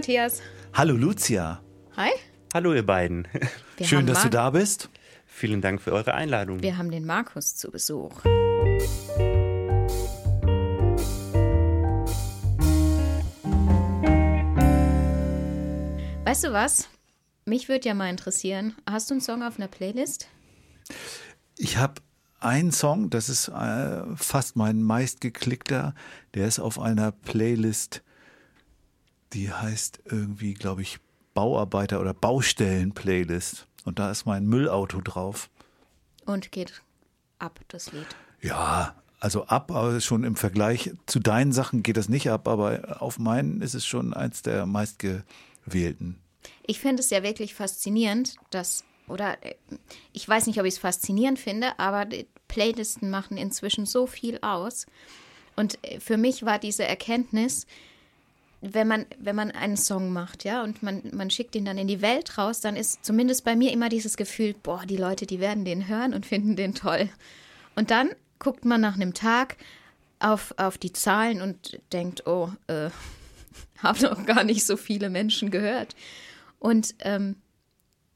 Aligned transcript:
Matthias. 0.00 0.40
Hallo 0.72 0.94
Lucia. 0.96 1.60
Hi. 1.94 2.08
Hallo 2.54 2.72
ihr 2.72 2.86
beiden. 2.86 3.28
Wir 3.76 3.86
Schön, 3.86 4.06
dass 4.06 4.20
du 4.20 4.24
Mar- 4.28 4.30
da 4.30 4.48
bist. 4.50 4.88
Vielen 5.26 5.60
Dank 5.60 5.82
für 5.82 5.92
eure 5.92 6.14
Einladung. 6.14 6.62
Wir 6.62 6.78
haben 6.78 6.90
den 6.90 7.04
Markus 7.04 7.54
zu 7.54 7.70
Besuch. 7.70 8.24
Weißt 16.24 16.44
du 16.44 16.52
was? 16.54 16.88
Mich 17.44 17.68
würde 17.68 17.86
ja 17.88 17.92
mal 17.92 18.08
interessieren. 18.08 18.74
Hast 18.88 19.10
du 19.10 19.14
einen 19.14 19.20
Song 19.20 19.42
auf 19.42 19.58
einer 19.58 19.68
Playlist? 19.68 20.28
Ich 21.58 21.76
habe 21.76 22.00
einen 22.38 22.72
Song, 22.72 23.10
das 23.10 23.28
ist 23.28 23.48
äh, 23.48 24.02
fast 24.16 24.56
mein 24.56 24.82
meistgeklickter. 24.82 25.94
Der 26.32 26.46
ist 26.46 26.58
auf 26.58 26.78
einer 26.80 27.12
Playlist, 27.12 28.02
die 29.32 29.52
heißt 29.52 30.00
irgendwie, 30.04 30.54
glaube 30.54 30.82
ich, 30.82 30.98
Bauarbeiter- 31.34 32.00
oder 32.00 32.14
Baustellen-Playlist. 32.14 33.66
Und 33.84 33.98
da 33.98 34.10
ist 34.10 34.26
mein 34.26 34.46
Müllauto 34.46 35.00
drauf. 35.00 35.48
Und 36.26 36.52
geht 36.52 36.82
ab, 37.38 37.60
das 37.68 37.92
Lied. 37.92 38.06
Ja, 38.40 38.94
also 39.20 39.46
ab, 39.46 39.70
aber 39.70 40.00
schon 40.00 40.24
im 40.24 40.36
Vergleich 40.36 40.92
zu 41.06 41.20
deinen 41.20 41.52
Sachen 41.52 41.82
geht 41.82 41.96
das 41.96 42.08
nicht 42.08 42.30
ab, 42.30 42.48
aber 42.48 43.00
auf 43.00 43.18
meinen 43.18 43.60
ist 43.60 43.74
es 43.74 43.86
schon 43.86 44.14
eins 44.14 44.42
der 44.42 44.66
meistgewählten. 44.66 46.18
Ich 46.66 46.80
finde 46.80 47.02
es 47.02 47.10
ja 47.10 47.22
wirklich 47.22 47.54
faszinierend, 47.54 48.36
dass, 48.50 48.84
oder 49.08 49.42
äh, 49.44 49.54
ich 50.12 50.26
weiß 50.28 50.46
nicht, 50.46 50.58
ob 50.58 50.66
ich 50.66 50.74
es 50.74 50.80
faszinierend 50.80 51.38
finde, 51.38 51.78
aber 51.78 52.04
die 52.06 52.26
Playlisten 52.48 53.10
machen 53.10 53.36
inzwischen 53.36 53.86
so 53.86 54.06
viel 54.06 54.38
aus. 54.42 54.86
Und 55.56 55.78
äh, 55.82 56.00
für 56.00 56.16
mich 56.16 56.44
war 56.44 56.58
diese 56.58 56.84
Erkenntnis, 56.84 57.66
wenn 58.60 58.88
man, 58.88 59.06
wenn 59.18 59.36
man 59.36 59.50
einen 59.50 59.76
Song 59.76 60.12
macht, 60.12 60.44
ja, 60.44 60.62
und 60.62 60.82
man, 60.82 61.02
man 61.12 61.30
schickt 61.30 61.56
ihn 61.56 61.64
dann 61.64 61.78
in 61.78 61.88
die 61.88 62.02
Welt 62.02 62.36
raus, 62.36 62.60
dann 62.60 62.76
ist 62.76 63.04
zumindest 63.04 63.44
bei 63.44 63.56
mir 63.56 63.72
immer 63.72 63.88
dieses 63.88 64.16
Gefühl, 64.16 64.54
boah, 64.62 64.84
die 64.86 64.98
Leute, 64.98 65.26
die 65.26 65.40
werden 65.40 65.64
den 65.64 65.88
hören 65.88 66.12
und 66.12 66.26
finden 66.26 66.56
den 66.56 66.74
toll. 66.74 67.08
Und 67.74 67.90
dann 67.90 68.10
guckt 68.38 68.64
man 68.64 68.80
nach 68.80 68.94
einem 68.94 69.14
Tag 69.14 69.56
auf, 70.18 70.54
auf 70.58 70.76
die 70.76 70.92
Zahlen 70.92 71.40
und 71.40 71.80
denkt, 71.92 72.26
oh, 72.26 72.50
äh, 72.66 72.90
haben 73.82 74.02
noch 74.02 74.26
gar 74.26 74.44
nicht 74.44 74.66
so 74.66 74.76
viele 74.76 75.08
Menschen 75.08 75.50
gehört. 75.50 75.96
Und 76.58 76.94
ähm, 76.98 77.36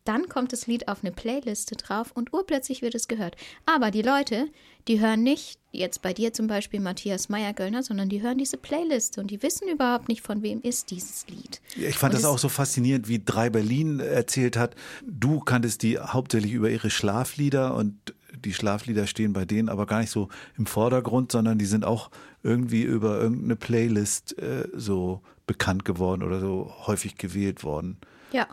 dann 0.05 0.29
kommt 0.29 0.53
das 0.53 0.67
Lied 0.67 0.89
auf 0.89 1.03
eine 1.03 1.13
Playliste 1.13 1.77
drauf 1.77 2.13
und 2.15 2.33
urplötzlich 2.35 2.83
wird 2.83 2.95
es 2.95 3.09
gehört. 3.09 3.37
Aber 3.67 3.91
die 3.91 4.03
Leute, 4.03 4.49
die 4.87 5.01
hören 5.01 5.23
nicht 5.23 5.59
jetzt 5.73 6.03
bei 6.03 6.13
dir 6.13 6.33
zum 6.33 6.47
Beispiel 6.47 6.79
Matthias 6.81 7.29
Meyer-Göllner, 7.31 7.83
sondern 7.83 8.09
die 8.11 8.23
hören 8.23 8.39
diese 8.39 8.57
Playliste 8.59 9.21
und 9.21 9.31
die 9.31 9.43
wissen 9.43 9.67
überhaupt 9.69 10.09
nicht, 10.09 10.21
von 10.21 10.43
wem 10.43 10.61
ist 10.61 10.91
dieses 10.91 11.27
Lied. 11.29 11.61
Ich 11.77 11.97
fand 11.97 12.13
Und 12.13 12.23
das 12.23 12.23
es- 12.23 12.27
auch 12.27 12.39
so 12.39 12.49
faszinierend, 12.49 13.09
wie 13.09 13.23
Drei 13.25 13.49
Berlin 13.51 13.99
erzählt 13.99 14.57
hat. 14.57 14.75
Du 15.07 15.41
kanntest 15.41 15.83
die 15.83 15.99
hauptsächlich 15.99 16.53
über 16.53 16.69
ihre 16.71 16.91
Schlaflieder 16.91 17.75
und 17.75 17.97
die 18.45 18.53
Schlaflieder 18.53 19.07
stehen 19.07 19.33
bei 19.33 19.45
denen 19.47 19.69
aber 19.69 19.87
gar 19.87 20.01
nicht 20.01 20.11
so 20.11 20.29
im 20.59 20.67
Vordergrund, 20.67 21.33
sondern 21.33 21.57
die 21.57 21.67
sind 21.67 21.85
auch 21.85 22.11
irgendwie 22.43 22.83
über 22.83 23.19
irgendeine 23.21 23.57
Playlist 23.57 24.37
äh, 24.39 24.69
so 24.75 25.23
bekannt 25.47 25.85
geworden 25.85 26.23
oder 26.23 26.41
so 26.41 26.73
häufig 26.87 27.17
gewählt 27.17 27.65
worden. 27.65 27.97
Ja, 28.35 28.49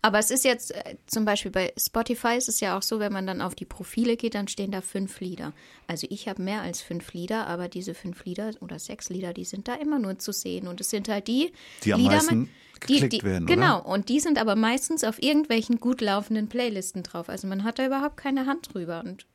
aber 0.00 0.20
es 0.20 0.30
ist 0.30 0.44
jetzt 0.44 0.72
äh, 0.72 0.94
zum 1.06 1.24
Beispiel 1.24 1.50
bei 1.50 1.72
Spotify 1.76 2.36
ist 2.36 2.48
es 2.48 2.60
ja 2.60 2.78
auch 2.78 2.82
so, 2.82 3.00
wenn 3.00 3.12
man 3.12 3.26
dann 3.26 3.40
auf 3.40 3.56
die 3.56 3.64
Profile 3.64 4.16
geht, 4.16 4.36
dann 4.36 4.46
stehen 4.46 4.70
da 4.70 4.80
fünf 4.80 5.18
Lieder. 5.18 5.52
Also 5.88 6.06
ich 6.08 6.28
habe 6.28 6.40
mehr 6.40 6.62
als 6.62 6.80
fünf 6.80 7.12
Lieder, 7.14 7.48
aber 7.48 7.66
diese 7.66 7.94
fünf 7.94 8.24
Lieder 8.24 8.52
oder 8.60 8.78
sechs 8.78 9.08
Lieder, 9.08 9.32
die 9.32 9.44
sind 9.44 9.66
da 9.66 9.74
immer 9.74 9.98
nur 9.98 10.20
zu 10.20 10.32
sehen. 10.32 10.68
Und 10.68 10.80
es 10.80 10.90
sind 10.90 11.08
halt 11.08 11.26
die, 11.26 11.50
Die 11.82 11.92
am 11.92 12.00
Lieder, 12.00 12.14
meisten 12.14 12.44
die, 12.44 12.80
geklickt 13.00 13.12
die, 13.12 13.22
werden, 13.24 13.44
oder? 13.46 13.54
Genau, 13.56 13.82
und 13.82 14.08
die 14.08 14.20
sind 14.20 14.38
aber 14.38 14.54
meistens 14.54 15.02
auf 15.02 15.20
irgendwelchen 15.20 15.80
gut 15.80 16.00
laufenden 16.00 16.48
Playlisten 16.48 17.02
drauf. 17.02 17.28
Also 17.28 17.48
man 17.48 17.64
hat 17.64 17.80
da 17.80 17.86
überhaupt 17.86 18.16
keine 18.16 18.46
Hand 18.46 18.72
drüber. 18.72 19.02
Und 19.04 19.26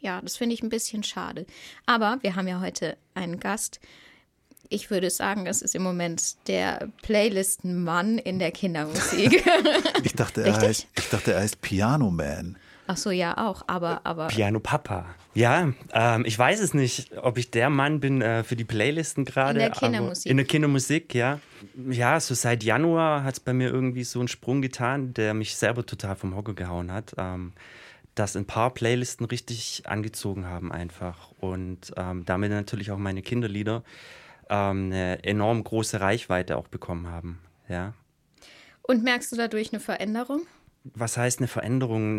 ja, 0.00 0.20
das 0.22 0.36
finde 0.36 0.54
ich 0.54 0.62
ein 0.64 0.70
bisschen 0.70 1.04
schade. 1.04 1.46
Aber 1.86 2.18
wir 2.22 2.34
haben 2.34 2.48
ja 2.48 2.60
heute 2.60 2.96
einen 3.14 3.38
Gast. 3.38 3.78
Ich 4.68 4.90
würde 4.90 5.10
sagen, 5.10 5.44
das 5.44 5.62
ist 5.62 5.74
im 5.74 5.82
Moment 5.82 6.36
der 6.48 6.88
Playlistenmann 7.02 8.18
in 8.18 8.38
der 8.38 8.50
Kindermusik. 8.50 9.44
Ich 10.04 10.14
dachte, 10.14 10.42
er 10.42 10.48
Richtig? 10.52 10.68
heißt, 10.68 10.86
ich 10.98 11.08
dachte, 11.10 11.32
er 11.32 11.40
heißt 11.40 11.60
Piano 11.60 12.10
Man. 12.10 12.56
Ach 12.86 12.96
so, 12.96 13.10
ja, 13.10 13.36
auch. 13.36 13.64
Aber, 13.66 14.00
aber 14.04 14.28
Piano 14.28 14.60
Papa. 14.60 15.06
Ja, 15.34 15.72
ähm, 15.92 16.24
ich 16.24 16.38
weiß 16.38 16.60
es 16.60 16.72
nicht, 16.72 17.16
ob 17.18 17.36
ich 17.38 17.50
der 17.50 17.68
Mann 17.68 17.98
bin 18.00 18.22
äh, 18.22 18.44
für 18.44 18.54
die 18.56 18.64
Playlisten 18.64 19.24
gerade. 19.24 19.54
In 19.54 19.58
der 19.58 19.70
aber- 19.72 19.80
Kindermusik. 19.80 20.30
In 20.30 20.36
der 20.36 20.46
Kindermusik, 20.46 21.14
ja. 21.14 21.40
Ja, 21.90 22.20
so 22.20 22.34
seit 22.34 22.62
Januar 22.62 23.24
hat 23.24 23.34
es 23.34 23.40
bei 23.40 23.52
mir 23.52 23.68
irgendwie 23.70 24.04
so 24.04 24.20
einen 24.20 24.28
Sprung 24.28 24.62
getan, 24.62 25.12
der 25.14 25.34
mich 25.34 25.56
selber 25.56 25.84
total 25.84 26.16
vom 26.16 26.36
Hocker 26.36 26.54
gehauen 26.54 26.92
hat. 26.92 27.14
Ähm, 27.18 27.52
dass 28.14 28.34
ein 28.34 28.46
paar 28.46 28.72
Playlisten 28.72 29.26
richtig 29.26 29.82
angezogen 29.84 30.46
haben 30.46 30.72
einfach. 30.72 31.32
Und 31.38 31.92
ähm, 31.96 32.24
damit 32.24 32.50
natürlich 32.50 32.90
auch 32.90 32.96
meine 32.98 33.20
Kinderlieder 33.20 33.82
ähm, 34.48 34.86
eine 34.86 35.24
enorm 35.24 35.62
große 35.64 36.00
Reichweite 36.00 36.56
auch 36.56 36.68
bekommen 36.68 37.08
haben. 37.08 37.40
Ja. 37.68 37.94
Und 38.82 39.02
merkst 39.02 39.32
du 39.32 39.36
dadurch 39.36 39.72
eine 39.72 39.80
Veränderung? 39.80 40.46
was 40.94 41.16
heißt 41.16 41.40
eine 41.40 41.48
Veränderung? 41.48 42.18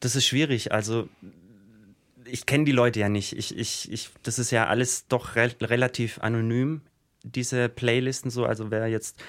Das 0.00 0.16
ist 0.16 0.26
schwierig. 0.26 0.72
Also 0.72 1.08
ich 2.24 2.46
kenne 2.46 2.64
die 2.64 2.72
Leute 2.72 3.00
ja 3.00 3.08
nicht. 3.08 3.36
Ich, 3.36 3.56
ich, 3.56 3.90
ich, 3.92 4.10
das 4.22 4.38
ist 4.38 4.50
ja 4.50 4.66
alles 4.66 5.06
doch 5.08 5.36
re 5.36 5.54
relativ 5.60 6.18
anonym, 6.20 6.82
diese 7.22 7.68
Playlisten 7.68 8.30
so. 8.30 8.44
Also 8.44 8.70
wer 8.70 8.86
jetzt, 8.88 9.22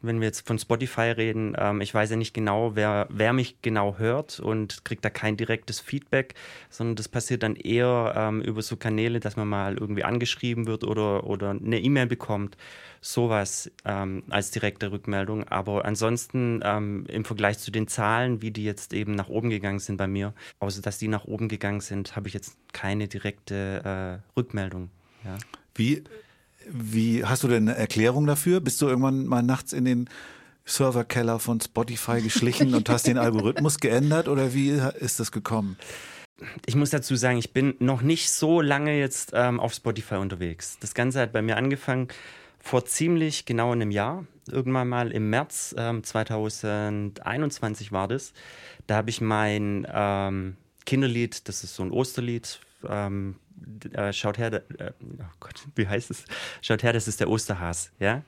wenn 0.00 0.20
wir 0.20 0.26
jetzt 0.26 0.46
von 0.46 0.58
Spotify 0.58 1.10
reden, 1.10 1.56
ähm, 1.58 1.80
ich 1.80 1.92
weiß 1.92 2.10
ja 2.10 2.16
nicht 2.16 2.34
genau, 2.34 2.76
wer, 2.76 3.06
wer 3.10 3.32
mich 3.32 3.60
genau 3.62 3.98
hört 3.98 4.38
und 4.40 4.84
kriegt 4.84 5.04
da 5.04 5.10
kein 5.10 5.36
direktes 5.36 5.80
Feedback, 5.80 6.34
sondern 6.70 6.96
das 6.96 7.08
passiert 7.08 7.42
dann 7.42 7.56
eher 7.56 8.14
ähm, 8.16 8.40
über 8.40 8.62
so 8.62 8.76
Kanäle, 8.76 9.20
dass 9.20 9.36
man 9.36 9.48
mal 9.48 9.76
irgendwie 9.76 10.04
angeschrieben 10.04 10.66
wird 10.66 10.84
oder, 10.84 11.24
oder 11.24 11.50
eine 11.50 11.80
E-Mail 11.80 12.06
bekommt. 12.06 12.56
Sowas 13.00 13.70
ähm, 13.84 14.24
als 14.28 14.50
direkte 14.50 14.90
Rückmeldung. 14.90 15.46
Aber 15.48 15.84
ansonsten 15.84 16.60
ähm, 16.64 17.04
im 17.08 17.24
Vergleich 17.24 17.58
zu 17.58 17.70
den 17.70 17.86
Zahlen, 17.86 18.42
wie 18.42 18.50
die 18.50 18.64
jetzt 18.64 18.92
eben 18.92 19.14
nach 19.14 19.28
oben 19.28 19.50
gegangen 19.50 19.78
sind 19.78 19.96
bei 19.96 20.08
mir, 20.08 20.34
außer 20.58 20.82
dass 20.82 20.98
die 20.98 21.08
nach 21.08 21.24
oben 21.24 21.48
gegangen 21.48 21.80
sind, 21.80 22.16
habe 22.16 22.28
ich 22.28 22.34
jetzt 22.34 22.56
keine 22.72 23.08
direkte 23.08 24.20
äh, 24.34 24.38
Rückmeldung. 24.38 24.90
Ja. 25.24 25.38
Wie, 25.74 26.02
wie 26.70 27.24
hast 27.24 27.42
du 27.42 27.48
denn 27.48 27.68
eine 27.68 27.78
Erklärung 27.78 28.26
dafür? 28.26 28.60
Bist 28.60 28.80
du 28.80 28.88
irgendwann 28.88 29.26
mal 29.26 29.42
nachts 29.42 29.72
in 29.72 29.84
den 29.84 30.08
Serverkeller 30.64 31.38
von 31.38 31.60
Spotify 31.60 32.20
geschlichen 32.20 32.74
und 32.74 32.88
hast 32.88 33.06
den 33.06 33.18
Algorithmus 33.18 33.78
geändert 33.78 34.28
oder 34.28 34.54
wie 34.54 34.70
ist 34.98 35.18
das 35.18 35.32
gekommen? 35.32 35.76
Ich 36.66 36.76
muss 36.76 36.90
dazu 36.90 37.16
sagen, 37.16 37.38
ich 37.38 37.52
bin 37.52 37.74
noch 37.80 38.02
nicht 38.02 38.30
so 38.30 38.60
lange 38.60 38.98
jetzt 38.98 39.32
ähm, 39.34 39.58
auf 39.58 39.72
Spotify 39.72 40.16
unterwegs. 40.16 40.78
Das 40.80 40.94
Ganze 40.94 41.20
hat 41.20 41.32
bei 41.32 41.42
mir 41.42 41.56
angefangen 41.56 42.08
vor 42.60 42.84
ziemlich 42.84 43.44
genau 43.44 43.72
einem 43.72 43.90
Jahr. 43.90 44.24
Irgendwann 44.50 44.88
mal 44.88 45.10
im 45.10 45.30
März 45.30 45.74
ähm, 45.76 46.04
2021 46.04 47.90
war 47.92 48.06
das. 48.06 48.32
Da 48.86 48.96
habe 48.96 49.10
ich 49.10 49.20
mein 49.20 49.86
ähm, 49.92 50.56
Kinderlied, 50.86 51.48
das 51.48 51.64
ist 51.64 51.74
so 51.74 51.82
ein 51.82 51.90
Osterlied, 51.90 52.60
ähm, 52.88 53.36
äh, 53.92 54.12
schaut 54.12 54.38
her, 54.38 54.52
äh, 54.52 54.92
oh 55.02 55.24
Gott, 55.40 55.66
wie 55.74 55.86
heißt 55.86 56.10
es? 56.10 56.24
Schaut 56.62 56.82
her, 56.82 56.92
das 56.92 57.08
ist 57.08 57.20
der 57.20 57.30
Osterhas, 57.30 57.92
ja? 57.98 58.22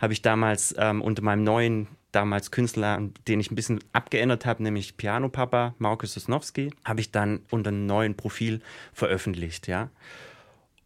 Habe 0.00 0.12
ich 0.12 0.22
damals 0.22 0.74
ähm, 0.78 1.02
unter 1.02 1.22
meinem 1.22 1.44
neuen, 1.44 1.88
damals 2.12 2.50
Künstler, 2.50 3.00
den 3.28 3.40
ich 3.40 3.50
ein 3.50 3.54
bisschen 3.54 3.80
abgeändert 3.92 4.46
habe, 4.46 4.62
nämlich 4.62 4.96
Piano 4.96 5.28
Papa, 5.28 5.74
Markus 5.78 6.14
Sosnowski, 6.14 6.72
habe 6.84 7.00
ich 7.00 7.10
dann 7.10 7.40
unter 7.50 7.68
einem 7.68 7.86
neuen 7.86 8.16
Profil 8.16 8.60
veröffentlicht, 8.92 9.68
ja? 9.68 9.90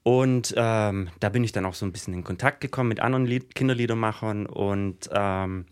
Und 0.02 0.52
ähm, 0.58 1.08
da 1.18 1.30
bin 1.30 1.44
ich 1.44 1.52
dann 1.52 1.64
auch 1.64 1.72
so 1.72 1.86
ein 1.86 1.92
bisschen 1.92 2.12
in 2.12 2.24
Kontakt 2.24 2.60
gekommen 2.60 2.90
mit 2.90 3.00
anderen 3.00 3.24
Lied 3.24 3.54
Kinderliedermachern 3.54 4.44
und 4.44 5.08
ähm, 5.10 5.64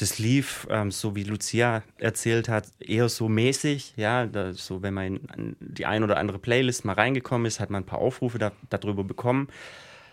das 0.00 0.18
lief, 0.18 0.66
ähm, 0.70 0.90
so 0.90 1.14
wie 1.14 1.24
Lucia 1.24 1.82
erzählt 1.98 2.48
hat, 2.48 2.68
eher 2.78 3.08
so 3.08 3.28
mäßig. 3.28 3.94
Ja, 3.96 4.26
da, 4.26 4.52
so 4.52 4.82
wenn 4.82 4.94
man 4.94 5.16
in 5.36 5.56
die 5.60 5.86
ein 5.86 6.02
oder 6.02 6.16
andere 6.16 6.38
Playlist 6.38 6.84
mal 6.84 6.94
reingekommen 6.94 7.46
ist, 7.46 7.60
hat 7.60 7.70
man 7.70 7.82
ein 7.82 7.86
paar 7.86 7.98
Aufrufe 7.98 8.38
da, 8.38 8.52
darüber 8.70 9.04
bekommen. 9.04 9.48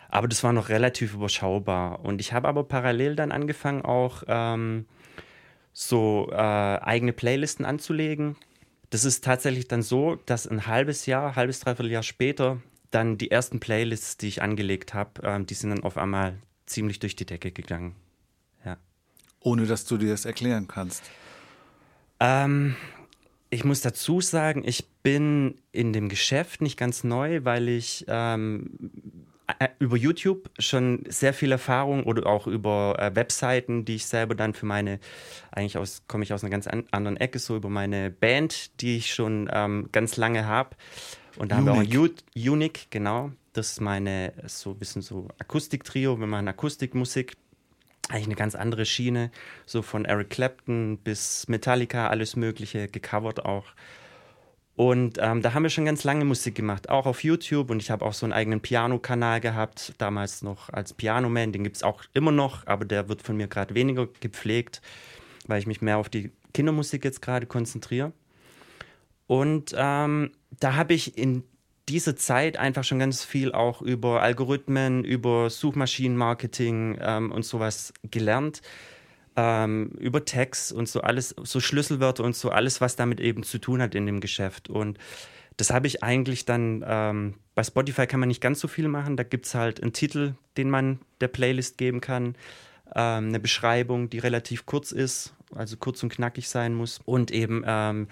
Aber 0.10 0.28
das 0.28 0.44
war 0.44 0.54
noch 0.54 0.70
relativ 0.70 1.14
überschaubar. 1.14 2.04
Und 2.04 2.22
ich 2.22 2.34
habe 2.34 2.48
aber 2.48 2.64
parallel 2.64 3.16
dann 3.16 3.32
angefangen, 3.32 3.84
auch 3.84 4.24
ähm, 4.28 4.86
so 5.74 6.30
äh, 6.32 6.36
eigene 6.36 7.14
Playlisten 7.14 7.66
anzulegen. 7.66 8.36
Das 8.90 9.06
ist 9.06 9.24
tatsächlich 9.24 9.68
dann 9.68 9.82
so, 9.82 10.16
dass 10.26 10.48
ein 10.48 10.66
halbes 10.66 11.06
Jahr, 11.06 11.36
halbes, 11.36 11.60
dreiviertel 11.60 11.92
Jahr 11.92 12.04
später 12.04 12.62
dann 12.92 13.18
die 13.18 13.32
ersten 13.32 13.60
Playlists, 13.60 14.18
die 14.18 14.28
ich 14.28 14.42
angelegt 14.42 14.94
habe, 14.94 15.22
ähm, 15.24 15.46
die 15.46 15.54
sind 15.54 15.72
dann 15.72 15.84
auf 15.84 15.98
einmal 15.98 16.36
ziemlich 16.66 17.00
durch 17.00 17.16
die 17.16 17.26
Decke 17.26 17.52
gegangen. 17.52 17.96
Ohne 19.48 19.66
dass 19.66 19.86
du 19.86 19.96
dir 19.96 20.10
das 20.10 20.26
erklären 20.26 20.68
kannst. 20.68 21.04
Ähm, 22.20 22.76
ich 23.50 23.64
muss 23.64 23.80
dazu 23.80 24.20
sagen, 24.20 24.64
ich 24.66 24.86
bin 25.04 25.56
in 25.72 25.94
dem 25.94 26.10
Geschäft 26.10 26.62
nicht 26.62 26.76
ganz 26.76 27.06
neu, 27.06 27.46
weil 27.46 27.70
ich 27.70 28.04
ähm, 28.10 28.72
über 29.80 29.96
YouTube 29.96 30.50
schon 30.60 31.06
sehr 31.08 31.34
viel 31.34 31.54
Erfahrung 31.54 32.04
oder 32.04 32.28
auch 32.28 32.46
über 32.46 32.98
äh, 33.00 33.16
Webseiten, 33.16 33.86
die 33.86 33.96
ich 33.96 34.06
selber 34.06 34.36
dann 34.36 34.54
für 34.54 34.66
meine, 34.66 35.00
eigentlich 35.52 35.78
aus, 35.78 36.04
komme 36.10 36.26
ich 36.26 36.34
aus 36.34 36.44
einer 36.44 36.52
ganz 36.52 36.68
an, 36.68 36.84
anderen 36.92 37.16
Ecke, 37.16 37.40
so 37.40 37.56
über 37.56 37.70
meine 37.70 38.12
Band, 38.12 38.82
die 38.82 38.98
ich 38.98 39.14
schon 39.14 39.50
ähm, 39.54 39.88
ganz 39.94 40.18
lange 40.18 40.46
habe. 40.46 40.76
Und 41.38 41.54
da 41.54 41.60
Unique. 41.60 41.72
haben 41.72 41.92
wir 41.92 42.02
auch 42.02 42.52
Unique, 42.52 42.88
genau. 42.90 43.32
Das 43.54 43.72
ist 43.72 43.80
meine, 43.80 44.34
so 44.48 44.72
ein 44.72 44.78
bisschen 44.78 45.02
so 45.02 45.30
Akustiktrio, 45.40 46.20
wir 46.20 46.28
machen 46.28 46.50
Akustikmusik. 46.50 47.38
Eigentlich 48.10 48.28
eine 48.28 48.36
ganz 48.36 48.56
andere 48.56 48.86
Schiene, 48.86 49.32
so 49.66 49.82
von 49.82 50.06
Eric 50.06 50.30
Clapton 50.30 50.98
bis 50.98 51.48
Metallica, 51.50 52.08
alles 52.08 52.36
Mögliche, 52.36 52.88
gecovert 52.88 53.44
auch. 53.46 53.66
Und 54.78 55.18
ähm, 55.20 55.42
da 55.42 55.56
haben 55.56 55.64
wir 55.64 55.72
schon 55.72 55.86
ganz 55.86 56.04
lange 56.04 56.24
Musik 56.24 56.54
gemacht, 56.54 56.90
auch 56.90 57.08
auf 57.08 57.24
YouTube. 57.24 57.72
Und 57.72 57.82
ich 57.82 57.90
habe 57.90 58.06
auch 58.06 58.14
so 58.14 58.28
einen 58.28 58.34
eigenen 58.34 58.62
Piano-Kanal 58.62 59.42
gehabt, 59.42 59.96
damals 59.98 60.44
noch 60.44 60.70
als 60.70 60.94
Pianoman. 60.94 61.52
Den 61.52 61.64
gibt 61.64 61.78
es 61.78 61.84
auch 61.84 62.04
immer 62.14 62.32
noch, 62.32 62.66
aber 62.68 62.86
der 62.86 63.10
wird 63.10 63.24
von 63.24 63.36
mir 63.36 63.48
gerade 63.48 63.74
weniger 63.74 64.08
gepflegt, 64.20 64.84
weil 65.48 65.60
ich 65.60 65.66
mich 65.66 65.82
mehr 65.82 65.98
auf 65.98 66.10
die 66.10 66.32
Kindermusik 66.54 67.04
jetzt 67.04 67.24
gerade 67.24 67.48
konzentriere. 67.48 68.14
Und 69.26 69.74
ähm, 69.76 70.32
da 70.60 70.76
habe 70.76 70.94
ich 70.94 71.18
in 71.18 71.44
dieser 71.90 72.16
Zeit 72.16 72.58
einfach 72.58 72.84
schon 72.84 73.00
ganz 73.00 73.24
viel 73.24 73.52
auch 73.52 73.82
über 73.82 74.22
Algorithmen, 74.22 75.04
über 75.04 75.50
Suchmaschinenmarketing 75.50 76.98
ähm, 77.02 77.32
und 77.32 77.44
sowas 77.44 77.94
gelernt 78.04 78.62
ähm, 79.38 79.92
über 80.00 80.26
Text 80.26 80.74
und 80.74 80.90
so 80.90 81.02
alles, 81.02 81.36
so 81.44 81.60
Schlüsselwörter 81.60 82.24
und 82.24 82.36
so 82.36 82.50
alles, 82.50 82.82
was 82.82 82.96
damit 82.96 83.22
eben 83.22 83.44
zu 83.44 83.60
tun 83.60 83.82
hat 83.82 83.96
in 83.96 84.06
dem 84.06 84.20
Geschäft. 84.20 84.68
Und 84.68 84.98
das 85.56 85.72
habe 85.72 85.88
ich 85.88 86.04
eigentlich 86.04 86.46
dann, 86.46 86.84
ähm, 86.86 87.36
bei 87.56 87.64
Spotify 87.64 88.08
kann 88.08 88.20
man 88.20 88.28
nicht 88.28 88.42
ganz 88.42 88.60
so 88.60 88.68
viel 88.68 88.88
machen. 88.88 89.16
Da 89.16 89.24
gibt 89.24 89.46
es 89.46 89.56
halt 89.56 89.82
einen 89.82 89.94
Titel, 89.94 90.34
den 90.58 90.70
man 90.70 91.00
der 91.22 91.28
Playlist 91.28 91.78
geben 91.78 92.02
kann, 92.02 92.36
ähm, 92.96 93.28
eine 93.28 93.40
Beschreibung, 93.40 94.10
die 94.10 94.20
relativ 94.20 94.66
kurz 94.66 94.92
ist, 94.92 95.36
also 95.56 95.78
kurz 95.78 96.02
und 96.04 96.10
knackig 96.10 96.50
sein 96.50 96.74
muss 96.74 97.00
und 97.06 97.32
eben 97.32 97.64
ähm, 97.66 98.08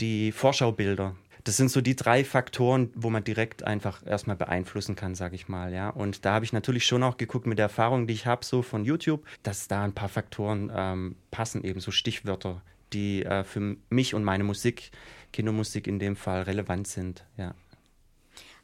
die 0.00 0.32
Vorschaubilder 0.32 1.14
das 1.46 1.56
sind 1.56 1.70
so 1.70 1.80
die 1.80 1.94
drei 1.94 2.24
Faktoren, 2.24 2.90
wo 2.96 3.08
man 3.08 3.22
direkt 3.22 3.62
einfach 3.62 4.04
erstmal 4.04 4.34
beeinflussen 4.34 4.96
kann, 4.96 5.14
sage 5.14 5.36
ich 5.36 5.46
mal. 5.46 5.72
Ja. 5.72 5.90
Und 5.90 6.24
da 6.24 6.34
habe 6.34 6.44
ich 6.44 6.52
natürlich 6.52 6.84
schon 6.84 7.04
auch 7.04 7.18
geguckt 7.18 7.46
mit 7.46 7.58
der 7.58 7.66
Erfahrung, 7.66 8.08
die 8.08 8.14
ich 8.14 8.26
habe, 8.26 8.44
so 8.44 8.62
von 8.62 8.84
YouTube, 8.84 9.24
dass 9.44 9.68
da 9.68 9.84
ein 9.84 9.92
paar 9.92 10.08
Faktoren 10.08 10.72
ähm, 10.74 11.14
passen, 11.30 11.62
eben 11.62 11.78
so 11.78 11.92
Stichwörter, 11.92 12.62
die 12.92 13.24
äh, 13.24 13.44
für 13.44 13.76
mich 13.90 14.12
und 14.12 14.24
meine 14.24 14.42
Musik, 14.42 14.90
Kindermusik 15.32 15.86
in 15.86 16.00
dem 16.00 16.16
Fall, 16.16 16.42
relevant 16.42 16.88
sind. 16.88 17.24
Ja. 17.36 17.54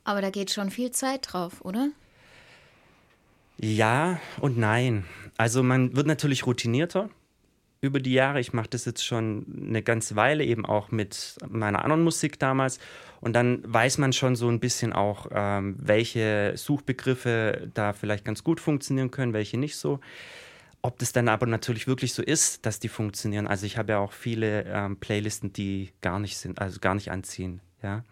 Aber 0.02 0.20
da 0.20 0.30
geht 0.30 0.50
schon 0.50 0.70
viel 0.70 0.90
Zeit 0.90 1.32
drauf, 1.32 1.64
oder? 1.64 1.90
Ja 3.58 4.18
und 4.40 4.58
nein. 4.58 5.04
Also 5.36 5.62
man 5.62 5.94
wird 5.94 6.08
natürlich 6.08 6.46
routinierter 6.46 7.10
über 7.82 7.98
die 8.00 8.12
Jahre. 8.12 8.40
Ich 8.40 8.52
mache 8.52 8.68
das 8.70 8.84
jetzt 8.84 9.04
schon 9.04 9.44
eine 9.66 9.82
ganze 9.82 10.16
Weile, 10.16 10.44
eben 10.44 10.64
auch 10.64 10.90
mit 10.90 11.36
meiner 11.48 11.82
anderen 11.82 12.04
Musik 12.04 12.38
damals. 12.38 12.78
Und 13.20 13.34
dann 13.34 13.60
weiß 13.66 13.98
man 13.98 14.12
schon 14.12 14.36
so 14.36 14.48
ein 14.48 14.60
bisschen 14.60 14.92
auch, 14.92 15.26
ähm, 15.32 15.76
welche 15.78 16.52
Suchbegriffe 16.56 17.70
da 17.74 17.92
vielleicht 17.92 18.24
ganz 18.24 18.44
gut 18.44 18.60
funktionieren 18.60 19.10
können, 19.10 19.32
welche 19.32 19.58
nicht 19.58 19.76
so. 19.76 20.00
Ob 20.80 20.98
das 20.98 21.12
dann 21.12 21.28
aber 21.28 21.46
natürlich 21.46 21.86
wirklich 21.86 22.14
so 22.14 22.22
ist, 22.22 22.66
dass 22.66 22.78
die 22.78 22.88
funktionieren. 22.88 23.46
Also 23.48 23.66
ich 23.66 23.76
habe 23.76 23.92
ja 23.92 23.98
auch 23.98 24.12
viele 24.12 24.64
ähm, 24.64 24.96
Playlisten, 24.96 25.52
die 25.52 25.90
gar 26.00 26.20
nicht 26.20 26.36
sind, 26.38 26.60
also 26.60 26.78
gar 26.80 26.94
nicht 26.94 27.10
anziehen. 27.10 27.60
Ja. 27.82 28.04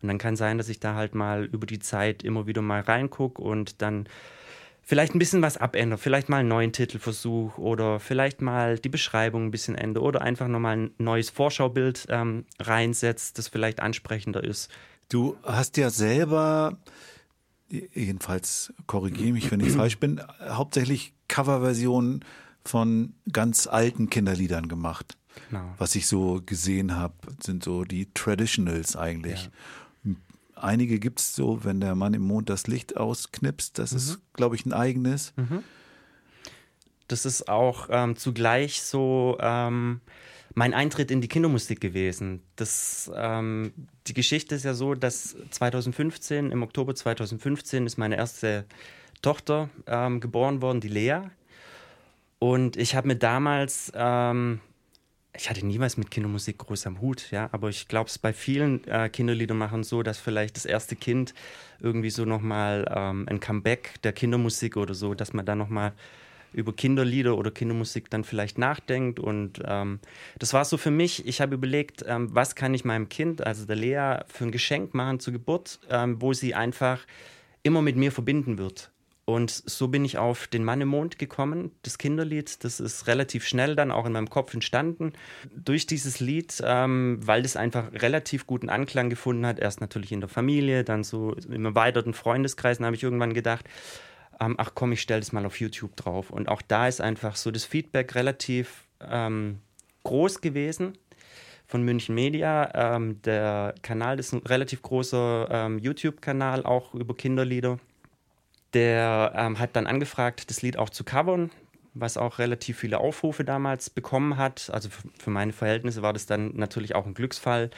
Und 0.00 0.08
dann 0.08 0.18
kann 0.18 0.36
sein, 0.36 0.56
dass 0.56 0.70
ich 0.70 0.80
da 0.80 0.94
halt 0.94 1.14
mal 1.14 1.44
über 1.44 1.66
die 1.66 1.80
Zeit 1.80 2.22
immer 2.22 2.46
wieder 2.46 2.62
mal 2.62 2.80
reingucke 2.80 3.42
und 3.42 3.82
dann 3.82 4.08
vielleicht 4.88 5.14
ein 5.14 5.18
bisschen 5.18 5.42
was 5.42 5.58
abändern, 5.58 5.98
vielleicht 5.98 6.30
mal 6.30 6.38
einen 6.38 6.48
neuen 6.48 6.72
Titelversuch 6.72 7.58
oder 7.58 8.00
vielleicht 8.00 8.40
mal 8.40 8.78
die 8.78 8.88
Beschreibung 8.88 9.44
ein 9.44 9.50
bisschen 9.50 9.74
ändern 9.74 10.02
oder 10.02 10.22
einfach 10.22 10.48
nochmal 10.48 10.78
ein 10.78 10.90
neues 10.96 11.28
Vorschaubild 11.28 12.06
ähm, 12.08 12.46
reinsetzt, 12.58 13.36
das 13.36 13.48
vielleicht 13.48 13.80
ansprechender 13.80 14.42
ist. 14.42 14.70
Du 15.10 15.36
hast 15.42 15.76
ja 15.76 15.90
selber, 15.90 16.78
jedenfalls 17.68 18.72
korrigiere 18.86 19.32
mich, 19.32 19.50
wenn 19.50 19.60
ich 19.60 19.72
falsch 19.72 19.98
bin, 19.98 20.22
hauptsächlich 20.48 21.12
Coverversionen 21.28 22.24
von 22.64 23.12
ganz 23.30 23.66
alten 23.66 24.08
Kinderliedern 24.08 24.68
gemacht. 24.68 25.18
Genau. 25.50 25.74
Was 25.76 25.96
ich 25.96 26.06
so 26.06 26.40
gesehen 26.46 26.96
habe, 26.96 27.14
sind 27.42 27.62
so 27.62 27.84
die 27.84 28.08
Traditionals 28.14 28.96
eigentlich. 28.96 29.44
Ja 29.44 29.50
einige 30.62 30.98
gibt 30.98 31.20
es 31.20 31.34
so, 31.34 31.64
wenn 31.64 31.80
der 31.80 31.94
Mann 31.94 32.14
im 32.14 32.22
Mond 32.22 32.50
das 32.50 32.66
Licht 32.66 32.96
ausknipst. 32.96 33.78
Das 33.78 33.92
mhm. 33.92 33.98
ist, 33.98 34.20
glaube 34.34 34.56
ich, 34.56 34.66
ein 34.66 34.72
eigenes. 34.72 35.32
Mhm. 35.36 35.62
Das 37.08 37.24
ist 37.24 37.48
auch 37.48 37.88
ähm, 37.90 38.16
zugleich 38.16 38.82
so 38.82 39.38
ähm, 39.40 40.00
mein 40.54 40.74
Eintritt 40.74 41.10
in 41.10 41.20
die 41.20 41.28
Kindermusik 41.28 41.80
gewesen. 41.80 42.42
Das, 42.56 43.10
ähm, 43.14 43.72
die 44.06 44.14
Geschichte 44.14 44.54
ist 44.54 44.64
ja 44.64 44.74
so, 44.74 44.94
dass 44.94 45.36
2015, 45.50 46.52
im 46.52 46.62
Oktober 46.62 46.94
2015, 46.94 47.86
ist 47.86 47.96
meine 47.96 48.16
erste 48.16 48.66
Tochter 49.22 49.70
ähm, 49.86 50.20
geboren 50.20 50.60
worden, 50.60 50.80
die 50.80 50.88
Lea. 50.88 51.20
Und 52.38 52.76
ich 52.76 52.94
habe 52.94 53.08
mir 53.08 53.16
damals 53.16 53.90
ähm, 53.94 54.60
ich 55.34 55.48
hatte 55.48 55.64
niemals 55.64 55.96
mit 55.96 56.10
Kindermusik 56.10 56.58
groß 56.58 56.86
am 56.86 57.00
Hut, 57.00 57.30
ja, 57.30 57.48
aber 57.52 57.68
ich 57.68 57.86
glaube, 57.86 58.08
es 58.08 58.18
bei 58.18 58.32
vielen 58.32 58.84
äh, 58.88 59.08
Kinderliedermachern 59.08 59.84
so, 59.84 60.02
dass 60.02 60.18
vielleicht 60.18 60.56
das 60.56 60.64
erste 60.64 60.96
Kind 60.96 61.34
irgendwie 61.80 62.10
so 62.10 62.24
nochmal 62.24 62.90
ähm, 62.94 63.26
ein 63.28 63.38
Comeback 63.40 64.00
der 64.02 64.12
Kindermusik 64.12 64.76
oder 64.76 64.94
so, 64.94 65.14
dass 65.14 65.32
man 65.32 65.46
da 65.46 65.54
nochmal 65.54 65.92
über 66.52 66.72
Kinderlieder 66.72 67.36
oder 67.36 67.50
Kindermusik 67.50 68.10
dann 68.10 68.24
vielleicht 68.24 68.58
nachdenkt. 68.58 69.20
Und 69.20 69.60
ähm, 69.64 70.00
das 70.38 70.54
war 70.54 70.64
so 70.64 70.76
für 70.76 70.90
mich, 70.90 71.26
ich 71.26 71.40
habe 71.40 71.54
überlegt, 71.54 72.04
ähm, 72.06 72.34
was 72.34 72.54
kann 72.54 72.74
ich 72.74 72.84
meinem 72.84 73.08
Kind, 73.08 73.46
also 73.46 73.66
der 73.66 73.76
Lea, 73.76 74.20
für 74.28 74.44
ein 74.44 74.50
Geschenk 74.50 74.94
machen 74.94 75.20
zur 75.20 75.34
Geburt, 75.34 75.78
ähm, 75.90 76.20
wo 76.20 76.32
sie 76.32 76.54
einfach 76.54 77.00
immer 77.62 77.82
mit 77.82 77.96
mir 77.96 78.12
verbinden 78.12 78.58
wird. 78.58 78.90
Und 79.28 79.50
so 79.50 79.88
bin 79.88 80.06
ich 80.06 80.16
auf 80.16 80.46
den 80.46 80.64
Mann 80.64 80.80
im 80.80 80.88
Mond 80.88 81.18
gekommen, 81.18 81.72
das 81.82 81.98
Kinderlied. 81.98 82.64
Das 82.64 82.80
ist 82.80 83.08
relativ 83.08 83.46
schnell 83.46 83.76
dann 83.76 83.90
auch 83.90 84.06
in 84.06 84.12
meinem 84.12 84.30
Kopf 84.30 84.54
entstanden. 84.54 85.12
Durch 85.54 85.84
dieses 85.84 86.18
Lied, 86.18 86.62
ähm, 86.64 87.18
weil 87.20 87.42
das 87.42 87.54
einfach 87.54 87.92
relativ 87.92 88.46
guten 88.46 88.70
Anklang 88.70 89.10
gefunden 89.10 89.44
hat. 89.44 89.58
Erst 89.58 89.82
natürlich 89.82 90.12
in 90.12 90.20
der 90.20 90.30
Familie, 90.30 90.82
dann 90.82 91.04
so 91.04 91.34
im 91.34 91.66
erweiterten 91.66 92.14
Freundeskreis. 92.14 92.80
Habe 92.80 92.96
ich 92.96 93.02
irgendwann 93.02 93.34
gedacht, 93.34 93.66
ähm, 94.40 94.54
ach 94.56 94.70
komm, 94.74 94.92
ich 94.92 95.02
stelle 95.02 95.20
das 95.20 95.32
mal 95.32 95.44
auf 95.44 95.60
YouTube 95.60 95.94
drauf. 95.94 96.30
Und 96.30 96.48
auch 96.48 96.62
da 96.62 96.88
ist 96.88 97.02
einfach 97.02 97.36
so 97.36 97.50
das 97.50 97.66
Feedback 97.66 98.14
relativ 98.14 98.86
ähm, 99.02 99.58
groß 100.04 100.40
gewesen 100.40 100.96
von 101.66 101.82
München 101.82 102.14
Media. 102.14 102.94
Ähm, 102.96 103.20
der 103.20 103.74
Kanal 103.82 104.18
ist 104.20 104.32
ein 104.32 104.38
relativ 104.38 104.80
großer 104.80 105.48
ähm, 105.50 105.78
YouTube-Kanal, 105.80 106.64
auch 106.64 106.94
über 106.94 107.14
Kinderlieder. 107.14 107.78
Der 108.74 109.32
ähm, 109.34 109.58
hat 109.58 109.76
dann 109.76 109.86
angefragt, 109.86 110.50
das 110.50 110.62
Lied 110.62 110.76
auch 110.76 110.90
zu 110.90 111.04
covern, 111.04 111.50
was 111.94 112.16
auch 112.16 112.38
relativ 112.38 112.78
viele 112.78 112.98
Aufrufe 112.98 113.44
damals 113.44 113.90
bekommen 113.90 114.36
hat. 114.36 114.70
Also 114.72 114.90
für 115.18 115.30
meine 115.30 115.52
Verhältnisse 115.52 116.02
war 116.02 116.12
das 116.12 116.26
dann 116.26 116.54
natürlich 116.54 116.94
auch 116.94 117.06
ein 117.06 117.14
Glücksfall, 117.14 117.70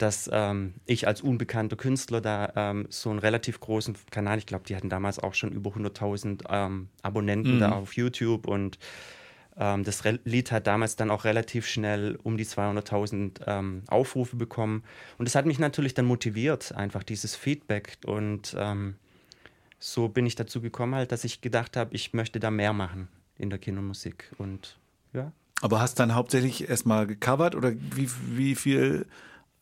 dass 0.00 0.30
ähm, 0.32 0.74
ich 0.86 1.06
als 1.06 1.20
unbekannter 1.20 1.76
Künstler 1.76 2.20
da 2.20 2.52
ähm, 2.56 2.86
so 2.88 3.10
einen 3.10 3.18
relativ 3.18 3.60
großen 3.60 3.96
Kanal, 4.10 4.38
ich 4.38 4.46
glaube, 4.46 4.64
die 4.66 4.74
hatten 4.74 4.88
damals 4.88 5.18
auch 5.18 5.34
schon 5.34 5.52
über 5.52 5.70
100.000 5.70 6.44
ähm, 6.48 6.88
Abonnenten 7.02 7.56
mhm. 7.56 7.60
da 7.60 7.72
auf 7.72 7.94
YouTube 7.94 8.46
und 8.48 8.78
ähm, 9.58 9.84
das 9.84 10.02
Lied 10.24 10.52
hat 10.52 10.66
damals 10.66 10.96
dann 10.96 11.10
auch 11.10 11.24
relativ 11.24 11.66
schnell 11.66 12.18
um 12.22 12.38
die 12.38 12.46
200.000 12.46 13.42
ähm, 13.46 13.82
Aufrufe 13.88 14.36
bekommen 14.36 14.84
und 15.18 15.28
das 15.28 15.34
hat 15.34 15.44
mich 15.44 15.58
natürlich 15.58 15.92
dann 15.92 16.06
motiviert, 16.06 16.72
einfach 16.74 17.02
dieses 17.02 17.36
Feedback 17.36 17.98
und 18.06 18.56
ähm, 18.58 18.96
so 19.80 20.08
bin 20.08 20.26
ich 20.26 20.36
dazu 20.36 20.60
gekommen, 20.60 20.94
halt, 20.94 21.10
dass 21.10 21.24
ich 21.24 21.40
gedacht 21.40 21.76
habe, 21.76 21.94
ich 21.94 22.12
möchte 22.12 22.38
da 22.38 22.50
mehr 22.50 22.72
machen 22.72 23.08
in 23.38 23.50
der 23.50 23.58
Kindermusik. 23.58 24.30
Und 24.38 24.78
ja. 25.12 25.32
Aber 25.62 25.80
hast 25.80 25.98
dann 25.98 26.14
hauptsächlich 26.14 26.68
erstmal 26.68 27.06
gecovert 27.06 27.54
oder 27.54 27.72
wie, 27.72 28.08
wie 28.28 28.54
viel 28.54 29.06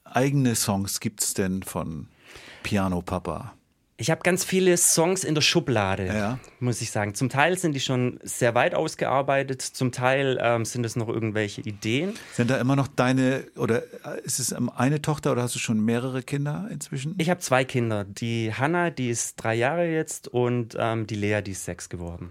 eigene 0.05 0.55
Songs 0.55 1.01
gibt 1.01 1.23
es 1.23 1.35
denn 1.35 1.63
von 1.63 2.09
Piano 2.63 3.01
Papa? 3.01 3.55
Ich 4.01 4.13
habe 4.13 4.21
ganz 4.23 4.45
viele 4.45 4.77
Songs 4.77 5.25
in 5.25 5.35
der 5.35 5.43
Schublade, 5.43 6.07
Ja. 6.07 6.39
muss 6.61 6.81
ich 6.81 6.93
sagen. 6.93 7.17
Zum 7.17 7.29
Teil 7.29 7.59
sind 7.59 7.73
die 7.73 7.81
schon 7.81 8.21
sehr 8.23 8.55
weit 8.55 8.77
ausgearbeitet, 8.77 9.61
zum 9.61 9.91
Teil 9.91 10.39
ähm, 10.41 10.65
sind 10.65 10.87
es 10.87 10.95
noch 10.95 11.09
irgendwelche 11.09 11.63
Ideen. 11.63 12.15
Sind 12.33 12.49
da 12.49 12.59
immer 12.59 12.77
noch 12.77 12.87
deine, 12.87 13.45
oder 13.57 13.83
ist 14.23 14.39
es 14.39 14.53
eine 14.53 15.03
Tochter 15.03 15.33
oder 15.33 15.43
hast 15.43 15.57
du 15.57 15.59
schon 15.59 15.81
mehrere 15.85 16.23
Kinder 16.23 16.69
inzwischen? 16.71 17.17
Ich 17.19 17.29
habe 17.29 17.41
zwei 17.41 17.65
Kinder. 17.65 18.05
Die 18.05 18.55
Hanna, 18.55 18.91
die 18.91 19.11
ist 19.11 19.35
drei 19.37 19.57
Jahre 19.57 19.87
jetzt 19.89 20.29
und 20.29 20.77
ähm, 20.79 21.09
die 21.09 21.17
Lea, 21.17 21.43
die 21.43 21.51
ist 21.51 21.65
sechs 21.65 21.89
geworden. 21.89 22.31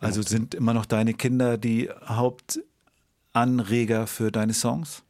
also 0.00 0.20
sind 0.20 0.54
immer 0.54 0.74
noch 0.74 0.84
deine 0.84 1.14
Kinder 1.14 1.56
die 1.56 1.88
Hauptanreger 2.04 4.06
für 4.06 4.30
deine 4.30 4.52
Songs? 4.52 5.02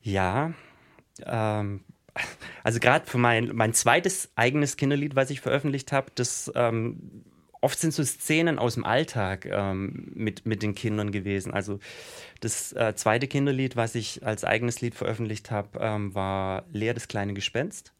Ja, 0.00 0.52
ähm, 1.26 1.80
also 2.64 2.80
gerade 2.80 3.06
für 3.06 3.18
mein, 3.18 3.50
mein 3.54 3.74
zweites 3.74 4.30
eigenes 4.36 4.76
Kinderlied, 4.76 5.16
was 5.16 5.30
ich 5.30 5.40
veröffentlicht 5.40 5.92
habe, 5.92 6.10
das 6.14 6.50
ähm, 6.54 7.24
oft 7.60 7.78
sind 7.78 7.92
so 7.92 8.02
Szenen 8.04 8.58
aus 8.58 8.74
dem 8.74 8.84
Alltag 8.84 9.46
ähm, 9.46 10.12
mit, 10.14 10.46
mit 10.46 10.62
den 10.62 10.74
Kindern 10.74 11.12
gewesen. 11.12 11.52
Also 11.52 11.78
das 12.40 12.72
äh, 12.72 12.94
zweite 12.94 13.28
Kinderlied, 13.28 13.76
was 13.76 13.94
ich 13.94 14.24
als 14.24 14.44
eigenes 14.44 14.80
Lied 14.80 14.94
veröffentlicht 14.94 15.50
habe, 15.50 15.78
ähm, 15.80 16.14
war 16.14 16.64
Lea 16.72 16.92
das 16.92 17.08
kleine 17.08 17.34
Gespenst. 17.34 17.92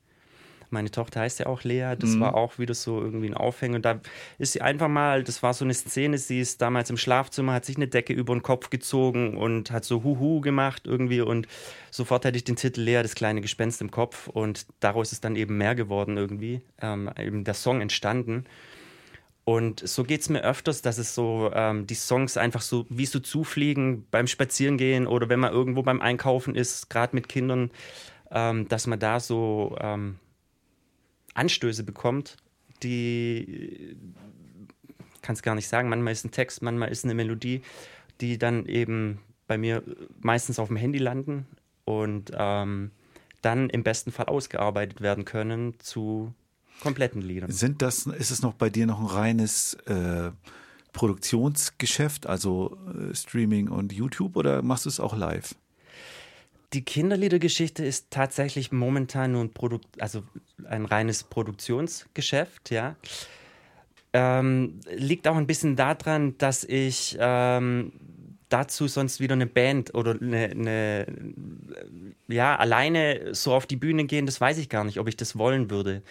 Meine 0.70 0.90
Tochter 0.90 1.20
heißt 1.20 1.40
ja 1.40 1.46
auch 1.46 1.64
Lea. 1.64 1.94
Das 1.98 2.18
war 2.20 2.34
auch 2.34 2.58
wieder 2.58 2.74
so 2.74 3.00
irgendwie 3.00 3.28
ein 3.28 3.34
Aufhänger. 3.34 3.76
Und 3.76 3.84
da 3.84 4.00
ist 4.38 4.52
sie 4.52 4.62
einfach 4.62 4.88
mal, 4.88 5.24
das 5.24 5.42
war 5.42 5.52
so 5.52 5.64
eine 5.64 5.74
Szene, 5.74 6.18
sie 6.18 6.40
ist 6.40 6.62
damals 6.62 6.90
im 6.90 6.96
Schlafzimmer, 6.96 7.54
hat 7.54 7.64
sich 7.64 7.76
eine 7.76 7.88
Decke 7.88 8.12
über 8.12 8.34
den 8.34 8.42
Kopf 8.42 8.70
gezogen 8.70 9.36
und 9.36 9.70
hat 9.70 9.84
so 9.84 10.04
Huhu 10.04 10.40
gemacht 10.40 10.82
irgendwie. 10.86 11.20
Und 11.20 11.48
sofort 11.90 12.24
hatte 12.24 12.36
ich 12.36 12.44
den 12.44 12.56
Titel 12.56 12.80
Lea, 12.80 13.02
das 13.02 13.14
kleine 13.14 13.40
Gespenst 13.40 13.80
im 13.80 13.90
Kopf. 13.90 14.28
Und 14.28 14.66
daraus 14.80 15.12
ist 15.12 15.24
dann 15.24 15.36
eben 15.36 15.58
mehr 15.58 15.74
geworden 15.74 16.16
irgendwie. 16.16 16.60
Ähm, 16.80 17.10
eben 17.18 17.44
der 17.44 17.54
Song 17.54 17.80
entstanden. 17.80 18.44
Und 19.44 19.86
so 19.88 20.04
geht 20.04 20.20
es 20.20 20.28
mir 20.28 20.42
öfters, 20.42 20.80
dass 20.80 20.98
es 20.98 21.14
so 21.14 21.50
ähm, 21.54 21.86
die 21.86 21.94
Songs 21.94 22.36
einfach 22.36 22.60
so 22.60 22.86
wie 22.88 23.06
so 23.06 23.18
zufliegen 23.18 24.06
beim 24.10 24.28
Spazierengehen 24.28 25.08
oder 25.08 25.28
wenn 25.28 25.40
man 25.40 25.52
irgendwo 25.52 25.82
beim 25.82 26.00
Einkaufen 26.00 26.54
ist, 26.54 26.88
gerade 26.90 27.16
mit 27.16 27.28
Kindern, 27.28 27.72
ähm, 28.30 28.68
dass 28.68 28.86
man 28.86 29.00
da 29.00 29.18
so 29.18 29.76
ähm, 29.80 30.20
Anstöße 31.34 31.84
bekommt, 31.84 32.36
die 32.82 33.96
kann 35.22 35.34
es 35.34 35.42
gar 35.42 35.54
nicht 35.54 35.68
sagen. 35.68 35.88
Manchmal 35.88 36.12
ist 36.12 36.24
ein 36.24 36.30
Text, 36.30 36.62
manchmal 36.62 36.90
ist 36.90 37.04
eine 37.04 37.14
Melodie, 37.14 37.62
die 38.20 38.38
dann 38.38 38.66
eben 38.66 39.20
bei 39.46 39.58
mir 39.58 39.82
meistens 40.20 40.58
auf 40.58 40.68
dem 40.68 40.76
Handy 40.76 40.98
landen 40.98 41.46
und 41.84 42.30
ähm, 42.34 42.90
dann 43.42 43.70
im 43.70 43.82
besten 43.82 44.12
Fall 44.12 44.26
ausgearbeitet 44.26 45.00
werden 45.00 45.24
können 45.24 45.74
zu 45.80 46.32
kompletten 46.80 47.22
Liedern. 47.22 47.50
Sind 47.50 47.82
das, 47.82 48.06
ist 48.06 48.30
es 48.30 48.42
noch 48.42 48.54
bei 48.54 48.70
dir 48.70 48.86
noch 48.86 49.00
ein 49.00 49.06
reines 49.06 49.74
äh, 49.86 50.30
Produktionsgeschäft, 50.92 52.26
also 52.26 52.78
äh, 52.88 53.14
Streaming 53.14 53.68
und 53.68 53.92
YouTube 53.92 54.36
oder 54.36 54.62
machst 54.62 54.86
du 54.86 54.88
es 54.88 55.00
auch 55.00 55.16
live? 55.16 55.54
Die 56.72 56.84
Kinderliedergeschichte 56.84 57.84
ist 57.84 58.10
tatsächlich 58.10 58.70
momentan 58.70 59.32
nur 59.32 59.42
ein 59.42 59.52
Produkt, 59.52 60.00
also 60.00 60.22
ein 60.68 60.84
reines 60.84 61.24
Produktionsgeschäft, 61.24 62.70
ja. 62.70 62.96
Ähm, 64.12 64.80
liegt 64.90 65.28
auch 65.28 65.36
ein 65.36 65.46
bisschen 65.46 65.76
daran, 65.76 66.36
dass 66.38 66.64
ich 66.64 67.16
ähm, 67.20 67.92
dazu 68.48 68.88
sonst 68.88 69.20
wieder 69.20 69.34
eine 69.34 69.46
Band 69.46 69.94
oder 69.94 70.16
eine, 70.20 70.44
eine, 70.46 71.06
ja, 72.28 72.56
alleine 72.56 73.34
so 73.34 73.54
auf 73.54 73.66
die 73.66 73.76
Bühne 73.76 74.04
gehen, 74.04 74.26
das 74.26 74.40
weiß 74.40 74.58
ich 74.58 74.68
gar 74.68 74.84
nicht, 74.84 74.98
ob 74.98 75.08
ich 75.08 75.16
das 75.16 75.38
wollen 75.38 75.70
würde. 75.70 76.02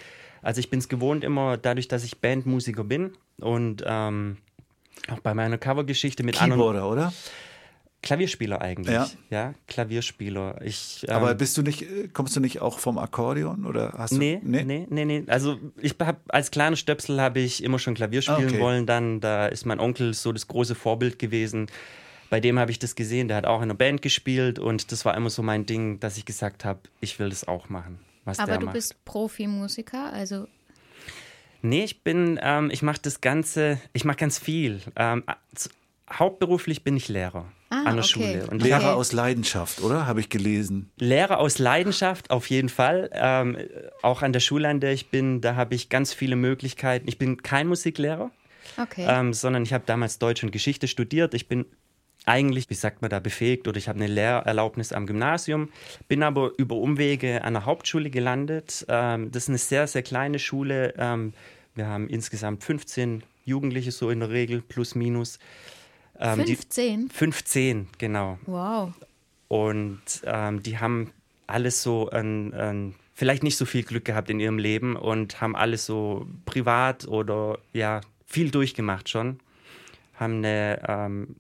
Also 0.42 0.60
ich 0.60 0.70
bin 0.70 0.80
es 0.80 0.90
gewohnt 0.90 1.24
immer, 1.24 1.58
dadurch, 1.58 1.88
dass 1.88 2.04
ich 2.04 2.20
Bandmusiker 2.20 2.84
bin 2.84 3.12
und 3.40 3.84
ähm, 3.86 4.38
auch 5.10 5.20
bei 5.20 5.34
meiner 5.34 5.58
Covergeschichte 5.58 6.24
mit 6.24 6.42
anderen 6.42 6.62
Keyboarder, 6.62 6.90
oder? 6.90 7.14
Klavierspieler 8.02 8.62
eigentlich. 8.62 8.94
Ja. 8.96 9.08
Ja, 9.30 9.54
Klavierspieler. 9.68 10.62
Ich, 10.64 11.06
ähm, 11.08 11.16
Aber 11.16 11.36
bist 11.36 11.58
du 11.58 11.62
nicht, 11.62 11.82
äh, 11.82 12.08
kommst 12.08 12.36
du 12.36 12.40
nicht 12.40 12.62
auch 12.62 12.80
vom 12.80 12.98
Akkordeon 12.98 13.66
oder 13.66 13.94
hast 13.98 14.14
du? 14.14 14.18
Nee, 14.18 14.40
nee, 14.42 14.64
nee, 14.90 15.06
nee, 15.06 15.24
Also 15.28 15.60
ich 15.82 15.96
habe 16.00 16.20
als 16.30 16.50
kleiner 16.52 16.78
Stöpsel 16.78 17.20
habe 17.20 17.40
ich 17.40 17.62
immer 17.64 17.78
schon 17.78 17.96
Klavier 17.96 18.22
spielen 18.22 18.44
Ah, 18.46 18.48
okay. 18.52 18.60
wollen. 18.60 18.86
Dann 18.86 19.20
da 19.20 19.48
ist 19.48 19.66
mein 19.66 19.80
Onkel 19.82 20.14
so 20.14 20.32
das 20.32 20.48
große 20.48 20.76
Vorbild 20.76 21.20
gewesen. 21.20 21.68
Bei 22.30 22.40
dem 22.40 22.58
habe 22.60 22.72
ich 22.72 22.80
das 22.80 22.96
gesehen. 22.96 23.28
Der 23.28 23.36
hat 23.38 23.46
auch 23.46 23.58
in 23.58 23.64
einer 23.64 23.74
Band 23.74 24.02
gespielt 24.02 24.60
und 24.60 24.92
das 24.92 25.04
war 25.04 25.18
immer 25.18 25.30
so 25.30 25.44
mein 25.44 25.66
Ding, 25.66 26.00
dass 26.00 26.18
ich 26.18 26.26
gesagt 26.26 26.64
habe, 26.64 26.80
ich 27.02 27.20
will 27.20 27.30
das 27.30 27.48
auch 27.48 27.68
machen. 27.70 28.00
Was 28.24 28.40
Aber 28.40 28.52
der 28.52 28.60
du 28.60 28.66
macht. 28.68 28.76
bist 28.76 29.04
Profimusiker, 29.04 30.14
also 30.14 30.48
Nee, 31.62 31.84
ich 31.84 32.04
bin, 32.04 32.40
ähm, 32.42 32.70
ich 32.72 32.82
mache 32.84 33.00
das 33.02 33.20
Ganze, 33.20 33.82
ich 33.92 34.06
mache 34.06 34.16
ganz 34.18 34.40
viel. 34.40 34.80
Ähm, 34.96 35.24
hauptberuflich 36.10 36.84
bin 36.86 36.96
ich 36.96 37.10
Lehrer 37.10 37.46
Ah, 37.72 37.84
an 37.84 37.96
der 37.96 38.04
okay. 38.04 38.04
Schule. 38.04 38.48
Und 38.50 38.64
Lehrer 38.64 38.80
Okay. 38.80 38.88
aus 39.00 39.12
Leidenschaft, 39.12 39.82
oder? 39.82 40.08
Habe 40.08 40.20
ich 40.22 40.30
gelesen. 40.30 40.92
Lehrer 40.98 41.40
aus 41.40 41.60
Leidenschaft, 41.60 42.32
auf 42.32 42.50
jeden 42.50 42.70
Fall. 42.70 43.10
Ähm, 43.14 43.58
auch 44.02 44.24
an 44.24 44.34
der 44.34 44.40
Schule, 44.40 44.68
an 44.68 44.80
der 44.80 44.94
ich 44.94 45.10
bin, 45.10 45.42
da 45.42 45.56
habe 45.56 45.76
ich 45.76 45.90
ganz 45.90 46.14
viele 46.14 46.36
Möglichkeiten. 46.36 47.08
Ich 47.08 47.20
bin 47.20 47.44
kein 47.44 47.68
Musiklehrer, 47.68 48.32
okay. 48.82 49.06
ähm, 49.08 49.34
sondern 49.34 49.64
ich 49.64 49.74
habe 49.74 49.84
damals 49.86 50.18
Deutsch 50.18 50.44
und 50.44 50.52
Geschichte 50.52 50.88
studiert. 50.88 51.36
Ich 51.36 51.48
bin 51.48 51.66
eigentlich, 52.26 52.70
wie 52.70 52.76
sagt 52.76 53.02
man 53.02 53.10
da, 53.10 53.20
befähigt 53.20 53.68
oder 53.68 53.78
ich 53.78 53.88
habe 53.88 54.00
eine 54.00 54.08
Lehrerlaubnis 54.08 54.92
am 54.92 55.06
Gymnasium, 55.06 55.70
bin 56.08 56.24
aber 56.24 56.52
über 56.58 56.76
Umwege 56.76 57.44
an 57.44 57.54
der 57.54 57.66
Hauptschule 57.66 58.10
gelandet. 58.10 58.86
Ähm, 58.90 59.32
das 59.32 59.44
ist 59.44 59.50
eine 59.50 59.58
sehr, 59.60 59.88
sehr 59.88 60.02
kleine 60.04 60.40
Schule. 60.40 60.94
Ähm, 60.98 61.34
wir 61.76 61.88
haben 61.88 62.10
insgesamt 62.10 62.64
15 62.64 63.24
Jugendliche 63.46 63.92
so 63.92 64.10
in 64.10 64.20
der 64.20 64.32
Regel, 64.32 64.62
plus 64.62 64.96
minus. 64.96 65.40
Ähm, 66.20 66.46
die- 66.46 66.56
15? 66.56 67.10
15, 67.10 67.88
genau. 67.98 68.38
Wow. 68.46 68.94
Und 69.48 70.02
ähm, 70.26 70.62
die 70.62 70.78
haben 70.78 71.12
alles 71.48 71.82
so 71.82 72.10
ein, 72.10 72.54
ein, 72.54 72.96
vielleicht 73.16 73.42
nicht 73.44 73.58
so 73.58 73.66
viel 73.66 73.84
Glück 73.84 74.06
gehabt 74.06 74.30
in 74.30 74.40
ihrem 74.40 74.60
Leben 74.60 74.96
und 74.96 75.42
haben 75.42 75.56
alles 75.56 75.86
so 75.86 76.28
privat 76.46 77.08
oder 77.08 77.58
ja, 77.74 78.02
viel 78.26 78.52
durchgemacht 78.52 79.10
schon. 79.10 79.40
Haben 80.16 80.38
eine, 80.38 80.82
ähm, 80.88 81.36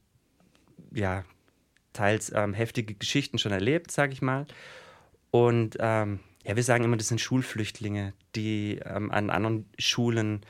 ja, 0.91 1.23
teils 1.93 2.31
ähm, 2.33 2.53
heftige 2.53 2.95
Geschichten 2.95 3.37
schon 3.37 3.51
erlebt, 3.51 3.91
sag 3.91 4.11
ich 4.11 4.21
mal. 4.21 4.47
Und 5.31 5.77
ähm, 5.79 6.19
ja, 6.45 6.55
wir 6.55 6.63
sagen 6.63 6.83
immer, 6.83 6.97
das 6.97 7.09
sind 7.09 7.21
Schulflüchtlinge, 7.21 8.13
die 8.35 8.79
ähm, 8.85 9.11
an 9.11 9.29
anderen 9.29 9.69
Schulen 9.77 10.41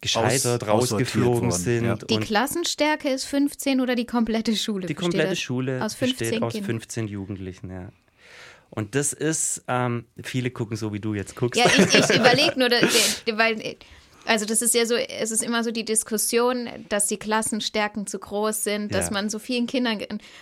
gescheitert, 0.00 0.62
Aus- 0.64 0.92
rausgeflogen 0.92 1.50
worden, 1.50 1.84
ja. 1.84 1.96
sind. 1.96 2.10
Die 2.10 2.18
Klassenstärke 2.18 3.08
ist 3.08 3.24
15 3.24 3.80
oder 3.80 3.94
die 3.94 4.06
komplette 4.06 4.56
Schule? 4.56 4.86
die 4.86 4.94
besteht 4.94 5.02
komplette 5.12 5.36
Schule 5.36 5.84
aus 5.84 5.94
15 5.94 6.18
besteht 6.18 6.42
aus 6.42 6.52
Kindern? 6.52 6.70
15 6.80 7.08
Jugendlichen, 7.08 7.70
ja. 7.70 7.88
Und 8.70 8.94
das 8.94 9.12
ist, 9.12 9.64
ähm, 9.66 10.04
viele 10.22 10.50
gucken 10.50 10.76
so, 10.76 10.92
wie 10.92 11.00
du 11.00 11.14
jetzt 11.14 11.34
guckst. 11.36 11.58
Ja, 11.58 11.66
ich, 11.66 11.94
ich 11.94 12.10
überlege 12.16 12.58
nur, 12.58 12.68
weil, 13.36 13.76
also 14.28 14.44
das 14.44 14.62
ist 14.62 14.74
ja 14.74 14.86
so, 14.86 14.94
es 14.94 15.30
ist 15.30 15.42
immer 15.42 15.64
so 15.64 15.70
die 15.70 15.84
Diskussion, 15.84 16.68
dass 16.88 17.06
die 17.06 17.16
Klassenstärken 17.18 18.06
zu 18.06 18.18
groß 18.18 18.62
sind, 18.64 18.94
dass 18.94 19.06
Ja. 19.06 19.12
man 19.14 19.30
so 19.30 19.38
vielen 19.38 19.66
Kindern, 19.66 19.98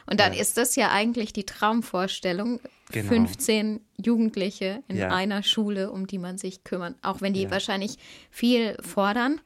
und 0.06 0.20
dann 0.20 0.32
Ja. 0.34 0.40
ist 0.40 0.56
das 0.58 0.76
ja 0.76 0.90
eigentlich 0.90 1.32
die 1.32 1.44
Traumvorstellung, 1.46 2.60
Genau. 2.92 3.08
15 3.08 3.80
Jugendliche 3.96 4.82
in 4.88 4.96
Ja. 4.98 5.08
einer 5.08 5.42
Schule, 5.42 5.90
um 5.90 6.06
die 6.06 6.18
man 6.18 6.38
sich 6.38 6.62
kümmert, 6.64 6.94
auch 7.02 7.20
wenn 7.20 7.32
die 7.34 7.50
wahrscheinlich 7.50 7.96
viel 8.30 8.76
fordern, 8.80 9.40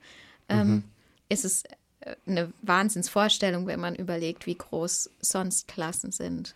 ähm, 0.49 0.85
ist 1.29 1.45
es 1.45 1.63
äh, 2.01 2.17
eine 2.27 2.53
Wahnsinnsvorstellung, 2.63 3.67
wenn 3.67 3.81
man 3.81 3.95
überlegt, 3.95 4.47
wie 4.47 4.57
groß 4.57 5.11
sonst 5.21 5.69
Klassen 5.69 6.13
sind. 6.13 6.55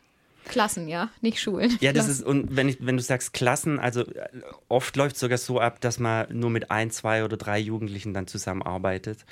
Klassen, 0.48 0.88
ja, 0.88 1.08
nicht 1.20 1.40
Schulen. 1.40 1.76
Ja, 1.80 1.92
das 1.92 2.04
Klassen. 2.06 2.20
ist, 2.20 2.26
und 2.26 2.56
wenn, 2.56 2.68
ich, 2.68 2.78
wenn 2.80 2.96
du 2.96 3.02
sagst 3.02 3.32
Klassen, 3.32 3.78
also 3.78 4.02
äh, 4.02 4.28
oft 4.68 4.94
läuft 4.96 5.14
es 5.16 5.20
sogar 5.20 5.38
so 5.38 5.60
ab, 5.60 5.80
dass 5.80 5.98
man 5.98 6.26
nur 6.30 6.50
mit 6.50 6.70
ein, 6.70 6.90
zwei 6.90 7.24
oder 7.24 7.36
drei 7.36 7.58
Jugendlichen 7.58 8.12
dann 8.14 8.26
zusammenarbeitet. 8.26 9.24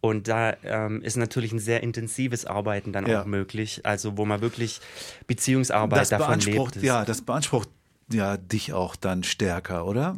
Und 0.00 0.28
da 0.28 0.54
ähm, 0.64 1.00
ist 1.02 1.16
natürlich 1.16 1.52
ein 1.52 1.58
sehr 1.58 1.82
intensives 1.82 2.44
Arbeiten 2.44 2.92
dann 2.92 3.06
Ja. 3.06 3.22
auch 3.22 3.26
möglich, 3.26 3.80
also 3.84 4.18
wo 4.18 4.26
man 4.26 4.42
wirklich 4.42 4.80
Beziehungsarbeit 5.26 6.00
Das 6.02 6.08
davon 6.10 6.26
beansprucht, 6.28 6.74
lebt. 6.76 6.84
ja, 6.84 7.04
das 7.04 7.22
beansprucht 7.22 7.68
ja 8.12 8.36
dich 8.36 8.72
auch 8.74 8.96
dann 8.96 9.22
stärker, 9.22 9.86
oder? 9.86 10.16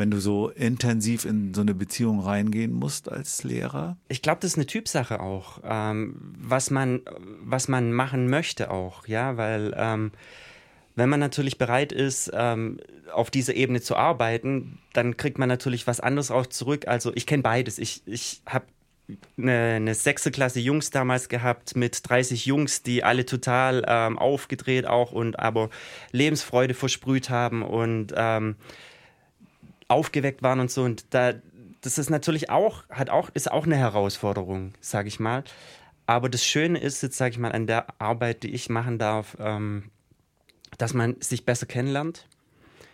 Wenn 0.00 0.10
du 0.10 0.18
so 0.18 0.48
intensiv 0.48 1.26
in 1.26 1.52
so 1.52 1.60
eine 1.60 1.74
Beziehung 1.74 2.20
reingehen 2.20 2.72
musst 2.72 3.12
als 3.12 3.44
Lehrer. 3.44 3.98
Ich 4.08 4.22
glaube, 4.22 4.38
das 4.40 4.52
ist 4.52 4.56
eine 4.56 4.64
Typsache 4.64 5.20
auch, 5.20 5.60
ähm, 5.62 6.16
was 6.38 6.70
man, 6.70 7.02
was 7.42 7.68
man 7.68 7.92
machen 7.92 8.30
möchte 8.30 8.70
auch, 8.70 9.06
ja, 9.06 9.36
weil 9.36 9.74
ähm, 9.76 10.12
wenn 10.94 11.10
man 11.10 11.20
natürlich 11.20 11.58
bereit 11.58 11.92
ist, 11.92 12.30
ähm, 12.32 12.80
auf 13.12 13.30
dieser 13.30 13.52
Ebene 13.52 13.82
zu 13.82 13.94
arbeiten, 13.94 14.78
dann 14.94 15.18
kriegt 15.18 15.38
man 15.38 15.50
natürlich 15.50 15.86
was 15.86 16.00
anderes 16.00 16.30
auch 16.30 16.46
zurück. 16.46 16.88
Also 16.88 17.12
ich 17.14 17.26
kenne 17.26 17.42
beides. 17.42 17.78
Ich, 17.78 18.00
ich 18.06 18.40
habe 18.46 18.64
eine, 19.36 19.74
eine 19.76 19.94
sechste 19.94 20.30
Klasse 20.30 20.60
Jungs 20.60 20.90
damals 20.90 21.28
gehabt 21.28 21.76
mit 21.76 22.08
30 22.08 22.46
Jungs, 22.46 22.82
die 22.82 23.04
alle 23.04 23.26
total 23.26 23.84
ähm, 23.86 24.18
aufgedreht 24.18 24.86
auch 24.86 25.12
und 25.12 25.38
aber 25.38 25.68
Lebensfreude 26.12 26.72
versprüht 26.72 27.28
haben 27.28 27.62
und 27.62 28.14
ähm, 28.16 28.56
aufgeweckt 29.90 30.42
waren 30.42 30.60
und 30.60 30.70
so. 30.70 30.82
Und 30.82 31.12
da, 31.14 31.34
das 31.80 31.98
ist 31.98 32.10
natürlich 32.10 32.50
auch, 32.50 32.88
hat 32.88 33.10
auch, 33.10 33.30
ist 33.34 33.50
auch 33.50 33.66
eine 33.66 33.76
Herausforderung, 33.76 34.72
sage 34.80 35.08
ich 35.08 35.20
mal. 35.20 35.44
Aber 36.06 36.28
das 36.28 36.44
Schöne 36.44 36.78
ist 36.78 37.02
jetzt, 37.02 37.16
sage 37.16 37.32
ich 37.32 37.38
mal, 37.38 37.52
an 37.52 37.66
der 37.66 38.00
Arbeit, 38.00 38.42
die 38.42 38.50
ich 38.50 38.68
machen 38.68 38.98
darf, 38.98 39.36
ähm, 39.40 39.90
dass 40.78 40.94
man 40.94 41.20
sich 41.20 41.44
besser 41.44 41.66
kennenlernt. 41.66 42.26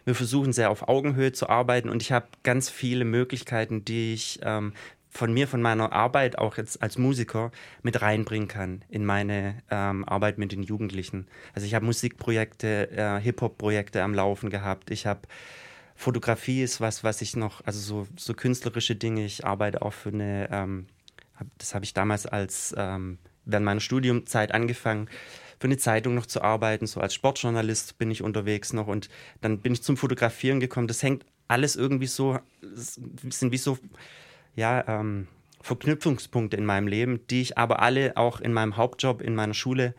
Wir 0.04 0.14
versuchen 0.14 0.52
sehr 0.52 0.70
auf 0.70 0.88
Augenhöhe 0.88 1.32
zu 1.32 1.48
arbeiten 1.48 1.88
und 1.88 2.00
ich 2.00 2.12
habe 2.12 2.26
ganz 2.44 2.70
viele 2.70 3.04
Möglichkeiten, 3.04 3.84
die 3.84 4.14
ich 4.14 4.38
ähm, 4.42 4.72
von 5.10 5.32
mir, 5.32 5.48
von 5.48 5.62
meiner 5.62 5.92
Arbeit 5.92 6.38
auch 6.38 6.56
jetzt 6.58 6.82
als 6.82 6.98
Musiker 6.98 7.50
mit 7.82 8.02
reinbringen 8.02 8.48
kann 8.48 8.84
in 8.88 9.04
meine 9.04 9.62
ähm, 9.70 10.04
Arbeit 10.04 10.38
mit 10.38 10.52
den 10.52 10.62
Jugendlichen. 10.62 11.26
Also 11.54 11.66
ich 11.66 11.74
habe 11.74 11.86
Musikprojekte, 11.86 12.90
äh, 12.90 13.20
Hip-Hop-Projekte 13.20 14.02
am 14.02 14.14
Laufen 14.14 14.50
gehabt. 14.50 14.90
Ich 14.90 15.06
habe 15.06 15.22
Fotografie 15.96 16.62
ist 16.62 16.80
was, 16.80 17.02
was 17.02 17.22
ich 17.22 17.36
noch, 17.36 17.64
also 17.64 17.80
so, 17.80 18.06
so 18.16 18.34
künstlerische 18.34 18.94
Dinge. 18.94 19.24
Ich 19.24 19.46
arbeite 19.46 19.82
auch 19.82 19.92
für 19.92 20.10
eine, 20.10 20.48
ähm, 20.52 20.86
das 21.58 21.74
habe 21.74 21.84
ich 21.84 21.94
damals 21.94 22.26
als 22.26 22.74
ähm, 22.76 23.18
während 23.46 23.64
meiner 23.64 23.80
Studiumzeit 23.80 24.52
angefangen, 24.52 25.08
für 25.58 25.68
eine 25.68 25.78
Zeitung 25.78 26.14
noch 26.14 26.26
zu 26.26 26.42
arbeiten. 26.42 26.86
So 26.86 27.00
als 27.00 27.14
Sportjournalist 27.14 27.96
bin 27.98 28.10
ich 28.10 28.22
unterwegs 28.22 28.74
noch 28.74 28.86
und 28.86 29.08
dann 29.40 29.60
bin 29.60 29.72
ich 29.72 29.82
zum 29.82 29.96
Fotografieren 29.96 30.60
gekommen. 30.60 30.86
Das 30.86 31.02
hängt 31.02 31.24
alles 31.48 31.76
irgendwie 31.76 32.06
so, 32.06 32.38
sind 32.62 33.52
wie 33.52 33.58
so, 33.58 33.78
ja, 34.54 34.84
ähm, 34.86 35.28
Verknüpfungspunkte 35.62 36.56
in 36.56 36.64
meinem 36.64 36.86
Leben, 36.86 37.26
die 37.28 37.40
ich 37.40 37.58
aber 37.58 37.80
alle 37.80 38.16
auch 38.16 38.40
in 38.40 38.52
meinem 38.52 38.76
Hauptjob, 38.76 39.20
in 39.20 39.34
meiner 39.34 39.54
Schule 39.54 39.94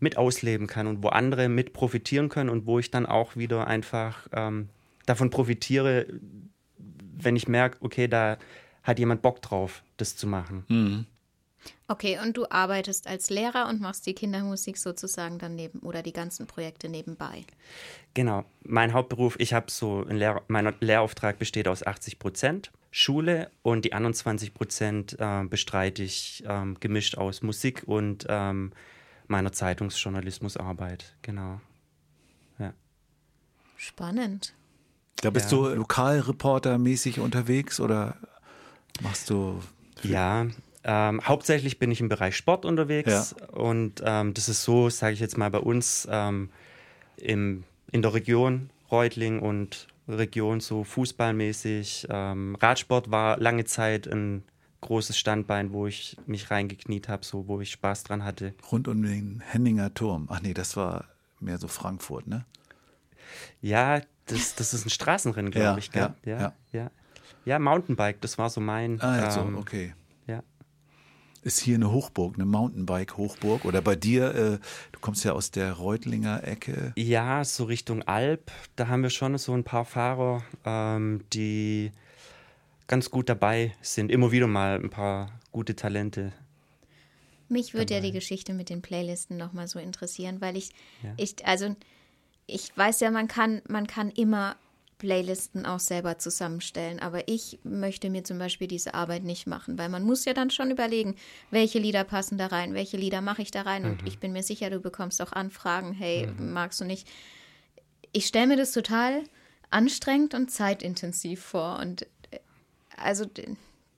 mit 0.00 0.16
ausleben 0.16 0.66
kann 0.66 0.86
und 0.86 1.02
wo 1.02 1.08
andere 1.08 1.48
mit 1.48 1.72
profitieren 1.74 2.28
können 2.28 2.48
und 2.48 2.66
wo 2.66 2.78
ich 2.78 2.90
dann 2.90 3.06
auch 3.06 3.36
wieder 3.36 3.66
einfach 3.66 4.26
ähm, 4.32 4.68
davon 5.10 5.30
profitiere, 5.30 6.06
wenn 6.78 7.36
ich 7.36 7.48
merke, 7.48 7.78
okay, 7.80 8.08
da 8.08 8.38
hat 8.82 8.98
jemand 8.98 9.22
Bock 9.22 9.42
drauf, 9.42 9.82
das 9.96 10.16
zu 10.16 10.26
machen. 10.26 10.64
Mhm. 10.68 11.06
Okay, 11.88 12.18
und 12.22 12.36
du 12.36 12.46
arbeitest 12.48 13.06
als 13.06 13.28
Lehrer 13.28 13.68
und 13.68 13.80
machst 13.80 14.06
die 14.06 14.14
Kindermusik 14.14 14.78
sozusagen 14.78 15.38
daneben 15.38 15.80
oder 15.80 16.02
die 16.02 16.12
ganzen 16.12 16.46
Projekte 16.46 16.88
nebenbei. 16.88 17.44
Genau, 18.14 18.44
mein 18.62 18.94
Hauptberuf, 18.94 19.36
ich 19.38 19.52
habe 19.52 19.70
so, 19.70 20.06
ein 20.08 20.16
Lehr 20.16 20.42
mein 20.48 20.72
Lehrauftrag 20.80 21.38
besteht 21.38 21.68
aus 21.68 21.86
80 21.86 22.18
Prozent 22.18 22.72
Schule 22.92 23.50
und 23.62 23.84
die 23.84 23.92
anderen 23.92 24.14
20 24.14 24.54
Prozent 24.54 25.16
äh, 25.18 25.44
bestreite 25.44 26.02
ich 26.02 26.42
ähm, 26.46 26.78
gemischt 26.80 27.18
aus 27.18 27.42
Musik 27.42 27.82
und 27.86 28.26
ähm, 28.28 28.72
meiner 29.26 29.52
Zeitungsjournalismusarbeit. 29.52 31.16
Genau. 31.22 31.60
Ja. 32.58 32.72
Spannend. 33.76 34.54
Da 35.16 35.30
bist 35.30 35.50
Ja. 35.52 35.58
du 35.58 35.68
Lokalreporter-mäßig 35.74 37.20
unterwegs 37.20 37.80
oder 37.80 38.16
machst 39.02 39.30
du. 39.30 39.60
Ja, 40.02 40.46
ähm, 40.82 41.20
hauptsächlich 41.22 41.78
bin 41.78 41.90
ich 41.90 42.00
im 42.00 42.08
Bereich 42.08 42.36
Sport 42.36 42.64
unterwegs 42.64 43.34
und 43.52 44.02
ähm, 44.04 44.32
das 44.32 44.48
ist 44.48 44.62
so, 44.64 44.88
sage 44.88 45.12
ich 45.12 45.20
jetzt 45.20 45.36
mal, 45.36 45.50
bei 45.50 45.58
uns 45.58 46.08
ähm, 46.10 46.48
im, 47.18 47.64
in 47.92 48.00
der 48.02 48.14
Region 48.14 48.70
Reutling 48.90 49.40
und 49.40 49.88
Region 50.08 50.60
so 50.60 50.82
fußballmäßig. 50.84 52.06
Ähm, 52.10 52.56
Radsport 52.60 53.10
war 53.10 53.38
lange 53.38 53.64
Zeit 53.66 54.06
ein 54.08 54.42
großes 54.80 55.18
Standbein, 55.18 55.72
wo 55.74 55.86
ich 55.86 56.16
mich 56.26 56.50
reingekniet 56.50 57.08
habe, 57.08 57.24
so 57.24 57.46
wo 57.46 57.60
ich 57.60 57.70
Spaß 57.72 58.04
dran 58.04 58.24
hatte. 58.24 58.54
Rund 58.72 58.88
um 58.88 59.02
den 59.02 59.42
Henninger 59.46 59.92
Turm. 59.92 60.28
Ach 60.30 60.40
nee, 60.40 60.54
das 60.54 60.76
war 60.76 61.04
mehr 61.40 61.58
so 61.58 61.68
Frankfurt, 61.68 62.26
ne? 62.26 62.46
Ja, 63.60 64.00
das, 64.32 64.54
das 64.54 64.74
ist 64.74 64.86
ein 64.86 64.90
Straßenrennen, 64.90 65.50
glaube 65.50 65.64
Ja, 65.66 65.78
ich. 65.78 65.90
Gell? 65.92 66.14
ja, 66.24 66.32
ja, 66.32 66.40
ja. 66.40 66.52
ja. 66.72 66.90
Ja, 67.44 67.58
Mountainbike, 67.58 68.20
das 68.20 68.38
war 68.38 68.50
so 68.50 68.60
mein. 68.60 69.00
Ah, 69.00 69.24
also, 69.24 69.40
ähm, 69.40 69.56
okay. 69.56 69.94
Ja. 70.26 70.42
Ist 71.42 71.58
hier 71.60 71.76
eine 71.76 71.90
Hochburg, 71.90 72.34
eine 72.34 72.44
Mountainbike-Hochburg? 72.44 73.64
Oder 73.64 73.80
bei 73.80 73.96
dir, 73.96 74.34
äh, 74.34 74.58
du 74.92 75.00
kommst 75.00 75.24
ja 75.24 75.32
aus 75.32 75.50
der 75.50 75.72
Reutlinger 75.72 76.44
Ecke. 76.46 76.92
Ja, 76.96 77.44
so 77.44 77.64
Richtung 77.64 78.02
Alp, 78.02 78.50
da 78.76 78.88
haben 78.88 79.02
wir 79.02 79.10
schon 79.10 79.38
so 79.38 79.54
ein 79.54 79.64
paar 79.64 79.86
Fahrer, 79.86 80.42
ähm, 80.66 81.24
die 81.32 81.92
ganz 82.88 83.10
gut 83.10 83.28
dabei 83.30 83.72
sind. 83.80 84.10
Immer 84.10 84.32
wieder 84.32 84.46
mal 84.48 84.78
ein 84.78 84.90
paar 84.90 85.30
gute 85.50 85.74
Talente. 85.74 86.32
Mich 87.48 87.72
würde 87.74 87.94
ja 87.94 88.00
die 88.00 88.12
Geschichte 88.12 88.52
mit 88.52 88.68
den 88.68 88.82
Playlisten 88.82 89.36
nochmal 89.36 89.66
so 89.66 89.78
interessieren, 89.78 90.40
weil 90.40 90.56
ich, 90.56 90.70
Ja. 91.02 91.14
ich, 91.16 91.44
also 91.46 91.74
ich 92.50 92.76
weiß 92.76 93.00
ja, 93.00 93.10
man 93.10 93.28
kann, 93.28 93.62
man 93.68 93.86
kann 93.86 94.10
immer 94.10 94.56
Playlisten 95.00 95.64
auch 95.64 95.80
selber 95.80 96.18
zusammenstellen, 96.18 97.00
aber 97.00 97.26
ich 97.26 97.58
möchte 97.64 98.10
mir 98.10 98.22
zum 98.22 98.38
Beispiel 98.38 98.68
diese 98.68 98.94
Arbeit 98.94 99.24
nicht 99.24 99.46
machen, 99.46 99.78
weil 99.78 99.88
man 99.88 100.04
muss 100.04 100.26
ja 100.26 100.34
dann 100.34 100.50
schon 100.50 100.70
überlegen, 100.70 101.16
welche 101.50 101.78
Lieder 101.78 102.04
passen 102.04 102.36
da 102.36 102.46
rein, 102.46 102.74
welche 102.74 102.98
Lieder 102.98 103.22
mache 103.22 103.42
ich 103.42 103.50
da 103.50 103.62
rein 103.62 103.86
und 103.86 104.06
ich 104.06 104.18
bin 104.18 104.32
mir 104.32 104.42
sicher, 104.42 104.68
du 104.68 104.78
bekommst 104.78 105.22
auch 105.22 105.32
Anfragen, 105.32 105.94
hey, 105.94 106.28
magst 106.38 106.80
du 106.80 106.84
nicht? 106.84 107.08
Ich 108.12 108.26
stelle 108.26 108.48
mir 108.48 108.56
das 108.56 108.72
total 108.72 109.24
anstrengend 109.70 110.34
und 110.34 110.50
zeitintensiv 110.50 111.42
vor 111.42 111.78
und 111.78 112.02
äh, 112.30 112.38
also 112.96 113.24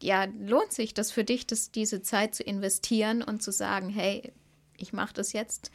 ja, 0.01 0.27
lohnt 0.38 0.73
sich 0.73 0.95
das 0.95 1.11
für 1.11 1.25
dich, 1.25 1.47
das, 1.47 1.73
diese 1.73 2.03
Zeit 2.03 2.35
zu 2.35 2.45
investieren 2.45 3.23
und 3.23 3.43
zu 3.43 3.51
sagen, 3.51 3.88
hey, 3.88 4.33
ich 4.77 4.93
mache 4.93 5.15
das 5.15 5.33
jetzt 5.33 5.71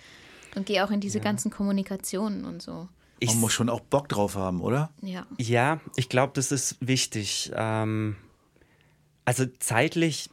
und 0.58 0.65
gehe 0.65 0.84
auch 0.84 0.91
in 0.91 1.00
diese 1.00 1.20
ganzen 1.20 1.52
Kommunikationen 1.52 2.43
und 2.43 2.62
so. 2.62 2.89
Ich, 3.20 3.32
Man 3.32 3.39
muss 3.41 3.54
schon 3.54 3.70
auch 3.70 3.80
Bock 3.80 4.10
drauf 4.10 4.36
haben, 4.36 4.62
oder? 4.62 4.91
Ja. 5.02 5.26
ja, 5.38 5.80
ich 5.96 6.10
glaube, 6.10 6.34
das 6.36 6.52
ist 6.52 6.78
wichtig. 6.82 7.52
Ähm, 7.56 8.15
also 9.26 9.46
zeitlich 9.60 10.30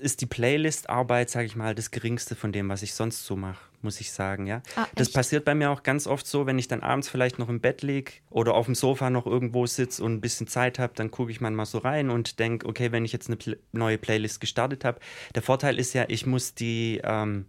ist 0.00 0.20
die 0.20 0.26
Playlist-Arbeit, 0.26 1.30
sage 1.30 1.46
ich 1.46 1.56
mal, 1.56 1.74
das 1.74 1.90
geringste 1.90 2.34
von 2.34 2.52
dem, 2.52 2.68
was 2.68 2.82
ich 2.82 2.94
sonst 2.94 3.24
so 3.24 3.36
mache, 3.36 3.60
muss 3.82 4.00
ich 4.00 4.12
sagen, 4.12 4.46
ja. 4.46 4.62
Ah, 4.76 4.86
das 4.94 5.10
passiert 5.10 5.44
bei 5.44 5.54
mir 5.54 5.70
auch 5.70 5.82
ganz 5.82 6.06
oft 6.06 6.26
so, 6.26 6.46
wenn 6.46 6.58
ich 6.58 6.68
dann 6.68 6.80
abends 6.80 7.08
vielleicht 7.08 7.38
noch 7.38 7.48
im 7.48 7.60
Bett 7.60 7.82
lieg 7.82 8.22
oder 8.30 8.54
auf 8.54 8.66
dem 8.66 8.74
Sofa 8.74 9.10
noch 9.10 9.26
irgendwo 9.26 9.66
sitze 9.66 10.02
und 10.02 10.14
ein 10.14 10.20
bisschen 10.20 10.46
Zeit 10.46 10.78
habe, 10.78 10.92
dann 10.94 11.10
gucke 11.10 11.30
ich 11.30 11.40
manchmal 11.40 11.66
so 11.66 11.78
rein 11.78 12.10
und 12.10 12.38
denke, 12.38 12.66
okay, 12.66 12.92
wenn 12.92 13.04
ich 13.04 13.12
jetzt 13.12 13.28
eine 13.28 13.36
Pl 13.36 13.58
neue 13.72 13.98
Playlist 13.98 14.40
gestartet 14.40 14.84
habe, 14.84 15.00
der 15.34 15.42
Vorteil 15.42 15.78
ist 15.78 15.92
ja, 15.92 16.04
ich 16.08 16.26
muss 16.26 16.54
die, 16.54 17.00
ähm, 17.04 17.46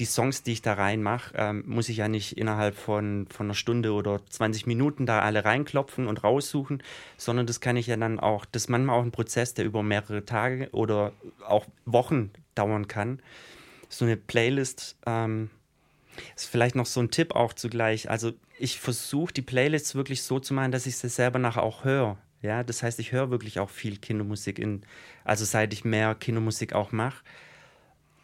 die 0.00 0.04
Songs, 0.06 0.42
die 0.42 0.52
ich 0.52 0.62
da 0.62 0.74
reinmache, 0.74 1.34
ähm, 1.36 1.64
muss 1.66 1.88
ich 1.88 1.98
ja 1.98 2.08
nicht 2.08 2.36
innerhalb 2.36 2.76
von, 2.76 3.26
von 3.30 3.46
einer 3.46 3.54
Stunde 3.54 3.92
oder 3.92 4.20
20 4.26 4.66
Minuten 4.66 5.06
da 5.06 5.20
alle 5.20 5.44
reinklopfen 5.44 6.08
und 6.08 6.24
raussuchen, 6.24 6.82
sondern 7.16 7.46
das 7.46 7.60
kann 7.60 7.76
ich 7.76 7.86
ja 7.86 7.96
dann 7.96 8.18
auch, 8.18 8.44
das 8.44 8.64
ist 8.64 8.68
manchmal 8.68 8.98
auch 8.98 9.04
ein 9.04 9.12
Prozess, 9.12 9.54
der 9.54 9.64
über 9.64 9.82
mehrere 9.82 10.24
Tage 10.24 10.68
oder 10.72 11.12
auch 11.46 11.66
Wochen 11.84 12.30
dauern 12.54 12.88
kann. 12.88 13.20
So 13.88 14.04
eine 14.04 14.16
Playlist 14.16 14.96
ähm, 15.06 15.50
ist 16.34 16.46
vielleicht 16.46 16.74
noch 16.74 16.86
so 16.86 17.00
ein 17.00 17.10
Tipp 17.10 17.34
auch 17.34 17.52
zugleich. 17.52 18.10
Also 18.10 18.32
ich 18.58 18.80
versuche 18.80 19.32
die 19.32 19.42
Playlists 19.42 19.94
wirklich 19.94 20.22
so 20.22 20.40
zu 20.40 20.54
machen, 20.54 20.72
dass 20.72 20.86
ich 20.86 20.96
sie 20.96 21.08
selber 21.08 21.38
nachher 21.38 21.62
auch 21.62 21.84
höre. 21.84 22.18
Ja, 22.42 22.62
das 22.62 22.82
heißt, 22.82 22.98
ich 22.98 23.12
höre 23.12 23.30
wirklich 23.30 23.58
auch 23.58 23.70
viel 23.70 23.96
Kindermusik 23.96 24.58
in, 24.58 24.82
also 25.24 25.44
seit 25.44 25.72
ich 25.72 25.84
mehr 25.84 26.14
Kindermusik 26.14 26.74
auch 26.74 26.92
mache. 26.92 27.22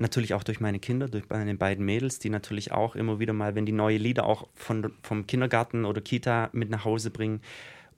Natürlich 0.00 0.32
auch 0.32 0.42
durch 0.42 0.60
meine 0.60 0.78
Kinder, 0.78 1.08
durch 1.08 1.28
meine 1.28 1.54
beiden 1.54 1.84
Mädels, 1.84 2.18
die 2.18 2.30
natürlich 2.30 2.72
auch 2.72 2.96
immer 2.96 3.18
wieder 3.18 3.34
mal, 3.34 3.54
wenn 3.54 3.66
die 3.66 3.72
neue 3.72 3.98
Lieder 3.98 4.24
auch 4.24 4.48
von, 4.54 4.94
vom 5.02 5.26
Kindergarten 5.26 5.84
oder 5.84 6.00
Kita 6.00 6.48
mit 6.52 6.70
nach 6.70 6.86
Hause 6.86 7.10
bringen. 7.10 7.42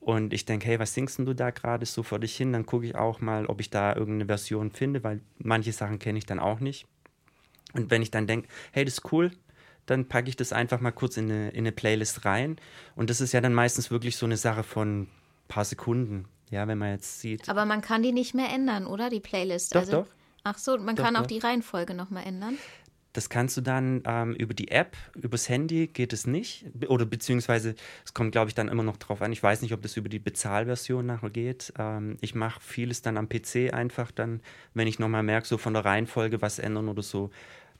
Und 0.01 0.33
ich 0.33 0.45
denke, 0.45 0.67
hey, 0.67 0.81
was 0.81 0.95
singst 0.95 1.19
denn 1.19 1.27
du 1.27 1.33
da 1.33 1.51
gerade 1.51 1.87
so 1.87 2.03
vor 2.03 2.19
dich 2.19 2.37
hin? 2.37 2.53
Dann 2.53 2.67
gucke 2.67 2.87
ich 2.87 2.97
auch 2.97 3.21
mal, 3.21 3.47
ob 3.47 3.61
ich 3.61 3.71
da 3.71 3.95
irgendeine 3.95 4.27
Version 4.27 4.73
finde, 4.73 5.05
weil 5.05 5.21
manche 5.38 5.71
Sachen 5.71 6.01
kenne 6.01 6.19
ich 6.19 6.27
dann 6.27 6.41
auch 6.41 6.59
nicht. 6.59 6.87
Und 7.73 7.93
wenn 7.93 8.03
ich 8.03 8.11
dann 8.11 8.27
denke, 8.27 8.49
hey, 8.73 8.85
das 8.85 8.95
ist 8.95 9.12
cool, 9.12 9.31
dann 9.87 10.09
packe 10.09 10.29
ich 10.29 10.35
das 10.35 10.53
einfach 10.53 10.81
mal 10.81 10.91
kurz 10.91 11.17
in 11.17 11.31
eine, 11.31 11.51
in 11.51 11.59
eine 11.59 11.71
Playlist 11.71 12.25
rein. 12.25 12.57
Und 12.97 13.11
das 13.11 13.21
ist 13.21 13.33
ja 13.33 13.41
dann 13.41 13.55
meistens 13.55 13.93
wirklich 13.93 14.17
so 14.17 14.27
eine 14.27 14.37
Sache 14.37 14.65
von 14.65 15.03
ein 15.03 15.09
paar 15.47 15.65
Sekunden. 15.65 16.27
Ja, 16.51 16.67
wenn 16.67 16.79
man 16.79 16.91
jetzt 16.91 17.21
sieht. 17.21 17.49
Aber 17.49 17.65
man 17.65 17.81
kann 17.81 18.03
die 18.03 18.12
nicht 18.12 18.35
mehr 18.35 18.51
ändern, 18.51 18.88
oder? 18.88 19.09
Die 19.09 19.21
Playlist. 19.21 19.75
Doch, 19.77 19.81
also, 19.83 19.93
doch. 19.93 20.07
Ach 20.44 20.59
so, 20.59 20.76
man 20.78 20.96
Doch, 20.96 21.05
kann 21.05 21.16
auch 21.16 21.26
die 21.26 21.38
Reihenfolge 21.38 21.94
nochmal 21.94 22.26
ändern. 22.26 22.59
Das 23.12 23.28
kannst 23.28 23.57
du 23.59 23.61
dann 23.61 24.02
ähm, 24.07 24.35
über 24.35 24.55
die 24.55 24.70
App, 24.70 24.96
übers 25.14 25.48
Handy 25.48 25.87
geht 25.87 26.14
es 26.14 26.26
nicht. 26.26 26.64
Oder 26.88 27.05
beziehungsweise, 27.05 27.74
es 28.07 28.14
kommt, 28.14 28.33
glaube 28.33 28.48
ich, 28.48 28.55
dann 28.55 28.68
immer 28.68 28.83
noch 28.83 28.96
drauf 28.96 29.20
an. 29.20 29.33
Ich 29.33 29.42
weiß 29.42 29.61
nicht, 29.61 29.74
ob 29.74 29.83
das 29.83 29.98
über 29.98 30.09
die 30.09 30.18
Bezahlversion 30.18 31.05
nachher 31.05 31.28
geht. 31.28 31.74
Ähm, 31.78 32.16
ich 32.22 32.35
mache 32.35 32.61
vieles 32.61 33.02
dann 33.02 33.18
am 33.18 33.28
PC 33.28 33.74
einfach 33.74 34.12
dann, 34.12 34.40
wenn 34.72 34.87
ich 34.87 34.98
nochmal 34.98 35.22
merke, 35.22 35.46
so 35.46 35.59
von 35.59 35.74
der 35.74 35.85
Reihenfolge 35.85 36.40
was 36.40 36.59
ändern 36.59 36.88
oder 36.88 37.02
so, 37.02 37.31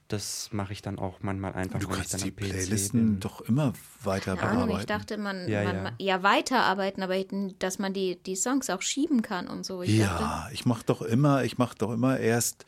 das 0.09 0.51
mache 0.53 0.73
ich 0.75 0.83
dann 0.83 0.99
auch 0.99 1.21
manchmal 1.23 1.55
einfach, 1.55 1.79
Du 1.79 1.88
kannst 1.88 2.12
dann 2.15 2.21
die 2.21 2.31
Playlisten 2.31 3.12
bin. 3.12 3.21
doch 3.21 3.41
immer 3.43 3.73
weiter 4.03 4.37
Keine 4.37 4.51
Ahnung, 4.51 4.67
bearbeiten. 4.67 4.81
ich 4.81 4.87
dachte, 4.87 5.17
man, 5.19 5.49
Ja, 5.49 5.65
man 5.65 5.75
ja. 5.77 5.93
ja. 5.99 6.23
weiterarbeiten, 6.23 7.03
aber 7.03 7.17
dass 7.59 7.79
man 7.79 7.95
die, 7.95 8.17
die 8.23 8.37
Songs 8.37 8.69
auch 8.69 8.83
schieben 8.83 9.23
kann 9.23 9.49
und 9.49 9.65
so. 9.65 9.83
Ich 9.83 9.99
dachte, 9.99 10.23
Ja, 10.23 10.49
ich 10.53 10.67
mache 10.67 10.85
doch 10.85 11.01
immer, 11.03 11.45
ich 11.45 11.57
mache 11.59 11.77
doch 11.79 11.93
immer 11.93 12.19
erst 12.19 12.67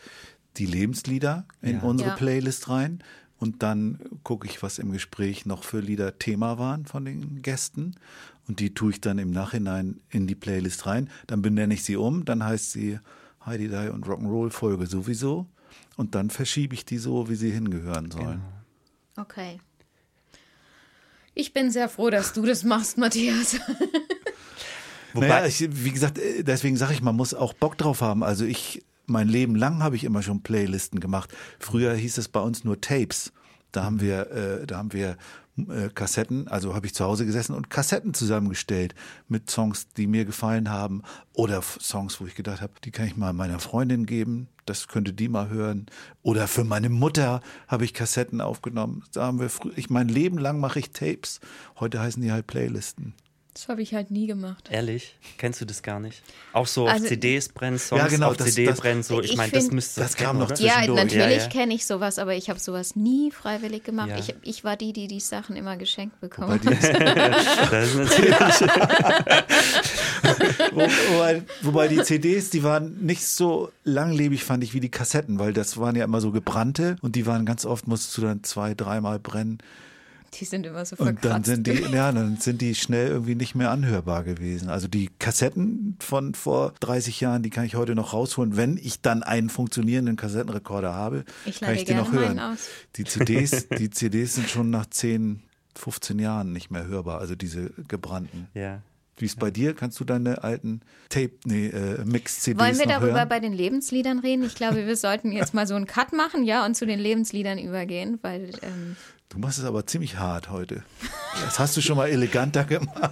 die 0.56 0.66
Lebenslieder 0.66 1.46
in 1.60 1.76
Ja. 1.76 1.82
unsere 1.82 2.10
Ja. 2.10 2.16
Playlist 2.16 2.68
rein 2.68 3.02
und 3.38 3.62
dann 3.62 3.98
gucke 4.22 4.46
ich, 4.46 4.62
was 4.62 4.78
im 4.78 4.92
Gespräch 4.92 5.44
noch 5.44 5.64
für 5.64 5.80
Lieder 5.80 6.18
Thema 6.18 6.58
waren 6.58 6.86
von 6.86 7.04
den 7.04 7.42
Gästen 7.42 7.96
und 8.48 8.60
die 8.60 8.72
tue 8.72 8.92
ich 8.92 9.00
dann 9.00 9.18
im 9.18 9.30
Nachhinein 9.30 10.00
in 10.10 10.26
die 10.26 10.34
Playlist 10.34 10.86
rein. 10.86 11.10
Dann 11.26 11.42
benenne 11.42 11.74
ich 11.74 11.82
sie 11.84 11.96
um, 11.96 12.24
dann 12.24 12.44
heißt 12.44 12.70
sie 12.72 13.00
Heidi 13.44 13.68
Die 13.68 13.90
und 13.90 14.06
Rock'n'Roll 14.06 14.50
Folge 14.50 14.86
sowieso 14.86 15.46
und 15.96 16.14
dann 16.14 16.30
verschiebe 16.30 16.74
ich 16.74 16.84
die 16.84 16.98
so, 16.98 17.28
wie 17.28 17.34
sie 17.34 17.50
hingehören 17.50 18.10
sollen. 18.10 18.42
Okay. 19.16 19.60
Ich 21.34 21.52
bin 21.52 21.70
sehr 21.70 21.88
froh, 21.88 22.10
dass 22.10 22.32
du 22.32 22.46
das 22.46 22.62
machst, 22.64 22.96
Matthias. 22.96 23.58
Wobei, 25.12 25.28
naja, 25.28 25.46
ich, 25.46 25.66
wie 25.70 25.90
gesagt, 25.90 26.18
äh, 26.18 26.42
deswegen 26.42 26.76
sage 26.76 26.92
ich, 26.92 27.02
man 27.02 27.16
muss 27.16 27.34
auch 27.34 27.52
Bock 27.52 27.78
drauf 27.78 28.00
haben. 28.00 28.22
Also 28.22 28.44
ich, 28.44 28.84
mein 29.06 29.28
Leben 29.28 29.54
lang 29.54 29.82
habe 29.82 29.96
ich 29.96 30.04
immer 30.04 30.22
schon 30.22 30.42
Playlisten 30.42 31.00
gemacht. 31.00 31.32
Früher 31.58 31.94
hieß 31.94 32.18
es 32.18 32.28
bei 32.28 32.40
uns 32.40 32.64
nur 32.64 32.80
Tapes. 32.80 33.32
Da 33.72 33.84
haben 33.84 34.00
wir, 34.00 34.30
äh, 34.30 34.66
da 34.66 34.78
haben 34.78 34.92
wir 34.92 35.16
äh, 35.56 35.88
Kassetten, 35.88 36.48
also 36.48 36.74
habe 36.74 36.86
ich 36.86 36.94
zu 36.94 37.04
Hause 37.04 37.26
gesessen 37.26 37.54
und 37.54 37.70
Kassetten 37.70 38.14
zusammengestellt 38.14 38.94
mit 39.28 39.50
Songs, 39.50 39.88
die 39.96 40.06
mir 40.06 40.24
gefallen 40.24 40.70
haben 40.70 41.02
oder 41.32 41.62
Songs, 41.62 42.20
wo 42.20 42.26
ich 42.26 42.34
gedacht 42.34 42.60
habe, 42.60 42.72
die 42.84 42.90
kann 42.90 43.06
ich 43.06 43.16
mal 43.16 43.32
meiner 43.32 43.60
Freundin 43.60 44.06
geben, 44.06 44.48
das 44.66 44.88
könnte 44.88 45.12
die 45.12 45.28
mal 45.28 45.48
hören. 45.48 45.86
Oder 46.22 46.48
für 46.48 46.64
meine 46.64 46.88
Mutter 46.88 47.40
habe 47.68 47.84
ich 47.84 47.94
Kassetten 47.94 48.40
aufgenommen. 48.40 49.04
Da 49.12 49.26
haben 49.26 49.40
wir 49.40 49.50
früh, 49.50 49.72
ich 49.76 49.90
mein 49.90 50.08
Leben 50.08 50.38
lang 50.38 50.58
mache 50.58 50.78
ich 50.78 50.90
Tapes. 50.90 51.40
Heute 51.78 52.00
heißen 52.00 52.22
die 52.22 52.32
halt 52.32 52.46
Playlisten. 52.46 53.14
Das 53.54 53.68
habe 53.68 53.82
ich 53.82 53.94
halt 53.94 54.10
nie 54.10 54.26
gemacht. 54.26 54.68
ehrlich, 54.68 55.14
kennst 55.38 55.60
du 55.60 55.64
das 55.64 55.84
gar 55.84 56.00
nicht? 56.00 56.22
Auch 56.52 56.66
so 56.66 56.86
auf 56.86 56.90
Also- 56.94 57.06
CDs 57.06 57.48
brennen, 57.50 57.78
Songs 57.78 58.02
Ja, 58.02 58.08
genau, 58.08 58.30
auf 58.30 58.36
das- 58.36 58.48
CD 58.48 58.66
das- 58.66 58.80
brennen, 58.80 59.04
so. 59.04 59.20
Ich 59.20 59.30
Ich 59.30 59.36
meine, 59.36 59.52
das 59.52 59.70
müsste 59.70 60.00
Das 60.00 60.16
kam 60.16 60.38
noch 60.38 60.50
Ja, 60.58 60.84
natürlich 60.86 61.14
Ja, 61.14 61.28
ja. 61.30 61.46
kenne 61.48 61.72
ich 61.74 61.86
sowas, 61.86 62.18
aber 62.18 62.34
ich 62.34 62.50
habe 62.50 62.58
sowas 62.58 62.96
nie 62.96 63.30
freiwillig 63.30 63.84
gemacht. 63.84 64.08
Ja. 64.10 64.18
Ich, 64.18 64.34
ich 64.42 64.64
war 64.64 64.76
die, 64.76 64.92
die 64.92 65.06
die 65.06 65.20
Sachen 65.20 65.54
immer 65.54 65.76
geschenkt 65.76 66.20
bekommen. 66.20 66.58
ist 66.60 66.82
Das 67.70 67.94
ist 67.94 67.96
natürlich 67.96 68.34
Wo, 70.72 70.80
wobei, 71.12 71.42
wobei 71.62 71.88
die 71.88 72.02
CDs, 72.02 72.50
die 72.50 72.62
waren 72.62 73.04
nicht 73.04 73.26
so 73.26 73.70
langlebig, 73.84 74.44
fand 74.44 74.64
ich, 74.64 74.74
wie 74.74 74.80
die 74.80 74.90
Kassetten, 74.90 75.38
weil 75.38 75.52
das 75.52 75.76
waren 75.78 75.96
ja 75.96 76.04
immer 76.04 76.20
so 76.20 76.30
gebrannte 76.32 76.96
und 77.02 77.16
die 77.16 77.26
waren 77.26 77.46
ganz 77.46 77.64
oft, 77.64 77.86
musst 77.86 78.16
du 78.16 78.22
dann 78.22 78.42
zwei, 78.42 78.74
dreimal 78.74 79.18
brennen. 79.18 79.58
Die 80.38 80.44
sind 80.44 80.66
immer 80.66 80.84
so 80.84 80.96
Und 80.96 81.06
dann 81.06 81.44
verkratzt. 81.44 81.46
sind 81.46 81.66
die, 81.66 81.72
ja, 81.92 82.10
dann 82.12 82.36
sind 82.38 82.60
die 82.60 82.74
schnell 82.74 83.08
irgendwie 83.08 83.34
nicht 83.34 83.54
mehr 83.54 83.70
anhörbar 83.70 84.24
gewesen. 84.24 84.68
Also 84.68 84.88
die 84.88 85.10
Kassetten 85.18 85.96
von 86.00 86.34
vor 86.34 86.72
30 86.80 87.20
Jahren, 87.20 87.42
die 87.42 87.50
kann 87.50 87.64
ich 87.64 87.74
heute 87.76 87.94
noch 87.94 88.12
rausholen, 88.12 88.56
wenn 88.56 88.76
ich 88.76 89.00
dann 89.00 89.22
einen 89.22 89.48
funktionierenden 89.50 90.16
Kassettenrekorder 90.16 90.94
habe, 90.94 91.24
Ich 91.44 91.60
kann 91.60 91.74
ich 91.74 91.84
die 91.84 91.94
noch 91.94 92.12
hören. 92.12 92.40
Die 92.96 93.04
CDs, 93.04 93.68
die 93.68 93.90
CDs 93.90 94.34
sind 94.34 94.48
schon 94.50 94.70
nach 94.70 94.86
10, 94.86 95.42
15 95.76 96.18
Jahren 96.18 96.52
nicht 96.52 96.70
mehr 96.70 96.86
hörbar, 96.86 97.20
also 97.20 97.34
diese 97.34 97.70
gebrannten. 97.88 98.48
ja. 98.54 98.80
Wie 99.16 99.26
ist 99.26 99.38
bei 99.38 99.52
dir? 99.52 99.74
Kannst 99.74 100.00
du 100.00 100.04
deine 100.04 100.42
alten 100.42 100.80
Tape, 101.08 101.30
nee, 101.44 101.68
äh, 101.68 102.04
Mix-CDs 102.04 102.58
Wollen 102.60 102.76
wir 102.80 102.86
noch 102.86 102.94
darüber 102.94 103.18
hören? 103.18 103.28
bei 103.28 103.38
den 103.38 103.52
Lebensliedern 103.52 104.18
reden? 104.18 104.42
Ich 104.44 104.56
glaube, 104.56 104.88
wir 104.88 104.96
sollten 104.96 105.30
jetzt 105.30 105.54
mal 105.54 105.68
so 105.68 105.76
einen 105.76 105.86
Cut 105.86 106.12
machen, 106.12 106.42
ja, 106.42 106.66
und 106.66 106.74
zu 106.76 106.84
den 106.84 106.98
Lebensliedern 106.98 107.58
übergehen, 107.58 108.18
weil 108.22 108.50
ähm, 108.62 108.96
Du 109.34 109.40
machst 109.40 109.58
es 109.58 109.64
aber 109.64 109.84
ziemlich 109.84 110.16
hart 110.16 110.48
heute. 110.50 110.84
Das 111.44 111.58
hast 111.58 111.76
du 111.76 111.80
schon 111.80 111.96
mal 111.96 112.06
eleganter 112.06 112.62
gemacht. 112.62 113.10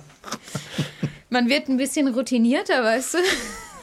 man 1.31 1.49
wird 1.49 1.69
ein 1.69 1.77
bisschen 1.77 2.07
routinierter, 2.07 2.85
weißt 2.85 3.15
du? 3.15 3.19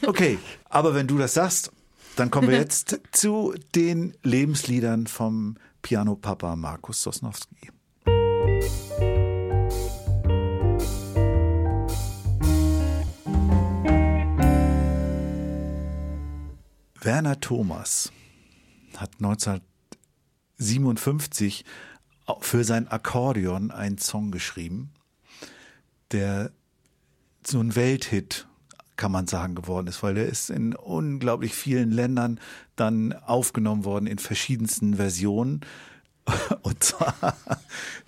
Okay, 0.06 0.38
aber 0.70 0.94
wenn 0.94 1.06
du 1.06 1.18
das 1.18 1.34
sagst, 1.34 1.70
dann 2.16 2.30
kommen 2.30 2.48
wir 2.48 2.56
jetzt 2.56 2.98
zu 3.12 3.52
den 3.74 4.16
Lebensliedern 4.22 5.06
vom 5.06 5.58
Piano-Papa 5.82 6.56
Markus 6.56 7.02
Sosnowski. 7.02 7.68
Werner 17.02 17.38
Thomas 17.40 18.10
hat 18.96 19.10
1957 19.18 21.66
für 22.40 22.64
sein 22.64 22.88
Akkordeon 22.88 23.70
einen 23.70 23.98
Song 23.98 24.30
geschrieben, 24.30 24.90
der 26.12 26.50
so 27.46 27.60
ein 27.60 27.74
Welthit, 27.76 28.46
kann 28.96 29.12
man 29.12 29.26
sagen, 29.26 29.54
geworden 29.54 29.86
ist, 29.86 30.02
weil 30.02 30.14
der 30.14 30.26
ist 30.26 30.50
in 30.50 30.74
unglaublich 30.74 31.54
vielen 31.54 31.90
Ländern 31.90 32.38
dann 32.76 33.14
aufgenommen 33.14 33.84
worden 33.84 34.06
in 34.06 34.18
verschiedensten 34.18 34.96
Versionen. 34.96 35.60
Und 36.62 36.84
zwar 36.84 37.14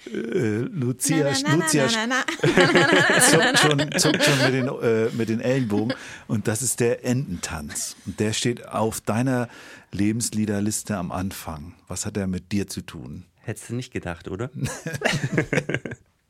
äh, 0.06 0.58
Lucia, 0.58 1.30
Lucia 1.30 1.88
zuckt 1.88 3.58
schon, 3.58 3.92
zuckt 3.98 4.22
schon 4.22 4.38
mit, 4.44 4.52
den, 4.52 4.68
äh, 4.68 5.08
mit 5.12 5.28
den 5.30 5.40
Ellenbogen. 5.40 5.94
Und 6.28 6.46
das 6.46 6.60
ist 6.60 6.80
der 6.80 7.04
Ententanz. 7.06 7.96
Und 8.04 8.20
der 8.20 8.34
steht 8.34 8.68
auf 8.68 9.00
deiner 9.00 9.48
Lebensliederliste 9.92 10.96
am 10.96 11.10
Anfang. 11.10 11.74
Was 11.88 12.04
hat 12.04 12.18
er 12.18 12.26
mit 12.26 12.52
dir 12.52 12.66
zu 12.68 12.82
tun? 12.82 13.24
Hättest 13.42 13.70
du 13.70 13.74
nicht 13.74 13.92
gedacht, 13.92 14.28
oder? 14.28 14.50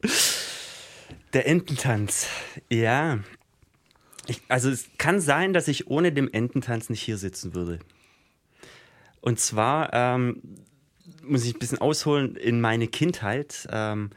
Der 1.32 1.46
Ententanz. 1.46 2.28
Ja. 2.70 3.20
Ich, 4.26 4.40
also 4.48 4.70
es 4.70 4.88
kann 4.98 5.20
sein, 5.20 5.52
dass 5.52 5.68
ich 5.68 5.88
ohne 5.88 6.12
den 6.12 6.32
Ententanz 6.32 6.90
nicht 6.90 7.02
hier 7.02 7.16
sitzen 7.16 7.54
würde. 7.54 7.78
Und 9.20 9.40
zwar 9.40 9.92
ähm, 9.92 10.42
muss 11.22 11.44
ich 11.44 11.54
ein 11.54 11.58
bisschen 11.58 11.78
ausholen 11.78 12.36
in 12.36 12.60
meine 12.60 12.86
Kindheit. 12.86 13.66
Ähm, 13.70 14.10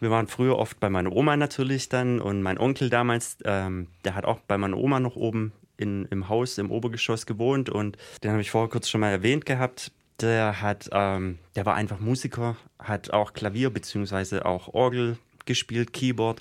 wir 0.00 0.10
waren 0.10 0.26
früher 0.26 0.58
oft 0.58 0.80
bei 0.80 0.90
meiner 0.90 1.12
Oma 1.12 1.36
natürlich 1.36 1.88
dann 1.88 2.20
und 2.20 2.42
mein 2.42 2.58
Onkel 2.58 2.90
damals, 2.90 3.38
ähm, 3.44 3.88
der 4.04 4.14
hat 4.14 4.24
auch 4.24 4.40
bei 4.40 4.58
meiner 4.58 4.76
Oma 4.76 5.00
noch 5.00 5.16
oben 5.16 5.52
in, 5.76 6.06
im 6.06 6.28
Haus 6.28 6.58
im 6.58 6.70
Obergeschoss 6.70 7.26
gewohnt 7.26 7.68
und 7.68 7.96
den 8.22 8.30
habe 8.30 8.40
ich 8.40 8.50
vorher 8.50 8.70
kurz 8.70 8.88
schon 8.88 9.00
mal 9.00 9.10
erwähnt 9.10 9.44
gehabt. 9.46 9.92
Der 10.20 10.60
hat, 10.60 10.88
ähm, 10.92 11.38
der 11.56 11.66
war 11.66 11.74
einfach 11.74 11.98
Musiker, 11.98 12.56
hat 12.78 13.10
auch 13.10 13.32
Klavier 13.32 13.70
beziehungsweise 13.70 14.46
auch 14.46 14.72
Orgel 14.72 15.18
gespielt, 15.44 15.92
Keyboard, 15.92 16.40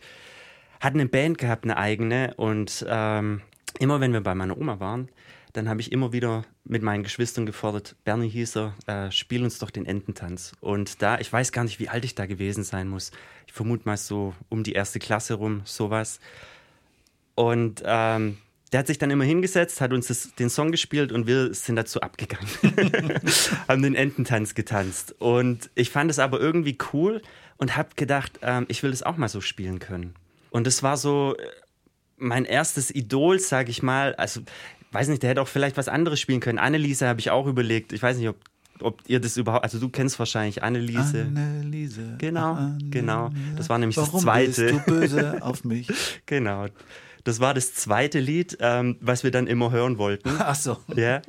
hat 0.80 0.94
eine 0.94 1.08
Band 1.08 1.38
gehabt, 1.38 1.64
eine 1.64 1.78
eigene 1.78 2.34
und 2.36 2.86
ähm, 2.88 3.42
immer 3.80 4.00
wenn 4.00 4.14
wir 4.14 4.22
bei 4.22 4.36
meiner 4.36 4.58
Oma 4.58 4.80
waren, 4.80 5.10
dann 5.54 5.70
habe 5.70 5.82
ich 5.82 5.92
immer 5.92 6.12
wieder 6.12 6.46
mit 6.66 6.82
meinen 6.82 7.04
Geschwistern 7.04 7.46
gefordert, 7.46 7.96
Bernie 8.04 8.30
hieß 8.30 8.58
er, 8.58 8.74
äh, 8.88 9.12
spiel 9.12 9.44
uns 9.44 9.60
doch 9.60 9.70
den 9.70 9.86
Ententanz. 9.86 10.54
Und 10.62 11.02
da, 11.02 11.20
ich 11.20 11.32
weiß 11.32 11.52
gar 11.52 11.64
nicht, 11.64 11.80
wie 11.80 11.90
alt 11.90 12.06
ich 12.06 12.16
da 12.16 12.26
gewesen 12.26 12.64
sein 12.64 12.88
muss. 12.88 13.12
Ich 13.46 13.54
vermute 13.54 13.84
mal 13.86 13.98
so 13.98 14.34
um 14.50 14.64
die 14.64 14.74
erste 14.74 15.00
Klasse 15.00 15.36
rum, 15.36 15.62
sowas. 15.66 16.20
Und 17.36 17.84
ähm, 17.86 18.38
der 18.74 18.80
hat 18.80 18.88
sich 18.88 18.98
dann 18.98 19.12
immer 19.12 19.24
hingesetzt, 19.24 19.82
hat 19.82 19.94
uns 19.94 20.08
das, 20.08 20.34
den 20.34 20.50
Song 20.50 20.72
gespielt 20.72 21.12
und 21.12 21.28
wir 21.28 21.54
sind 21.54 21.76
dazu 21.76 22.02
abgegangen. 22.02 22.48
haben 23.68 23.84
den 23.84 23.94
Ententanz 23.94 24.56
getanzt. 24.56 25.16
Und 25.20 25.70
ich 25.76 25.92
fand 25.92 26.10
es 26.10 26.18
aber 26.18 26.40
irgendwie 26.40 26.78
cool 26.92 27.22
und 27.58 27.78
habe 27.78 27.90
gedacht, 27.96 28.40
ähm, 28.42 28.66
ich 28.70 28.82
will 28.82 28.90
das 28.90 29.04
auch 29.04 29.16
mal 29.16 29.30
so 29.30 29.42
spielen 29.42 29.78
können. 29.78 30.16
Und 30.50 30.66
das 30.66 30.82
war 30.82 30.98
so 30.98 31.36
äh, 31.38 31.44
mein 32.18 32.46
erstes 32.46 32.94
Idol, 32.94 33.38
sag 33.38 33.70
ich 33.70 33.84
mal. 33.84 34.16
Also, 34.16 34.42
weiß 34.92 35.08
nicht, 35.08 35.22
der 35.22 35.30
hätte 35.30 35.42
auch 35.44 35.48
vielleicht 35.48 35.78
was 35.78 35.88
anderes 35.88 36.20
spielen 36.20 36.40
können. 36.40 36.58
Anneliese 36.58 37.08
habe 37.08 37.20
ich 37.20 37.30
auch 37.30 37.46
überlegt. 37.46 37.94
Ich 37.94 38.02
weiß 38.02 38.18
nicht, 38.18 38.30
ob, 38.30 38.38
ob 38.80 39.02
ihr 39.08 39.20
das 39.20 39.38
überhaupt, 39.38 39.64
also 39.66 39.78
du 39.78 39.90
kennst 39.90 40.18
wahrscheinlich 40.18 40.64
Anneliese. 40.64 41.22
Anneliese. 41.22 42.16
Genau, 42.18 42.54
Anneliese. 42.54 42.90
genau. 42.90 43.30
Das 43.56 43.70
war 43.70 43.78
nämlich 43.78 43.98
das 43.98 44.08
Warum 44.08 44.22
zweite. 44.22 44.64
bist 44.64 44.88
du 44.88 44.92
böse 44.92 45.44
auf 45.44 45.64
mich? 45.64 45.92
Genau. 46.26 46.66
Das 47.24 47.40
war 47.40 47.54
das 47.54 47.74
zweite 47.74 48.20
Lied, 48.20 48.58
ähm, 48.60 48.98
was 49.00 49.24
wir 49.24 49.32
dann 49.32 49.48
immer 49.48 49.72
hören 49.72 49.98
wollten. 49.98 50.30
Ach 50.40 50.56
so. 50.56 50.78
Ja. 50.96 51.22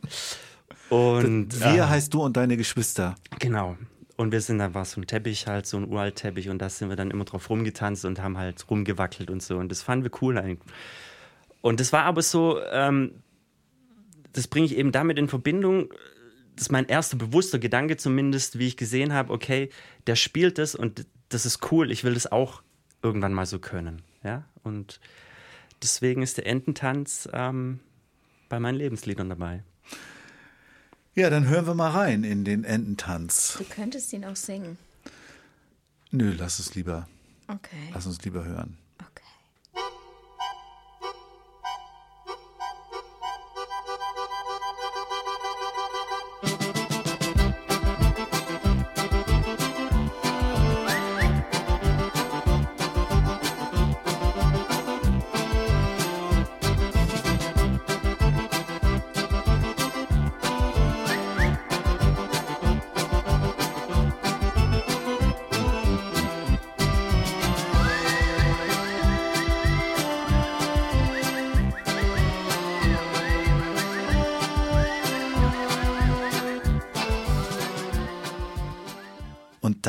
Und 0.91 1.59
Wir 1.61 1.85
äh, 1.85 1.87
heißt 1.87 2.13
du 2.13 2.23
und 2.23 2.37
deine 2.37 2.57
Geschwister. 2.57 3.15
genau. 3.39 3.77
Und 4.17 4.31
wir 4.31 4.41
sind, 4.41 4.59
da 4.59 4.75
war 4.75 4.85
so 4.85 5.01
ein 5.01 5.09
Teppich 5.09 5.49
halt, 5.49 5.67
so 5.67 5.77
ein 5.77 5.89
uralt 5.89 6.15
Teppich 6.17 6.49
und 6.49 6.59
da 6.61 6.69
sind 6.69 6.89
wir 6.89 6.95
dann 6.95 7.11
immer 7.11 7.25
drauf 7.25 7.51
rumgetanzt 7.51 8.05
und 8.05 8.23
haben 8.23 8.39
halt 8.39 8.65
rumgewackelt 8.71 9.29
und 9.29 9.43
so. 9.43 9.57
Und 9.57 9.71
das 9.71 9.83
fanden 9.83 10.05
wir 10.05 10.13
cool 10.23 10.39
eigentlich. 10.39 10.61
Und 11.63 11.81
das 11.81 11.93
war 11.93 12.05
aber 12.05 12.23
so, 12.23 12.61
ähm, 12.71 13.23
das 14.33 14.47
bringe 14.47 14.67
ich 14.67 14.77
eben 14.77 14.93
damit 14.93 15.19
in 15.19 15.29
Verbindung, 15.29 15.89
das 16.55 16.67
ist 16.67 16.73
mein 16.73 16.87
erster 16.87 17.17
bewusster 17.17 17.59
Gedanke 17.59 17.97
zumindest, 17.97 18.59
wie 18.59 18.69
ich 18.69 18.77
gesehen 18.77 19.13
habe, 19.13 19.33
okay, 19.33 19.71
der 20.07 20.15
spielt 20.15 20.59
das 20.59 20.77
und 20.77 21.07
das 21.29 21.47
ist 21.47 21.73
cool, 21.73 21.91
ich 21.91 22.05
will 22.05 22.15
das 22.15 22.31
auch 22.31 22.63
irgendwann 23.03 23.33
mal 23.33 23.47
so 23.47 23.59
können. 23.59 24.03
Ja, 24.23 24.45
und 24.63 25.01
deswegen 25.85 26.23
ist 26.23 26.39
der 26.39 26.47
Ententanz 26.47 27.29
ähm, 27.33 27.81
bei 28.49 28.59
meinen 28.59 28.77
Lebensliedern 28.77 29.29
dabei. 29.29 29.63
Ja, 31.15 31.31
dann 31.31 31.47
hören 31.47 31.67
wir 31.67 31.75
mal 31.75 31.91
rein 31.91 32.25
in 32.25 32.45
den 32.45 32.65
Ententanz. 32.65 33.57
Du 33.59 33.65
könntest 33.65 34.13
ihn 34.13 34.25
auch 34.25 34.37
singen. 34.37 34.79
Nö, 36.11 36.35
lass 36.37 36.59
es 36.59 36.75
lieber. 36.75 37.09
Okay. 37.47 37.91
Lass 37.93 38.07
uns 38.07 38.23
lieber 38.25 38.45
hören. 38.45 38.79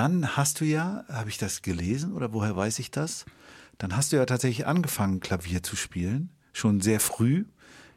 Dann 0.05 0.37
hast 0.37 0.61
du 0.61 0.65
ja, 0.65 1.03
habe 1.09 1.29
ich 1.29 1.39
das 1.39 1.63
gelesen 1.63 2.13
oder 2.13 2.31
woher 2.31 2.55
weiß 2.55 2.77
ich 2.77 2.91
das? 2.91 3.25
Dann 3.79 3.97
hast 3.97 4.11
du 4.11 4.17
ja 4.17 4.25
tatsächlich 4.27 4.67
angefangen, 4.67 5.19
Klavier 5.19 5.63
zu 5.63 5.75
spielen, 5.75 6.29
schon 6.53 6.79
sehr 6.79 6.99
früh, 6.99 7.45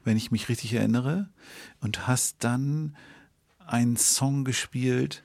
wenn 0.04 0.16
ich 0.16 0.30
mich 0.30 0.48
richtig 0.48 0.72
erinnere, 0.72 1.28
und 1.82 2.06
hast 2.06 2.36
dann 2.40 2.96
einen 3.66 3.98
Song 3.98 4.44
gespielt, 4.44 5.22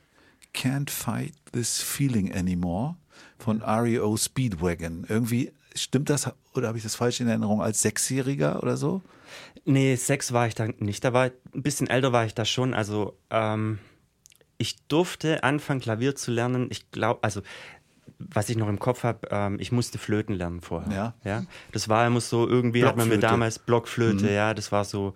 Can't 0.54 0.90
Fight 0.90 1.34
This 1.54 1.82
Feeling 1.82 2.34
Anymore 2.34 2.98
von 3.40 3.62
REO 3.62 4.18
Speedwagon. 4.18 5.06
Irgendwie 5.08 5.54
stimmt 5.76 6.10
das 6.10 6.30
oder 6.54 6.68
habe 6.68 6.78
ich 6.78 6.84
das 6.84 6.96
falsch 6.96 7.22
in 7.22 7.30
Erinnerung 7.30 7.62
als 7.62 7.82
Sechsjähriger 7.82 8.62
oder 8.62 8.76
so? 8.76 9.02
Nee, 9.64 9.96
sechs 9.96 10.34
war 10.34 10.48
ich 10.48 10.54
da 10.54 10.68
nicht. 10.80 11.06
Da 11.06 11.14
war 11.14 11.32
ein 11.54 11.64
bisschen 11.64 11.88
älter 11.88 12.12
war 12.12 12.26
ich 12.26 12.36
da 12.36 12.44
schon. 12.44 12.74
Also 12.74 13.18
ähm, 13.30 13.80
ich 14.64 14.88
durfte 14.88 15.44
anfangen, 15.44 15.82
Klavier 15.82 16.16
zu 16.16 16.32
lernen. 16.32 16.68
Ich 16.72 16.90
glaube, 16.90 17.22
also 17.22 17.42
was 18.18 18.48
ich 18.48 18.56
noch 18.56 18.70
im 18.70 18.80
Kopf 18.80 19.04
habe, 19.04 19.28
ähm, 19.30 19.58
ich 19.60 19.74
musste 19.74 19.98
Flöten 19.98 20.36
lernen 20.36 20.62
vorher. 20.62 20.92
Ja. 20.94 21.14
ja. 21.26 21.44
Das 21.74 21.90
war 21.90 22.08
immer 22.08 22.22
so, 22.22 22.48
irgendwie 22.48 22.86
hat 22.86 22.96
man 22.96 23.10
mir 23.10 23.20
damals 23.20 23.60
Blockflöte, 23.60 24.32
ja, 24.32 24.54
das 24.54 24.72
war 24.72 24.86
so, 24.86 25.14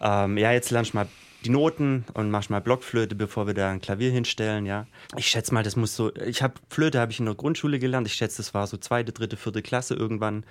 ähm, 0.00 0.38
ja, 0.38 0.52
jetzt 0.52 0.70
lernst 0.70 0.92
du 0.92 0.98
mal 0.98 1.08
die 1.44 1.50
Noten 1.50 2.04
und 2.14 2.30
machst 2.30 2.50
mal 2.50 2.60
Blockflöte, 2.60 3.16
bevor 3.16 3.48
wir 3.48 3.54
da 3.54 3.70
ein 3.70 3.80
Klavier 3.80 4.12
hinstellen, 4.12 4.64
ja. 4.64 4.86
Ich 5.16 5.26
schätze 5.26 5.52
mal, 5.52 5.64
das 5.64 5.74
muss 5.74 5.96
so, 5.96 6.14
ich 6.14 6.40
habe 6.42 6.54
Flöte 6.70 7.00
habe 7.00 7.10
ich 7.10 7.18
in 7.18 7.26
der 7.26 7.34
Grundschule 7.34 7.80
gelernt. 7.80 8.06
Ich 8.06 8.14
schätze, 8.14 8.36
das 8.36 8.54
war 8.54 8.68
so 8.68 8.76
zweite, 8.76 9.12
dritte, 9.12 9.36
vierte 9.36 9.62
Klasse 9.62 9.94
irgendwann. 9.94 10.44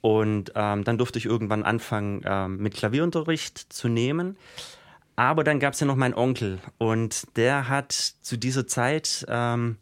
Und 0.00 0.52
ähm, 0.54 0.84
dann 0.84 0.98
durfte 0.98 1.18
ich 1.18 1.26
irgendwann 1.26 1.62
anfangen, 1.62 2.22
ähm, 2.24 2.58
mit 2.58 2.74
Klavierunterricht 2.74 3.58
zu 3.72 3.88
nehmen. 3.88 4.36
Aber 5.16 5.44
dann 5.44 5.60
gab 5.60 5.74
es 5.74 5.80
ja 5.80 5.86
noch 5.86 5.96
meinen 5.96 6.14
Onkel 6.14 6.58
und 6.78 7.36
der 7.36 7.68
hat 7.68 7.92
zu 7.92 8.36
dieser 8.36 8.66
Zeit, 8.66 9.24
ähm, 9.28 9.76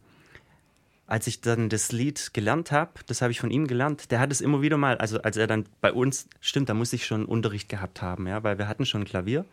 als 1.06 1.26
ich 1.26 1.40
dann 1.40 1.68
das 1.68 1.92
Lied 1.92 2.34
gelernt 2.34 2.70
habe, 2.70 2.92
das 3.06 3.22
habe 3.22 3.32
ich 3.32 3.40
von 3.40 3.50
ihm 3.50 3.66
gelernt, 3.66 4.10
der 4.10 4.20
hat 4.20 4.30
es 4.30 4.40
immer 4.40 4.62
wieder 4.62 4.76
mal, 4.76 4.98
also 4.98 5.20
als 5.22 5.36
er 5.36 5.46
dann 5.46 5.66
bei 5.80 5.92
uns, 5.92 6.28
stimmt, 6.40 6.68
da 6.68 6.74
muss 6.74 6.92
ich 6.92 7.06
schon 7.06 7.24
Unterricht 7.24 7.68
gehabt 7.68 8.02
haben, 8.02 8.26
ja, 8.26 8.42
weil 8.42 8.58
wir 8.58 8.68
hatten 8.68 8.84
schon 8.84 9.04
Klavier 9.04 9.44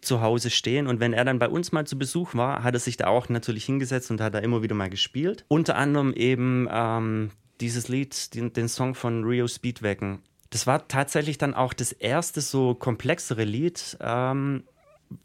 zu 0.00 0.20
Hause 0.20 0.50
stehen 0.50 0.86
und 0.86 1.00
wenn 1.00 1.12
er 1.12 1.24
dann 1.24 1.38
bei 1.38 1.48
uns 1.48 1.72
mal 1.72 1.86
zu 1.86 1.98
Besuch 1.98 2.34
war, 2.34 2.62
hat 2.62 2.74
er 2.74 2.80
sich 2.80 2.96
da 2.96 3.06
auch 3.06 3.28
natürlich 3.28 3.64
hingesetzt 3.64 4.10
und 4.10 4.20
hat 4.20 4.34
da 4.34 4.38
immer 4.38 4.62
wieder 4.62 4.74
mal 4.74 4.90
gespielt. 4.90 5.44
Unter 5.48 5.76
anderem 5.76 6.12
eben 6.14 6.68
ähm, 6.70 7.30
dieses 7.60 7.88
Lied, 7.88 8.34
den, 8.34 8.52
den 8.52 8.68
Song 8.68 8.94
von 8.94 9.24
Rio 9.24 9.46
Speedwagon. 9.46 10.20
Das 10.48 10.66
war 10.66 10.88
tatsächlich 10.88 11.38
dann 11.38 11.54
auch 11.54 11.72
das 11.72 11.92
erste 11.92 12.40
so 12.40 12.74
komplexere 12.74 13.44
Lied, 13.44 13.98
ähm, 14.00 14.64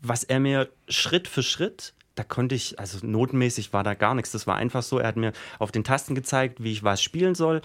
was 0.02 0.24
er 0.24 0.40
mir 0.40 0.70
Schritt 0.88 1.28
für 1.28 1.44
Schritt, 1.44 1.94
da 2.16 2.24
konnte 2.24 2.56
ich, 2.56 2.80
also 2.80 3.06
notenmäßig 3.06 3.74
war 3.74 3.84
da 3.84 3.94
gar 3.94 4.16
nichts. 4.16 4.32
Das 4.32 4.48
war 4.48 4.56
einfach 4.56 4.84
so, 4.84 5.00
er 5.00 5.10
hat 5.10 5.18
mir 5.18 5.34
auf 5.60 5.72
den 5.72 5.84
Tasten 5.84 6.16
gezeigt, 6.16 6.64
wie 6.64 6.72
ich 6.72 6.84
was 6.84 7.02
spielen 7.02 7.36
soll. 7.36 7.62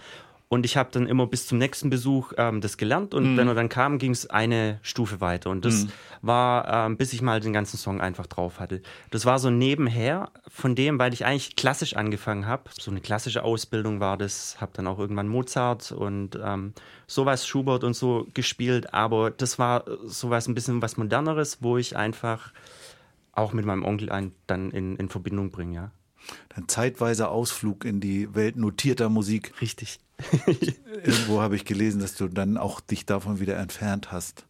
Und 0.53 0.67
ich 0.67 0.77
habe 0.77 0.91
dann 0.91 1.07
immer 1.07 1.29
bis 1.29 1.47
zum 1.47 1.59
nächsten 1.59 1.91
Besuch 1.91 2.33
ähm, 2.37 2.61
das 2.61 2.77
gelernt. 2.77 3.15
Und 3.15 3.37
wenn 3.37 3.47
er 3.47 3.55
dann 3.55 3.69
kam, 3.69 3.99
ging 3.99 4.11
es 4.11 4.29
eine 4.29 4.81
Stufe 4.83 5.21
weiter. 5.21 5.49
Und 5.49 5.65
das 5.65 5.87
war, 6.23 6.87
ähm, 6.87 6.97
bis 6.97 7.13
ich 7.13 7.23
mal 7.23 7.39
den 7.39 7.53
ganzen 7.53 7.77
Song 7.77 8.01
einfach 8.01 8.27
drauf 8.27 8.59
hatte. 8.59 8.83
Das 9.13 9.25
war 9.25 9.39
so 9.39 9.49
nebenher 9.49 10.33
von 10.49 10.75
dem, 10.75 10.99
weil 10.99 11.15
ich 11.15 11.25
eigentlich 11.25 11.55
klassisch 11.55 11.95
angefangen 11.95 12.49
habe. 12.49 12.65
So 12.73 12.91
eine 12.91 13.01
klassische 13.01 13.45
Ausbildung 13.45 14.01
war 14.01 14.19
das. 14.19 14.61
Habe 14.61 14.73
dann 14.75 14.89
auch 14.89 14.99
irgendwann 14.99 15.29
Mozart 15.29 15.93
und 15.93 16.37
ähm, 16.43 16.75
sowas, 17.07 17.47
Schubert 17.47 17.85
und 17.85 17.95
so 17.95 18.27
gespielt. 18.35 18.93
Aber 18.93 19.31
das 19.31 19.61
war 19.61 19.85
sowas 20.05 20.49
ein 20.49 20.55
bisschen 20.55 20.83
was 20.83 20.97
Moderneres, 20.97 21.59
wo 21.61 21.79
ich 21.79 21.97
einfach 21.97 22.53
auch 23.35 23.53
mit 23.53 23.67
meinem 23.67 23.85
Onkel 23.85 24.11
ein, 24.11 24.33
dann 24.49 24.73
in, 24.73 24.97
in 24.97 25.11
Verbindung 25.11 25.53
bringe, 25.53 25.75
ja. 25.77 25.91
Ein 26.55 26.69
zeitweiser 26.69 27.31
Ausflug 27.31 27.85
in 27.85 28.01
die 28.01 28.35
Welt 28.35 28.57
notierter 28.57 29.09
Musik. 29.09 29.61
Richtig. 29.61 29.99
Irgendwo 31.05 31.41
habe 31.41 31.57
ich 31.57 31.65
gelesen, 31.65 32.01
dass 32.01 32.15
du 32.15 32.29
dann 32.29 32.57
auch 32.57 32.81
dich 32.81 33.07
davon 33.07 33.41
wieder 33.41 33.57
entfernt 33.57 34.13
hast. 34.13 34.45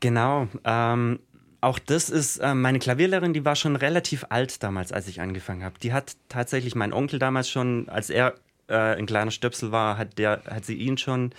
Genau. 0.00 0.48
Ähm, 0.64 1.18
auch 1.60 1.78
das 1.78 2.10
ist, 2.10 2.38
äh, 2.38 2.54
meine 2.54 2.78
Klavierlehrerin, 2.78 3.32
die 3.32 3.44
war 3.44 3.56
schon 3.56 3.76
relativ 3.76 4.26
alt 4.28 4.62
damals, 4.62 4.92
als 4.92 5.08
ich 5.08 5.20
angefangen 5.20 5.64
habe. 5.64 5.78
Die 5.82 5.92
hat 5.92 6.16
tatsächlich 6.28 6.74
mein 6.74 6.92
Onkel 6.92 7.18
damals 7.18 7.48
schon, 7.48 7.88
als 7.88 8.10
er 8.10 8.34
äh, 8.68 8.74
ein 8.74 9.06
kleiner 9.06 9.30
Stöpsel 9.30 9.72
war, 9.72 9.98
hat, 9.98 10.18
der, 10.18 10.42
hat 10.46 10.64
sie 10.64 10.74
ihn 10.74 10.98
schon 10.98 11.32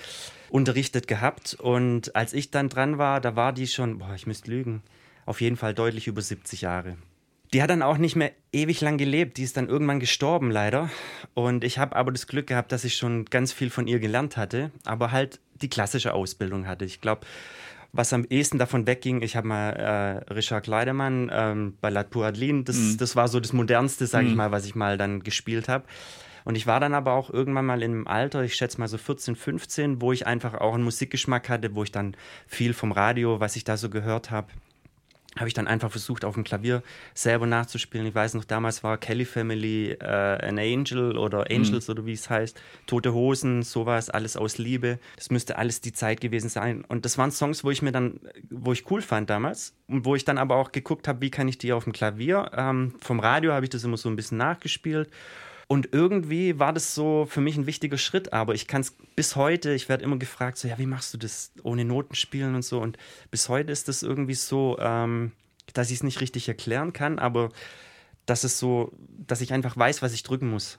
unterrichtet 0.50 1.08
gehabt. 1.08 1.54
Und 1.54 2.16
als 2.16 2.34
ich 2.34 2.52
dann 2.52 2.70
dran 2.70 2.98
war, 2.98 3.22
da 3.22 3.36
war 3.36 3.54
die 3.54 3.68
schon, 3.68 4.00
boah, 4.00 4.14
ich 4.16 4.28
müsste 4.28 4.50
lügen, 4.50 4.82
auf 5.26 5.42
jeden 5.42 5.58
Fall 5.58 5.74
deutlich 5.74 6.08
über 6.08 6.22
70 6.22 6.62
Jahre. 6.62 6.98
Die 7.54 7.62
hat 7.62 7.70
dann 7.70 7.82
auch 7.82 7.98
nicht 7.98 8.16
mehr 8.16 8.32
ewig 8.52 8.82
lang 8.82 8.98
gelebt. 8.98 9.38
Die 9.38 9.44
ist 9.44 9.58
dann 9.58 9.70
irgendwann 9.70 10.00
gestorben, 10.00 10.52
leider. 10.52 10.90
Und 11.34 11.64
ich 11.64 11.78
habe 11.78 11.96
aber 11.96 12.12
das 12.12 12.28
Glück 12.28 12.48
gehabt, 12.48 12.72
dass 12.72 12.84
ich 12.84 12.96
schon 12.96 13.26
ganz 13.26 13.52
viel 13.52 13.70
von 13.70 13.88
ihr 13.88 14.00
gelernt 14.00 14.38
hatte, 14.38 14.72
aber 14.84 15.12
halt 15.12 15.40
die 15.62 15.70
klassische 15.70 16.14
Ausbildung 16.14 16.68
hatte. 16.68 16.86
Ich 16.86 17.02
glaube, 17.02 17.26
was 17.94 18.12
am 18.12 18.26
ehesten 18.30 18.60
davon 18.60 18.88
wegging, 18.88 19.22
ich 19.22 19.36
habe 19.38 19.48
mal 19.48 19.70
äh, 19.70 20.34
Richard 20.34 20.66
Kleidermann 20.66 21.32
ähm, 21.34 21.78
bei 21.80 21.90
Lat 21.90 22.16
Adlin, 22.16 22.66
das, 22.66 22.98
das 22.98 23.16
war 23.16 23.30
so 23.30 23.40
das 23.40 23.54
Modernste, 23.54 24.06
sage 24.06 24.28
ich 24.28 24.36
mal, 24.36 24.52
was 24.52 24.66
ich 24.66 24.76
mal 24.76 24.98
dann 24.98 25.24
gespielt 25.24 25.70
habe. 25.70 25.86
Und 26.44 26.56
ich 26.56 26.68
war 26.68 26.80
dann 26.80 26.94
aber 26.94 27.14
auch 27.14 27.32
irgendwann 27.32 27.66
mal 27.66 27.82
in 27.82 27.92
einem 27.92 28.08
Alter, 28.08 28.44
ich 28.44 28.54
schätze 28.54 28.80
mal 28.80 28.88
so 28.88 28.98
14, 28.98 29.36
15, 29.36 30.02
wo 30.02 30.12
ich 30.12 30.28
einfach 30.28 30.54
auch 30.56 30.76
einen 30.76 30.84
Musikgeschmack 30.84 31.50
hatte, 31.50 31.74
wo 31.74 31.84
ich 31.84 31.92
dann 31.92 32.16
viel 32.48 32.74
vom 32.74 32.92
Radio, 32.92 33.40
was 33.40 33.56
ich 33.56 33.64
da 33.64 33.78
so 33.78 33.90
gehört 33.90 34.30
habe, 34.30 34.50
habe 35.38 35.48
ich 35.48 35.54
dann 35.54 35.68
einfach 35.68 35.92
versucht, 35.92 36.24
auf 36.24 36.36
dem 36.36 36.44
Klavier 36.44 36.82
selber 37.14 37.46
nachzuspielen. 37.46 38.08
Ich 38.08 38.16
weiß 38.16 38.36
noch, 38.36 38.46
damals 38.46 38.84
war 38.84 38.98
Kelly 38.98 39.26
Family 39.26 39.92
äh, 39.92 40.06
an 40.06 40.58
Angel 40.60 41.18
oder 41.18 41.52
Angels 41.52 41.90
oder 41.90 42.06
wie 42.06 42.14
es 42.14 42.30
heißt, 42.30 42.60
Tote 42.88 43.14
Hosen, 43.14 43.64
sowas, 43.64 44.10
alles 44.10 44.38
aus 44.38 44.58
Liebe. 44.58 45.00
Das 45.18 45.30
müsste 45.30 45.58
alles 45.58 45.82
die 45.82 45.94
Zeit 45.94 46.22
gewesen 46.22 46.50
sein. 46.50 46.86
Und 46.86 47.06
das 47.06 47.18
waren 47.18 47.32
Songs, 47.32 47.64
wo 47.64 47.72
ich 47.72 47.82
mir 47.82 47.92
dann, 47.92 48.20
wo 48.50 48.72
ich 48.72 48.90
cool 48.90 49.02
fand 49.02 49.30
damals 49.30 49.76
und 49.88 50.06
wo 50.06 50.16
ich 50.16 50.24
dann 50.24 50.38
aber 50.38 50.56
auch 50.56 50.72
geguckt 50.72 51.08
habe, 51.08 51.22
wie 51.22 51.32
kann 51.32 51.48
ich 51.48 51.58
die 51.58 51.74
auf 51.74 51.84
dem 51.84 51.94
Klavier. 51.94 52.52
Ähm, 52.56 52.96
vom 53.02 53.20
Radio 53.20 53.52
habe 53.52 53.66
ich 53.66 53.70
das 53.70 53.84
immer 53.84 53.98
so 53.98 54.10
ein 54.10 54.16
bisschen 54.16 54.38
nachgespielt. 54.38 55.10
Und 55.68 55.90
irgendwie 55.94 56.60
war 56.60 56.74
das 56.74 56.94
so 56.94 57.26
für 57.28 57.42
mich 57.42 57.58
ein 57.58 57.66
wichtiger 57.66 57.98
Schritt, 57.98 58.34
aber 58.34 58.54
ich 58.54 58.68
kann 58.68 58.82
es 58.82 58.96
bis 59.16 59.36
heute, 59.36 59.74
ich 59.74 59.90
werde 59.90 60.04
immer 60.04 60.18
gefragt, 60.18 60.58
so, 60.58 60.68
ja, 60.68 60.78
wie 60.78 60.86
machst 60.86 61.14
du 61.14 61.18
das 61.18 61.52
ohne 61.64 61.86
Noten 61.86 62.14
spielen 62.14 62.54
und 62.54 62.64
so. 62.64 62.80
Und 62.80 62.98
bis 63.32 63.50
heute 63.50 63.72
ist 63.72 63.88
das 63.88 64.04
irgendwie 64.04 64.36
so, 64.36 64.78
ähm, 64.80 65.32
dass 65.74 65.90
ich 65.90 65.98
es 65.98 66.04
nicht 66.04 66.22
richtig 66.22 66.48
erklären 66.48 66.94
kann, 66.94 67.18
aber 67.18 67.50
dass 68.28 68.44
es 68.44 68.60
so, 68.60 68.92
dass 69.28 69.42
ich 69.42 69.54
einfach 69.54 69.76
weiß, 69.76 70.04
was 70.04 70.14
ich 70.14 70.22
drücken 70.22 70.50
muss. 70.50 70.78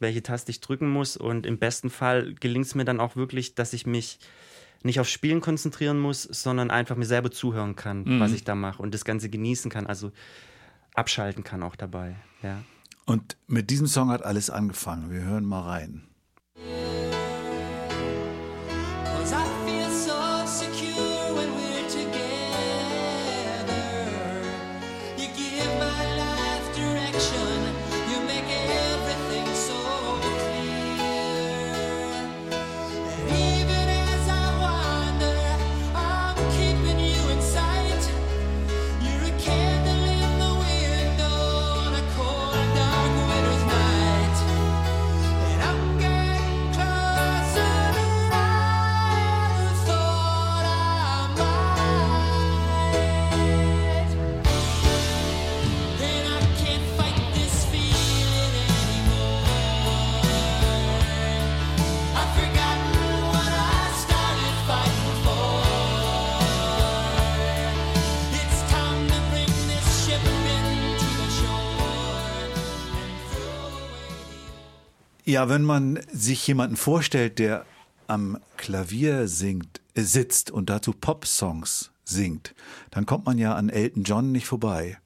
Welche 0.00 0.22
Taste 0.22 0.50
ich 0.50 0.60
drücken 0.60 0.88
muss. 0.88 1.16
Und 1.18 1.44
im 1.44 1.58
besten 1.58 1.90
Fall 1.90 2.34
gelingt 2.34 2.66
es 2.66 2.74
mir 2.74 2.84
dann 2.86 3.00
auch 3.00 3.14
wirklich, 3.14 3.56
dass 3.56 3.74
ich 3.74 3.86
mich 3.86 4.20
nicht 4.82 5.00
auf 5.00 5.08
Spielen 5.08 5.40
konzentrieren 5.40 5.98
muss, 5.98 6.22
sondern 6.22 6.70
einfach 6.70 6.96
mir 6.96 7.04
selber 7.04 7.30
zuhören 7.30 7.74
kann, 7.76 8.20
was 8.20 8.32
ich 8.32 8.44
da 8.44 8.54
mache 8.54 8.80
und 8.80 8.94
das 8.94 9.04
Ganze 9.04 9.28
genießen 9.28 9.70
kann, 9.72 9.86
also 9.86 10.12
abschalten 10.94 11.42
kann 11.42 11.64
auch 11.64 11.74
dabei. 11.74 12.14
Ja. 12.42 12.62
Und 13.08 13.38
mit 13.46 13.70
diesem 13.70 13.86
Song 13.86 14.10
hat 14.10 14.22
alles 14.22 14.50
angefangen. 14.50 15.10
Wir 15.10 15.22
hören 15.22 15.46
mal 15.46 15.62
rein. 15.62 16.08
Ja, 75.28 75.50
wenn 75.50 75.62
man 75.62 76.00
sich 76.10 76.46
jemanden 76.46 76.76
vorstellt, 76.76 77.38
der 77.38 77.66
am 78.06 78.38
Klavier 78.56 79.28
singt, 79.28 79.82
äh, 79.92 80.00
sitzt 80.00 80.50
und 80.50 80.70
dazu 80.70 80.94
Pop-Songs 80.94 81.90
singt, 82.02 82.54
dann 82.90 83.04
kommt 83.04 83.26
man 83.26 83.36
ja 83.36 83.54
an 83.54 83.68
Elton 83.68 84.04
John 84.04 84.32
nicht 84.32 84.46
vorbei. 84.46 84.96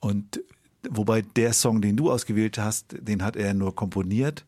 Und 0.00 0.40
wobei 0.88 1.20
der 1.20 1.52
Song, 1.52 1.82
den 1.82 1.98
du 1.98 2.10
ausgewählt 2.10 2.56
hast, 2.56 2.96
den 2.98 3.22
hat 3.22 3.36
er 3.36 3.52
nur 3.52 3.74
komponiert. 3.74 4.46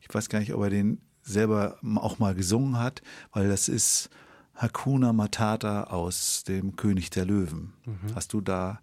Ich 0.00 0.12
weiß 0.12 0.28
gar 0.28 0.40
nicht, 0.40 0.52
ob 0.52 0.62
er 0.64 0.70
den 0.70 1.00
selber 1.22 1.78
auch 1.94 2.18
mal 2.18 2.34
gesungen 2.34 2.80
hat, 2.80 3.02
weil 3.32 3.48
das 3.48 3.68
ist 3.68 4.10
Hakuna 4.56 5.12
Matata 5.12 5.84
aus 5.84 6.42
dem 6.42 6.74
König 6.74 7.10
der 7.10 7.24
Löwen. 7.24 7.72
Hast 8.16 8.32
du 8.32 8.40
da 8.40 8.80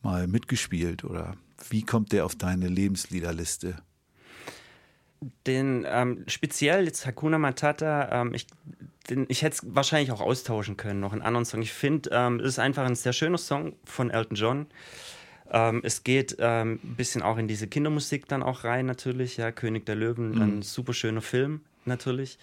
mal 0.00 0.28
mitgespielt 0.28 1.02
oder 1.02 1.34
wie 1.70 1.82
kommt 1.82 2.12
der 2.12 2.24
auf 2.24 2.36
deine 2.36 2.68
Lebensliederliste? 2.68 3.82
Den 5.46 5.84
ähm, 5.88 6.24
speziell 6.28 6.84
jetzt 6.84 7.06
Hakuna 7.06 7.38
Matata, 7.38 8.22
ähm, 8.22 8.34
ich, 8.34 8.46
den, 9.10 9.26
ich 9.28 9.42
hätte 9.42 9.56
es 9.56 9.74
wahrscheinlich 9.74 10.12
auch 10.12 10.20
austauschen 10.20 10.76
können, 10.76 11.00
noch 11.00 11.12
einen 11.12 11.22
anderen 11.22 11.44
Song. 11.44 11.62
Ich 11.62 11.72
finde, 11.72 12.10
ähm, 12.12 12.40
es 12.40 12.46
ist 12.46 12.58
einfach 12.58 12.84
ein 12.84 12.94
sehr 12.94 13.12
schöner 13.12 13.38
Song 13.38 13.74
von 13.84 14.10
Elton 14.10 14.36
John. 14.36 14.66
Ähm, 15.50 15.80
es 15.82 16.04
geht 16.04 16.36
ähm, 16.38 16.78
ein 16.84 16.94
bisschen 16.96 17.22
auch 17.22 17.38
in 17.38 17.48
diese 17.48 17.66
Kindermusik 17.66 18.28
dann 18.28 18.42
auch 18.42 18.64
rein, 18.64 18.86
natürlich. 18.86 19.36
Ja, 19.36 19.50
König 19.50 19.86
der 19.86 19.96
Löwen, 19.96 20.40
ein 20.40 20.62
super 20.62 20.92
schöner 20.92 21.22
Film, 21.22 21.62
natürlich. 21.84 22.38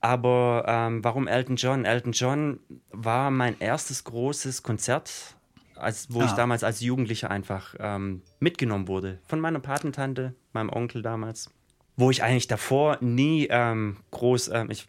Aber 0.00 0.64
ähm, 0.68 1.02
warum 1.02 1.28
Elton 1.28 1.56
John? 1.56 1.86
Elton 1.86 2.12
John 2.12 2.60
war 2.90 3.30
mein 3.30 3.58
erstes 3.58 4.04
großes 4.04 4.62
Konzert, 4.62 5.34
als, 5.76 6.12
wo 6.12 6.20
ich 6.22 6.30
Ah. 6.30 6.36
damals 6.36 6.64
als 6.64 6.80
Jugendlicher 6.80 7.30
einfach 7.30 7.74
ähm, 7.78 8.22
mitgenommen 8.40 8.88
wurde. 8.88 9.18
Von 9.26 9.40
meiner 9.40 9.60
Patentante, 9.60 10.34
meinem 10.52 10.70
Onkel 10.70 11.02
damals. 11.02 11.50
Wo 11.96 12.10
ich 12.10 12.22
eigentlich 12.22 12.48
davor 12.48 12.98
nie 13.00 13.46
ähm, 13.50 13.98
groß, 14.10 14.48
ähm, 14.48 14.70
ich 14.70 14.86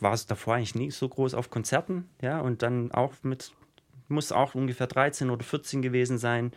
war 0.00 0.12
es 0.12 0.26
davor 0.26 0.54
eigentlich 0.56 0.74
nie 0.74 0.90
so 0.90 1.08
groß 1.08 1.34
auf 1.34 1.50
Konzerten, 1.50 2.08
ja, 2.20 2.40
und 2.40 2.62
dann 2.62 2.92
auch 2.92 3.12
mit, 3.22 3.52
muss 4.08 4.32
auch 4.32 4.54
ungefähr 4.54 4.86
13 4.86 5.30
oder 5.30 5.44
14 5.44 5.80
gewesen 5.82 6.18
sein. 6.18 6.52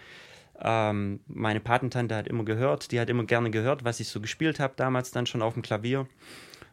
Ähm, 0.62 1.22
meine 1.28 1.62
Patentante 1.62 2.16
hat 2.16 2.28
immer 2.28 2.44
gehört, 2.44 2.92
die 2.92 3.00
hat 3.00 3.10
immer 3.10 3.24
gerne 3.24 3.50
gehört, 3.50 3.86
was 3.86 4.00
ich 4.02 4.10
so 4.10 4.20
gespielt 4.20 4.60
habe, 4.60 4.74
damals 4.76 5.12
dann 5.12 5.26
schon 5.26 5.42
auf 5.42 5.54
dem 5.54 5.62
Klavier. 5.64 6.08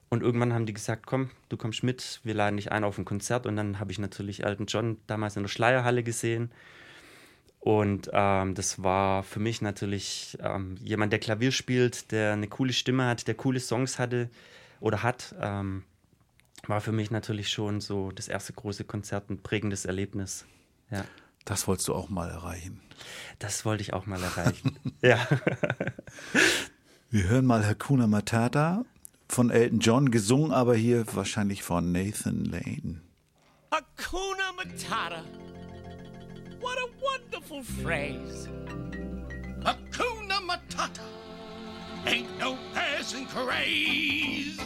Und 0.09 0.23
irgendwann 0.23 0.53
haben 0.53 0.67
die 0.67 0.73
gesagt, 0.73 1.07
komm, 1.07 1.31
du 1.49 1.57
kommst 1.57 1.83
mit, 1.83 2.21
wir 2.23 2.35
laden 2.35 2.57
dich 2.57 2.71
ein 2.71 2.85
auf 2.85 2.97
ein 2.97 3.05
Konzert. 3.05 3.47
Und 3.47 3.57
dann 3.57 3.81
habe 3.81 3.91
ich 3.91 3.99
natürlich 3.99 4.45
Elton 4.45 4.67
John 4.67 4.99
damals 5.07 5.37
in 5.37 5.43
der 5.43 5.49
Schleierhalle 5.49 6.03
gesehen. 6.05 6.53
Und 7.59 8.11
ähm, 8.13 8.55
das 8.55 8.83
war 8.85 9.25
für 9.25 9.41
mich 9.41 9.61
natürlich 9.61 10.39
ähm, 10.41 10.77
jemand, 10.85 11.13
der 11.13 11.19
Klavier 11.19 11.51
spielt, 11.51 12.13
der 12.13 12.35
eine 12.35 12.47
coole 12.47 12.73
Stimme 12.73 13.07
hat, 13.07 13.27
der 13.27 13.35
coole 13.35 13.59
Songs 13.59 13.99
hatte 13.99 14.31
oder 14.79 15.03
hat. 15.03 15.35
Ähm, 15.41 15.83
war 16.69 16.81
für 16.81 16.93
mich 16.93 17.11
natürlich 17.11 17.49
schon 17.51 17.81
so 17.81 18.13
das 18.13 18.29
erste 18.29 18.53
große 18.53 18.85
Konzert, 18.85 19.31
ein 19.31 19.43
prägendes 19.43 19.85
Erlebnis. 19.85 20.47
Ja, 20.91 21.05
Das 21.45 21.67
wolltest 21.67 21.89
du 21.89 21.95
auch 21.95 22.09
mal 22.09 22.31
erreichen. 22.31 22.81
das 23.41 23.65
wollte 23.65 23.83
ich 23.83 23.93
auch 23.93 24.07
mal 24.07 24.23
erreichen. 24.23 24.77
ja. 25.03 25.27
Wir 27.11 27.25
hören 27.29 27.47
mal 27.47 27.67
Hakuna 27.67 28.07
Matata 28.07 28.85
von 29.29 29.51
Elton 29.51 29.81
John, 29.81 30.11
gesungen 30.11 30.53
aber 30.53 30.75
hier 30.75 31.05
wahrscheinlich 31.15 31.63
von 31.63 31.93
Nathan 31.93 32.45
Lane. 32.45 33.01
Hakuna 33.71 34.53
Matata. 34.57 35.23
What 36.61 36.79
a 36.79 36.89
wonderful 37.01 37.63
phrase. 37.63 38.49
Hakuna 39.65 40.41
Matata. 40.41 41.03
Ain't 42.07 42.39
no 42.39 42.57
passing 42.73 43.27
craze. 43.27 44.59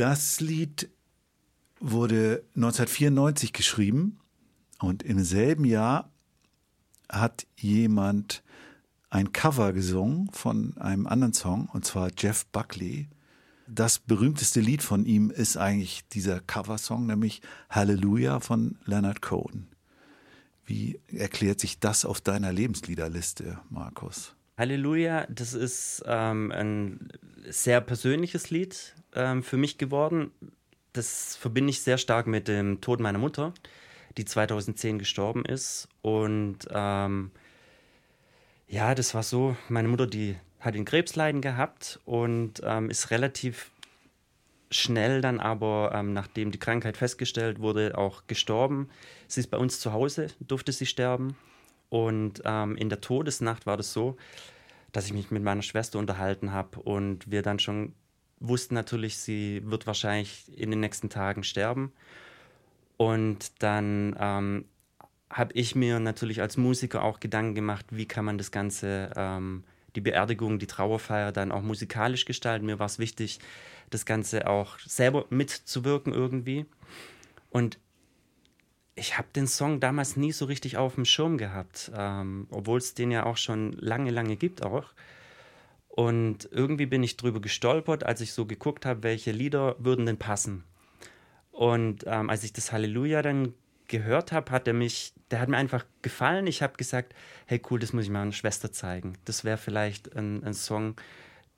Das 0.00 0.40
Lied 0.40 0.88
wurde 1.78 2.42
1994 2.56 3.52
geschrieben 3.52 4.18
und 4.78 5.02
im 5.02 5.22
selben 5.22 5.66
Jahr 5.66 6.10
hat 7.10 7.46
jemand 7.58 8.42
ein 9.10 9.34
Cover 9.34 9.74
gesungen 9.74 10.30
von 10.32 10.74
einem 10.78 11.06
anderen 11.06 11.34
Song, 11.34 11.68
und 11.70 11.84
zwar 11.84 12.12
Jeff 12.16 12.46
Buckley. 12.46 13.10
Das 13.68 13.98
berühmteste 13.98 14.60
Lied 14.60 14.82
von 14.82 15.04
ihm 15.04 15.28
ist 15.28 15.58
eigentlich 15.58 16.08
dieser 16.08 16.40
Coversong, 16.40 17.04
nämlich 17.04 17.42
Hallelujah 17.68 18.40
von 18.40 18.78
Leonard 18.86 19.20
Cohen. 19.20 19.68
Wie 20.64 20.98
erklärt 21.08 21.60
sich 21.60 21.78
das 21.78 22.06
auf 22.06 22.22
deiner 22.22 22.54
Lebensliederliste, 22.54 23.60
Markus? 23.68 24.34
Halleluja, 24.56 25.26
das 25.26 25.52
ist 25.52 26.02
ähm, 26.06 26.52
ein 26.52 27.08
sehr 27.50 27.82
persönliches 27.82 28.48
Lied 28.48 28.94
ähm, 29.14 29.42
für 29.42 29.56
mich 29.56 29.78
geworden. 29.78 30.30
Das 30.92 31.36
verbinde 31.36 31.70
ich 31.70 31.82
sehr 31.82 31.98
stark 31.98 32.26
mit 32.26 32.48
dem 32.48 32.80
Tod 32.80 33.00
meiner 33.00 33.18
Mutter, 33.18 33.54
die 34.16 34.24
2010 34.24 34.98
gestorben 34.98 35.44
ist. 35.44 35.88
Und 36.02 36.58
ähm, 36.70 37.30
ja, 38.66 38.94
das 38.94 39.14
war 39.14 39.22
so, 39.22 39.56
meine 39.68 39.88
Mutter, 39.88 40.06
die 40.06 40.36
hat 40.60 40.74
den 40.74 40.84
Krebsleiden 40.84 41.40
gehabt 41.40 42.00
und 42.04 42.60
ähm, 42.64 42.90
ist 42.90 43.10
relativ 43.10 43.70
schnell 44.70 45.20
dann 45.20 45.40
aber, 45.40 45.92
ähm, 45.94 46.12
nachdem 46.12 46.52
die 46.52 46.58
Krankheit 46.58 46.96
festgestellt 46.96 47.60
wurde, 47.60 47.98
auch 47.98 48.26
gestorben. 48.26 48.88
Sie 49.26 49.40
ist 49.40 49.50
bei 49.50 49.58
uns 49.58 49.80
zu 49.80 49.92
Hause, 49.92 50.28
durfte 50.40 50.72
sie 50.72 50.86
sterben. 50.86 51.36
Und 51.88 52.42
ähm, 52.44 52.76
in 52.76 52.88
der 52.88 53.00
Todesnacht 53.00 53.66
war 53.66 53.76
das 53.76 53.92
so, 53.92 54.16
dass 54.92 55.06
ich 55.06 55.12
mich 55.12 55.30
mit 55.30 55.42
meiner 55.42 55.62
Schwester 55.62 55.98
unterhalten 55.98 56.52
habe 56.52 56.80
und 56.80 57.30
wir 57.30 57.42
dann 57.42 57.58
schon 57.58 57.94
wussten 58.40 58.74
natürlich, 58.74 59.18
sie 59.18 59.62
wird 59.64 59.86
wahrscheinlich 59.86 60.50
in 60.56 60.70
den 60.70 60.80
nächsten 60.80 61.10
Tagen 61.10 61.44
sterben. 61.44 61.92
Und 62.96 63.62
dann 63.62 64.16
ähm, 64.18 64.64
habe 65.30 65.52
ich 65.54 65.74
mir 65.74 66.00
natürlich 66.00 66.40
als 66.40 66.56
Musiker 66.56 67.04
auch 67.04 67.20
Gedanken 67.20 67.54
gemacht, 67.54 67.86
wie 67.90 68.06
kann 68.06 68.24
man 68.24 68.38
das 68.38 68.50
Ganze, 68.50 69.10
ähm, 69.16 69.64
die 69.94 70.00
Beerdigung, 70.00 70.58
die 70.58 70.66
Trauerfeier 70.66 71.32
dann 71.32 71.52
auch 71.52 71.62
musikalisch 71.62 72.24
gestalten. 72.24 72.66
Mir 72.66 72.78
war 72.78 72.86
es 72.86 72.98
wichtig, 72.98 73.38
das 73.90 74.04
Ganze 74.06 74.48
auch 74.48 74.78
selber 74.80 75.26
mitzuwirken 75.30 76.12
irgendwie. 76.12 76.66
Und 77.50 77.78
ich 78.94 79.16
habe 79.16 79.28
den 79.34 79.46
Song 79.46 79.80
damals 79.80 80.16
nie 80.16 80.32
so 80.32 80.44
richtig 80.44 80.76
auf 80.76 80.96
dem 80.96 81.04
Schirm 81.04 81.38
gehabt, 81.38 81.90
ähm, 81.94 82.46
obwohl 82.50 82.78
es 82.78 82.94
den 82.94 83.10
ja 83.10 83.24
auch 83.24 83.36
schon 83.36 83.72
lange, 83.72 84.10
lange 84.10 84.36
gibt 84.36 84.62
auch. 84.62 84.92
Und 85.90 86.48
irgendwie 86.52 86.86
bin 86.86 87.02
ich 87.02 87.16
drüber 87.16 87.40
gestolpert, 87.40 88.04
als 88.04 88.20
ich 88.20 88.32
so 88.32 88.46
geguckt 88.46 88.86
habe, 88.86 89.02
welche 89.02 89.32
Lieder 89.32 89.76
würden 89.78 90.06
denn 90.06 90.18
passen. 90.18 90.64
Und 91.50 92.04
ähm, 92.06 92.30
als 92.30 92.44
ich 92.44 92.52
das 92.52 92.72
Halleluja 92.72 93.22
dann 93.22 93.54
gehört 93.88 94.30
habe, 94.32 94.52
hat 94.52 94.68
er 94.68 94.72
mich, 94.72 95.12
der 95.30 95.40
hat 95.40 95.48
mir 95.48 95.56
einfach 95.56 95.84
gefallen. 96.00 96.46
Ich 96.46 96.62
habe 96.62 96.76
gesagt, 96.76 97.14
hey 97.46 97.60
cool, 97.68 97.80
das 97.80 97.92
muss 97.92 98.04
ich 98.04 98.10
meiner 98.10 98.32
Schwester 98.32 98.72
zeigen. 98.72 99.14
Das 99.24 99.44
wäre 99.44 99.58
vielleicht 99.58 100.16
ein, 100.16 100.44
ein 100.44 100.54
Song, 100.54 100.94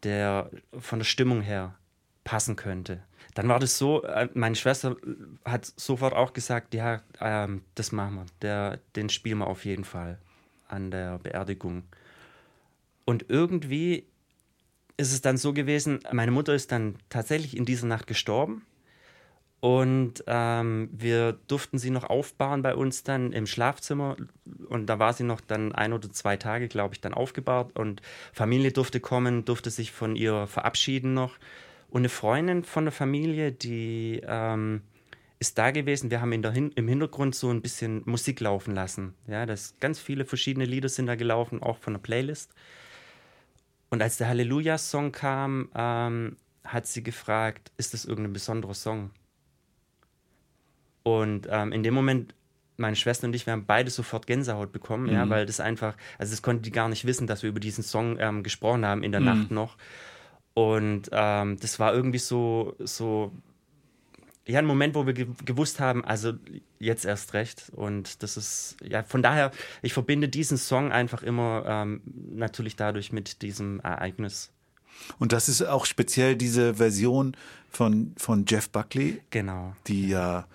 der 0.02 0.50
von 0.76 0.98
der 0.98 1.04
Stimmung 1.04 1.42
her 1.42 1.76
passen 2.24 2.56
könnte. 2.56 3.02
Dann 3.34 3.48
war 3.48 3.58
das 3.58 3.78
so, 3.78 4.02
äh, 4.02 4.28
meine 4.34 4.56
Schwester 4.56 4.96
hat 5.44 5.66
sofort 5.76 6.14
auch 6.14 6.32
gesagt, 6.32 6.74
ja, 6.74 7.02
ähm, 7.20 7.62
das 7.74 7.92
machen 7.92 8.16
wir, 8.16 8.26
der, 8.40 8.78
den 8.96 9.08
spielen 9.08 9.38
wir 9.38 9.46
auf 9.46 9.64
jeden 9.64 9.84
Fall 9.84 10.18
an 10.68 10.90
der 10.90 11.18
Beerdigung. 11.18 11.84
Und 13.04 13.26
irgendwie 13.28 14.06
ist 15.02 15.12
es 15.12 15.20
dann 15.20 15.36
so 15.36 15.52
gewesen, 15.52 16.00
meine 16.12 16.30
Mutter 16.30 16.54
ist 16.54 16.72
dann 16.72 16.96
tatsächlich 17.10 17.56
in 17.56 17.64
dieser 17.64 17.86
Nacht 17.86 18.06
gestorben 18.06 18.64
Und 19.64 20.24
ähm, 20.26 20.88
wir 20.92 21.34
durften 21.46 21.78
sie 21.78 21.90
noch 21.90 22.02
aufbauen 22.10 22.62
bei 22.62 22.74
uns 22.74 23.04
dann 23.04 23.32
im 23.32 23.46
Schlafzimmer. 23.46 24.16
Und 24.68 24.86
da 24.86 24.98
war 24.98 25.12
sie 25.12 25.22
noch 25.22 25.40
dann 25.40 25.72
ein 25.72 25.92
oder 25.92 26.10
zwei 26.10 26.36
Tage, 26.36 26.66
glaube 26.66 26.94
ich, 26.96 27.00
dann 27.00 27.14
aufgebaut. 27.14 27.78
Und 27.78 28.02
Familie 28.32 28.72
durfte 28.72 28.98
kommen, 28.98 29.44
durfte 29.44 29.70
sich 29.70 29.92
von 29.92 30.16
ihr 30.16 30.48
verabschieden 30.48 31.14
noch. 31.14 31.38
Und 31.90 32.00
eine 32.00 32.08
Freundin 32.08 32.64
von 32.64 32.86
der 32.86 32.92
Familie, 32.92 33.52
die 33.52 34.20
ähm, 34.26 34.82
ist 35.38 35.58
da 35.58 35.70
gewesen. 35.70 36.10
Wir 36.10 36.20
haben 36.20 36.32
in 36.32 36.42
der 36.42 36.50
Hin 36.50 36.72
im 36.74 36.88
Hintergrund 36.88 37.36
so 37.36 37.48
ein 37.50 37.62
bisschen 37.62 38.02
Musik 38.04 38.40
laufen 38.40 38.74
lassen. 38.74 39.14
Ja, 39.28 39.46
das 39.46 39.76
ganz 39.78 40.00
viele 40.00 40.24
verschiedene 40.24 40.64
Lieder 40.66 40.88
sind 40.88 41.06
da 41.06 41.14
gelaufen, 41.14 41.62
auch 41.62 41.78
von 41.78 41.92
der 41.92 42.00
Playlist. 42.00 42.52
Und 43.92 44.00
als 44.00 44.16
der 44.16 44.28
Halleluja-Song 44.28 45.12
kam, 45.12 45.68
ähm, 45.74 46.36
hat 46.64 46.86
sie 46.86 47.02
gefragt, 47.02 47.70
ist 47.76 47.92
das 47.92 48.06
irgendein 48.06 48.32
besonderer 48.32 48.72
Song? 48.72 49.10
Und 51.02 51.46
ähm, 51.50 51.72
in 51.72 51.82
dem 51.82 51.92
Moment, 51.92 52.34
meine 52.78 52.96
Schwester 52.96 53.26
und 53.26 53.34
ich, 53.34 53.44
wir 53.44 53.52
haben 53.52 53.66
beide 53.66 53.90
sofort 53.90 54.26
Gänsehaut 54.26 54.72
bekommen, 54.72 55.12
ja, 55.12 55.28
weil 55.28 55.44
das 55.44 55.60
einfach, 55.60 55.94
also 56.16 56.30
das 56.30 56.40
konnte 56.40 56.62
die 56.62 56.70
gar 56.70 56.88
nicht 56.88 57.04
wissen, 57.04 57.26
dass 57.26 57.42
wir 57.42 57.50
über 57.50 57.60
diesen 57.60 57.84
Song 57.84 58.16
ähm, 58.18 58.42
gesprochen 58.42 58.86
haben 58.86 59.02
in 59.02 59.12
der 59.12 59.20
Nacht 59.20 59.50
noch. 59.50 59.76
Und 60.54 61.10
ähm, 61.12 61.58
das 61.60 61.78
war 61.78 61.92
irgendwie 61.92 62.18
so, 62.18 62.74
so, 62.78 63.30
ja, 64.46 64.58
ein 64.58 64.66
Moment, 64.66 64.94
wo 64.94 65.06
wir 65.06 65.12
ge 65.12 65.26
gewusst 65.44 65.78
haben, 65.80 66.04
also 66.04 66.32
jetzt 66.78 67.04
erst 67.04 67.32
recht. 67.34 67.70
Und 67.74 68.22
das 68.22 68.36
ist, 68.36 68.76
ja, 68.82 69.02
von 69.04 69.22
daher, 69.22 69.52
ich 69.82 69.92
verbinde 69.92 70.28
diesen 70.28 70.58
Song 70.58 70.90
einfach 70.90 71.22
immer 71.22 71.64
ähm, 71.66 72.02
natürlich 72.04 72.76
dadurch 72.76 73.12
mit 73.12 73.42
diesem 73.42 73.80
Ereignis. 73.80 74.50
Und 75.18 75.32
das 75.32 75.48
ist 75.48 75.62
auch 75.62 75.86
speziell 75.86 76.36
diese 76.36 76.74
Version 76.74 77.36
von, 77.70 78.14
von 78.16 78.44
Jeff 78.46 78.68
Buckley, 78.68 79.20
Genau. 79.30 79.74
die 79.86 80.08
ja, 80.08 80.46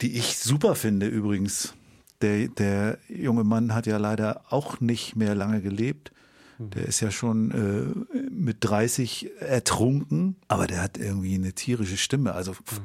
die 0.00 0.16
ich 0.18 0.38
super 0.38 0.74
finde 0.74 1.06
übrigens. 1.06 1.74
Der, 2.22 2.48
der 2.48 2.98
junge 3.08 3.44
Mann 3.44 3.74
hat 3.74 3.86
ja 3.86 3.96
leider 3.96 4.42
auch 4.50 4.80
nicht 4.80 5.16
mehr 5.16 5.34
lange 5.34 5.62
gelebt. 5.62 6.12
Der 6.62 6.84
ist 6.86 7.00
ja 7.00 7.10
schon 7.10 7.50
äh, 7.50 8.16
mit 8.30 8.58
30 8.60 9.30
ertrunken, 9.40 10.36
aber 10.46 10.66
der 10.66 10.82
hat 10.82 10.98
irgendwie 10.98 11.34
eine 11.34 11.54
tierische 11.54 11.96
Stimme. 11.96 12.34
Also 12.34 12.52
f- 12.52 12.80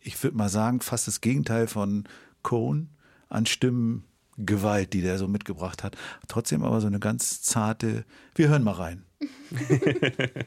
ich 0.00 0.20
würde 0.22 0.36
mal 0.36 0.48
sagen, 0.48 0.80
fast 0.80 1.06
das 1.06 1.20
Gegenteil 1.20 1.68
von 1.68 2.04
Cohn 2.42 2.88
an 3.28 3.46
Stimmengewalt, 3.46 4.92
die 4.92 5.00
der 5.00 5.18
so 5.18 5.28
mitgebracht 5.28 5.84
hat. 5.84 5.96
Trotzdem 6.28 6.64
aber 6.64 6.80
so 6.80 6.88
eine 6.88 6.98
ganz 6.98 7.40
zarte. 7.42 8.04
Wir 8.34 8.48
hören 8.48 8.64
mal 8.64 8.72
rein. 8.72 9.04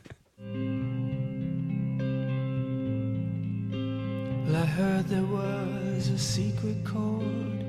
Well, 4.46 4.56
I 4.56 4.66
heard 4.66 5.08
there 5.10 5.26
was 5.26 6.10
a 6.10 6.18
secret 6.18 6.84
chord 6.86 7.66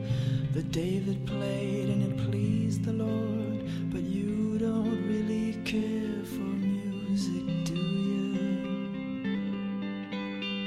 that 0.55 0.71
David 0.71 1.27
played 1.27 1.89
and 1.91 2.03
it 2.03 2.31
pleased 2.31 2.85
the 2.85 2.93
Lord. 2.93 3.65
But 3.91 4.03
you 4.03 4.48
don't 4.59 5.07
really 5.07 5.53
care 5.65 6.25
for 6.25 6.51
music, 6.67 7.47
do 7.65 7.77
you? 7.77 8.35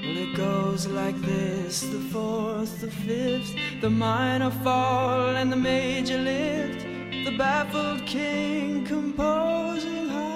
Well, 0.01 0.17
it 0.17 0.37
goes 0.37 0.87
like 0.87 1.19
this 1.21 1.81
the 1.81 1.99
fourth, 1.99 2.79
the 2.79 2.89
fifth, 2.89 3.53
the 3.81 3.89
minor 3.89 4.49
fall, 4.49 5.35
and 5.35 5.51
the 5.51 5.57
major 5.57 6.17
lift. 6.17 6.85
The 7.25 7.35
baffled 7.37 8.05
king 8.05 8.85
composing 8.85 10.07
hallelujah. 10.07 10.30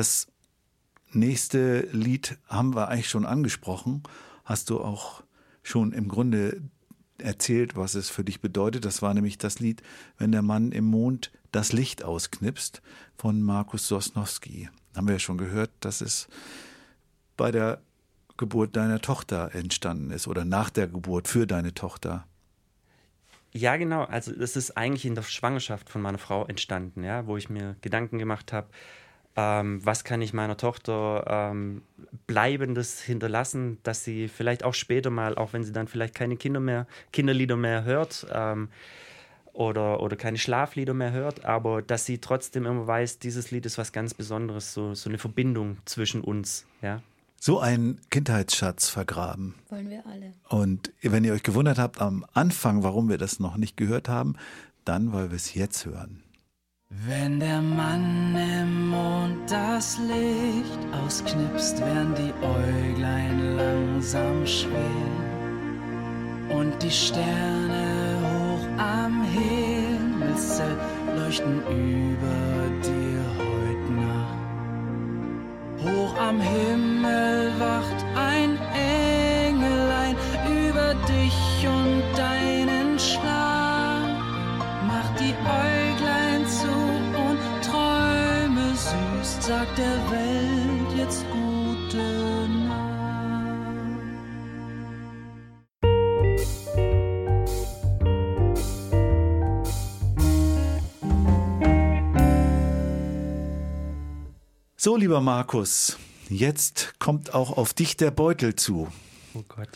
Das 0.00 0.28
nächste 1.12 1.80
Lied 1.92 2.38
haben 2.48 2.74
wir 2.74 2.88
eigentlich 2.88 3.10
schon 3.10 3.26
angesprochen. 3.26 4.02
Hast 4.46 4.70
du 4.70 4.80
auch 4.80 5.22
schon 5.62 5.92
im 5.92 6.08
Grunde 6.08 6.62
erzählt, 7.18 7.76
was 7.76 7.94
es 7.94 8.08
für 8.08 8.24
dich 8.24 8.40
bedeutet. 8.40 8.86
Das 8.86 9.02
war 9.02 9.12
nämlich 9.12 9.36
das 9.36 9.60
Lied, 9.60 9.82
wenn 10.16 10.32
der 10.32 10.40
Mann 10.40 10.72
im 10.72 10.86
Mond 10.86 11.30
das 11.52 11.74
Licht 11.74 12.02
ausknipst 12.02 12.80
von 13.18 13.42
Markus 13.42 13.88
Sosnowski. 13.88 14.70
Haben 14.96 15.06
wir 15.06 15.16
ja 15.16 15.18
schon 15.18 15.36
gehört, 15.36 15.70
dass 15.80 16.00
es 16.00 16.28
bei 17.36 17.50
der 17.50 17.82
Geburt 18.38 18.76
deiner 18.76 19.02
Tochter 19.02 19.54
entstanden 19.54 20.12
ist 20.12 20.28
oder 20.28 20.46
nach 20.46 20.70
der 20.70 20.88
Geburt 20.88 21.28
für 21.28 21.46
deine 21.46 21.74
Tochter. 21.74 22.26
Ja, 23.52 23.76
genau. 23.76 24.04
Also 24.04 24.32
das 24.32 24.56
ist 24.56 24.78
eigentlich 24.78 25.04
in 25.04 25.14
der 25.14 25.24
Schwangerschaft 25.24 25.90
von 25.90 26.00
meiner 26.00 26.16
Frau 26.16 26.46
entstanden, 26.46 27.04
ja, 27.04 27.26
wo 27.26 27.36
ich 27.36 27.50
mir 27.50 27.76
Gedanken 27.82 28.18
gemacht 28.18 28.54
habe, 28.54 28.68
ähm, 29.36 29.84
was 29.84 30.04
kann 30.04 30.22
ich 30.22 30.32
meiner 30.32 30.56
Tochter 30.56 31.24
ähm, 31.28 31.82
Bleibendes 32.26 33.00
hinterlassen, 33.00 33.78
dass 33.82 34.04
sie 34.04 34.28
vielleicht 34.28 34.64
auch 34.64 34.74
später 34.74 35.10
mal, 35.10 35.36
auch 35.36 35.52
wenn 35.52 35.62
sie 35.62 35.72
dann 35.72 35.88
vielleicht 35.88 36.14
keine 36.14 36.36
Kinder 36.36 36.60
mehr, 36.60 36.86
Kinderlieder 37.12 37.56
mehr 37.56 37.84
hört 37.84 38.26
ähm, 38.32 38.68
oder, 39.52 40.00
oder 40.00 40.16
keine 40.16 40.38
Schlaflieder 40.38 40.94
mehr 40.94 41.12
hört, 41.12 41.44
aber 41.44 41.82
dass 41.82 42.06
sie 42.06 42.18
trotzdem 42.18 42.66
immer 42.66 42.86
weiß, 42.86 43.18
dieses 43.18 43.50
Lied 43.50 43.66
ist 43.66 43.78
was 43.78 43.92
ganz 43.92 44.14
Besonderes, 44.14 44.74
so, 44.74 44.94
so 44.94 45.08
eine 45.08 45.18
Verbindung 45.18 45.78
zwischen 45.84 46.22
uns, 46.22 46.66
ja. 46.82 47.02
So 47.42 47.58
ein 47.58 47.98
Kindheitsschatz 48.10 48.90
vergraben. 48.90 49.54
Wollen 49.70 49.88
wir 49.88 50.04
alle. 50.06 50.34
Und 50.50 50.92
wenn 51.00 51.24
ihr 51.24 51.32
euch 51.32 51.42
gewundert 51.42 51.78
habt 51.78 51.98
am 51.98 52.26
Anfang, 52.34 52.82
warum 52.82 53.08
wir 53.08 53.16
das 53.16 53.40
noch 53.40 53.56
nicht 53.56 53.78
gehört 53.78 54.10
haben, 54.10 54.36
dann, 54.84 55.14
weil 55.14 55.30
wir 55.30 55.36
es 55.36 55.54
jetzt 55.54 55.86
hören. 55.86 56.22
Wenn 56.92 57.38
der 57.38 57.62
Mann 57.62 58.34
im 58.34 58.88
Mond 58.88 59.48
das 59.48 59.96
Licht 59.98 60.80
ausknipst, 60.92 61.78
werden 61.78 62.16
die 62.16 62.32
Äuglein 62.44 63.56
langsam 63.56 64.44
schwer. 64.44 64.80
Und 66.48 66.82
die 66.82 66.90
Sterne 66.90 68.18
hoch 68.24 68.66
am 68.76 69.22
Himmelszelt 69.22 70.78
leuchten 71.16 71.60
über 71.60 72.70
dir 72.82 73.22
heut 73.38 73.90
Nacht. 74.04 74.38
Hoch 75.84 76.18
am 76.18 76.40
Himmel 76.40 77.52
wacht 77.60 78.04
ein 78.16 78.58
Engelein 78.74 78.79
sagt 89.50 89.78
der 89.78 90.10
Welt 90.12 90.96
jetzt 90.96 91.24
gute 91.32 91.96
Nacht. 92.68 92.86
So, 104.76 104.96
lieber 104.96 105.20
Markus, 105.20 105.98
jetzt 106.28 106.94
kommt 107.00 107.34
auch 107.34 107.56
auf 107.56 107.74
dich 107.74 107.96
der 107.96 108.12
Beutel 108.12 108.54
zu. 108.54 108.86
Oh 109.34 109.42
Gott. 109.48 109.68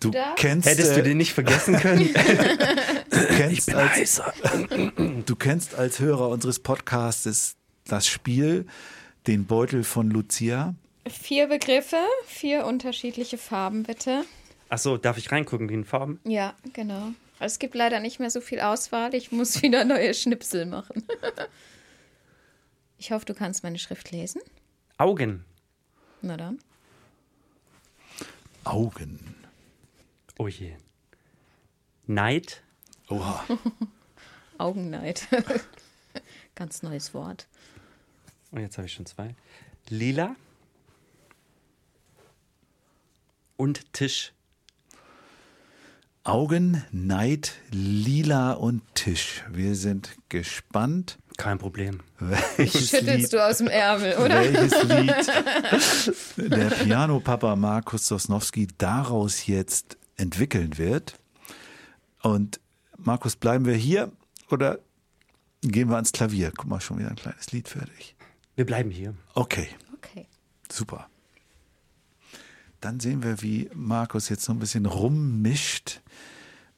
Du 0.00 0.10
darfst. 0.10 0.36
kennst, 0.36 0.68
Hättest 0.68 0.96
du 0.96 1.00
äh, 1.00 1.02
den 1.02 1.16
nicht 1.16 1.32
vergessen 1.32 1.78
können? 1.78 2.10
du 3.10 3.26
kennst 3.36 3.74
als, 3.74 4.20
du 5.24 5.36
kennst 5.36 5.74
als 5.76 5.98
Hörer 5.98 6.28
unseres 6.28 6.58
Podcasts 6.58 7.56
das 7.92 8.06
Spiel, 8.06 8.66
den 9.26 9.46
Beutel 9.46 9.84
von 9.84 10.10
Lucia. 10.10 10.74
Vier 11.08 11.46
Begriffe, 11.48 12.00
vier 12.26 12.66
unterschiedliche 12.66 13.38
Farben, 13.38 13.82
bitte. 13.82 14.24
Ach 14.68 14.78
so, 14.78 14.96
darf 14.96 15.18
ich 15.18 15.32
reingucken, 15.32 15.68
die 15.68 15.84
Farben? 15.84 16.20
Ja, 16.24 16.54
genau. 16.72 17.08
Es 17.40 17.58
gibt 17.58 17.74
leider 17.74 18.00
nicht 18.00 18.20
mehr 18.20 18.30
so 18.30 18.40
viel 18.40 18.60
Auswahl. 18.60 19.14
Ich 19.14 19.32
muss 19.32 19.62
wieder 19.62 19.84
neue 19.84 20.14
Schnipsel 20.14 20.66
machen. 20.66 21.04
Ich 22.98 23.12
hoffe, 23.12 23.24
du 23.24 23.34
kannst 23.34 23.62
meine 23.62 23.78
Schrift 23.78 24.10
lesen. 24.10 24.42
Augen. 24.98 25.44
Na 26.20 26.36
dann. 26.36 26.58
Augen. 28.64 29.18
Oh 30.38 30.48
je. 30.48 30.76
Neid. 32.06 32.62
Oha. 33.08 33.44
Augenneid. 34.58 35.26
Ganz 36.54 36.82
neues 36.82 37.14
Wort. 37.14 37.46
Und 38.50 38.60
jetzt 38.60 38.76
habe 38.78 38.86
ich 38.86 38.92
schon 38.92 39.06
zwei. 39.06 39.34
Lila. 39.88 40.34
Und 43.56 43.92
Tisch. 43.92 44.32
Augen, 46.24 46.84
Neid, 46.92 47.54
Lila 47.70 48.52
und 48.52 48.82
Tisch. 48.94 49.42
Wir 49.50 49.74
sind 49.74 50.16
gespannt, 50.28 51.18
Kein 51.38 51.58
Problem. 51.58 52.00
welches 52.18 52.90
Schüttelst 52.90 53.22
Lied, 53.22 53.32
du 53.32 53.44
aus 53.46 53.58
dem 53.58 53.68
Ärmel, 53.68 54.16
oder? 54.18 54.40
welches 54.52 54.82
Lied 56.36 56.50
der 56.50 56.70
Pianopapa 56.70 57.56
Markus 57.56 58.06
Sosnowski 58.06 58.68
daraus 58.76 59.46
jetzt 59.46 59.96
entwickeln 60.16 60.76
wird. 60.76 61.18
Und 62.22 62.60
Markus, 62.98 63.34
bleiben 63.36 63.64
wir 63.64 63.74
hier 63.74 64.12
oder 64.50 64.78
gehen 65.62 65.88
wir 65.88 65.96
ans 65.96 66.12
Klavier? 66.12 66.52
Guck 66.54 66.66
mal, 66.68 66.80
schon 66.82 66.98
wieder 66.98 67.08
ein 67.08 67.16
kleines 67.16 67.50
Lied 67.50 67.66
fertig. 67.68 68.14
Wir 68.56 68.66
bleiben 68.66 68.90
hier. 68.90 69.14
Okay, 69.34 69.68
Okay. 69.94 70.26
super. 70.70 71.08
Dann 72.80 72.98
sehen 72.98 73.22
wir, 73.22 73.42
wie 73.42 73.68
Markus 73.74 74.28
jetzt 74.30 74.44
so 74.44 74.52
ein 74.52 74.58
bisschen 74.58 74.86
rummischt 74.86 76.00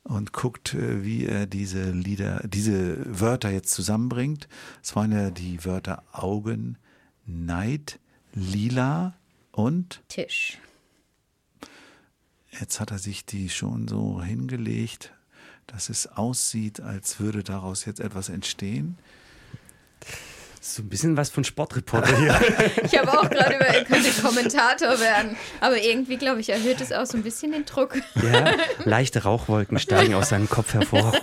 und 0.03 0.33
guckt, 0.33 0.75
äh, 0.75 1.05
wie 1.05 1.27
er 1.27 1.47
diese 1.47 1.93
Lieder, 1.93 2.41
diese 2.49 2.99
Wörter 3.21 3.51
jetzt 3.51 3.71
zusammenbringt. 3.73 4.49
Es 4.83 4.97
waren 4.97 5.13
ja 5.13 5.31
die 5.31 5.65
Wörter 5.65 6.03
Augen, 6.13 6.77
Neid, 7.25 8.01
Lila 8.35 9.15
und 9.53 10.03
Tisch. 10.09 10.59
jetzt 12.59 12.81
hat 12.81 12.91
er 12.91 12.99
sich 12.99 13.25
die 13.25 13.49
schon 13.49 13.87
so 13.87 14.21
hingelegt, 14.23 15.13
dass 15.69 15.89
es 15.89 16.09
aussieht, 16.09 16.81
als 16.81 17.21
würde 17.21 17.45
daraus 17.45 17.85
jetzt 17.85 18.01
etwas 18.01 18.29
entstehen. 18.29 18.99
So 20.65 20.81
ein 20.81 20.89
bisschen 20.89 21.17
was 21.17 21.29
von 21.29 21.43
Sportreporter 21.43 22.17
hier. 22.17 22.41
Ich 22.85 22.97
habe 22.97 23.13
auch 23.13 23.29
gerade 23.29 23.57
über, 23.57 23.67
er 23.67 23.85
könnte 23.85 24.13
Kommentator 24.23 25.01
werden. 25.01 25.37
Aber 25.61 25.77
irgendwie, 25.77 26.17
glaube 26.17 26.41
ich, 26.41 26.51
erhöht 26.51 26.81
es 26.81 26.93
auch 26.93 27.05
so 27.05 27.17
ein 27.17 27.25
bisschen 27.25 27.51
den 27.51 27.65
Druck. 27.65 27.97
ja, 28.15 28.55
leichte 28.85 29.25
Rauchwolken 29.25 29.81
steigen 29.81 30.15
aus 30.15 30.29
seinem 30.29 30.49
Kopf 30.49 30.73
hervor. 30.73 31.13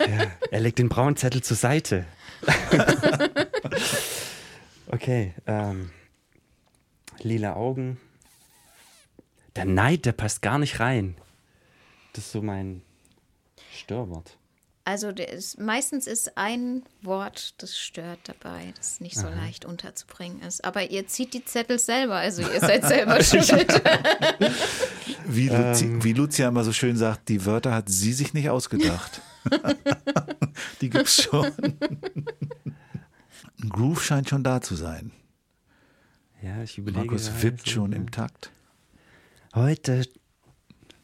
ja, 0.00 0.32
er 0.50 0.60
legt 0.60 0.80
den 0.80 0.88
braunen 0.88 1.16
Zettel 1.16 1.44
zur 1.44 1.56
Seite. 1.56 2.06
okay, 4.88 5.32
ähm, 5.46 5.90
lila 7.20 7.54
Augen. 7.54 8.00
Der 9.54 9.64
Neid, 9.64 10.06
der 10.06 10.12
passt 10.12 10.42
gar 10.42 10.58
nicht 10.58 10.80
rein. 10.80 11.14
Das 12.14 12.24
ist 12.24 12.32
so 12.32 12.42
mein 12.42 12.82
Störwort. 13.72 14.38
Also 14.86 15.08
ist, 15.08 15.58
meistens 15.58 16.06
ist 16.06 16.36
ein 16.36 16.82
Wort, 17.00 17.54
das 17.62 17.78
stört 17.78 18.18
dabei, 18.24 18.74
das 18.76 19.00
nicht 19.00 19.16
so 19.16 19.28
leicht 19.28 19.64
unterzubringen 19.64 20.42
ist. 20.42 20.62
Aber 20.62 20.90
ihr 20.90 21.06
zieht 21.06 21.32
die 21.32 21.42
Zettel 21.42 21.78
selber, 21.78 22.16
also 22.16 22.42
ihr 22.42 22.60
seid 22.60 22.84
selber 22.84 23.22
schuld. 23.24 23.48
Wie, 25.26 25.48
Luzi, 25.48 26.04
wie 26.04 26.12
Lucia 26.12 26.48
immer 26.48 26.64
so 26.64 26.72
schön 26.72 26.98
sagt, 26.98 27.30
die 27.30 27.46
Wörter 27.46 27.72
hat 27.72 27.88
sie 27.88 28.12
sich 28.12 28.34
nicht 28.34 28.50
ausgedacht. 28.50 29.22
die 30.82 30.90
gibt's 30.90 31.22
schon. 31.22 31.46
Ein 33.62 33.68
Groove 33.70 34.04
scheint 34.04 34.28
schon 34.28 34.44
da 34.44 34.60
zu 34.60 34.76
sein. 34.76 35.12
Ja, 36.42 36.62
ich 36.62 36.76
überlege. 36.76 37.06
Markus 37.06 37.30
wippt 37.42 37.64
so, 37.64 37.70
schon 37.72 37.92
im 37.92 38.10
Takt. 38.10 38.50
Heute, 39.54 40.04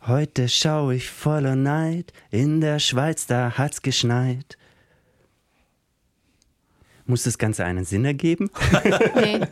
heute 0.07 0.49
schau 0.49 0.91
ich 0.91 1.11
voller 1.11 1.57
Neid. 1.57 2.13
In 2.31 2.61
der 2.61 2.79
Schweiz, 2.79 3.27
da 3.27 3.57
hat's 3.57 3.83
geschneit. 3.83 4.57
Muss 7.07 7.25
das 7.25 7.39
Ganze 7.39 7.65
einen 7.65 7.85
Sinn 7.85 8.05
ergeben? 8.05 8.51
nee, 9.17 9.39
nee. 9.39 9.47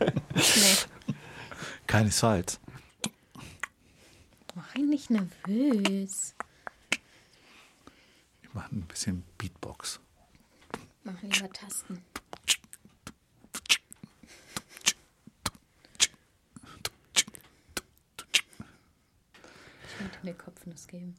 Keinesfalls. 1.87 2.59
Mach 4.55 4.75
ihn 4.75 4.89
nicht 4.89 5.09
nervös. 5.09 6.35
Ich 8.41 8.53
mache 8.53 8.75
ein 8.75 8.81
bisschen 8.83 9.23
Beatbox. 9.37 9.99
Mach 11.03 11.21
lieber 11.21 11.49
Tasten. 11.51 12.01
Ich 19.99 20.05
wollte 20.05 20.25
mir 20.25 20.33
Kopfnuss 20.33 20.87
geben. 20.87 21.15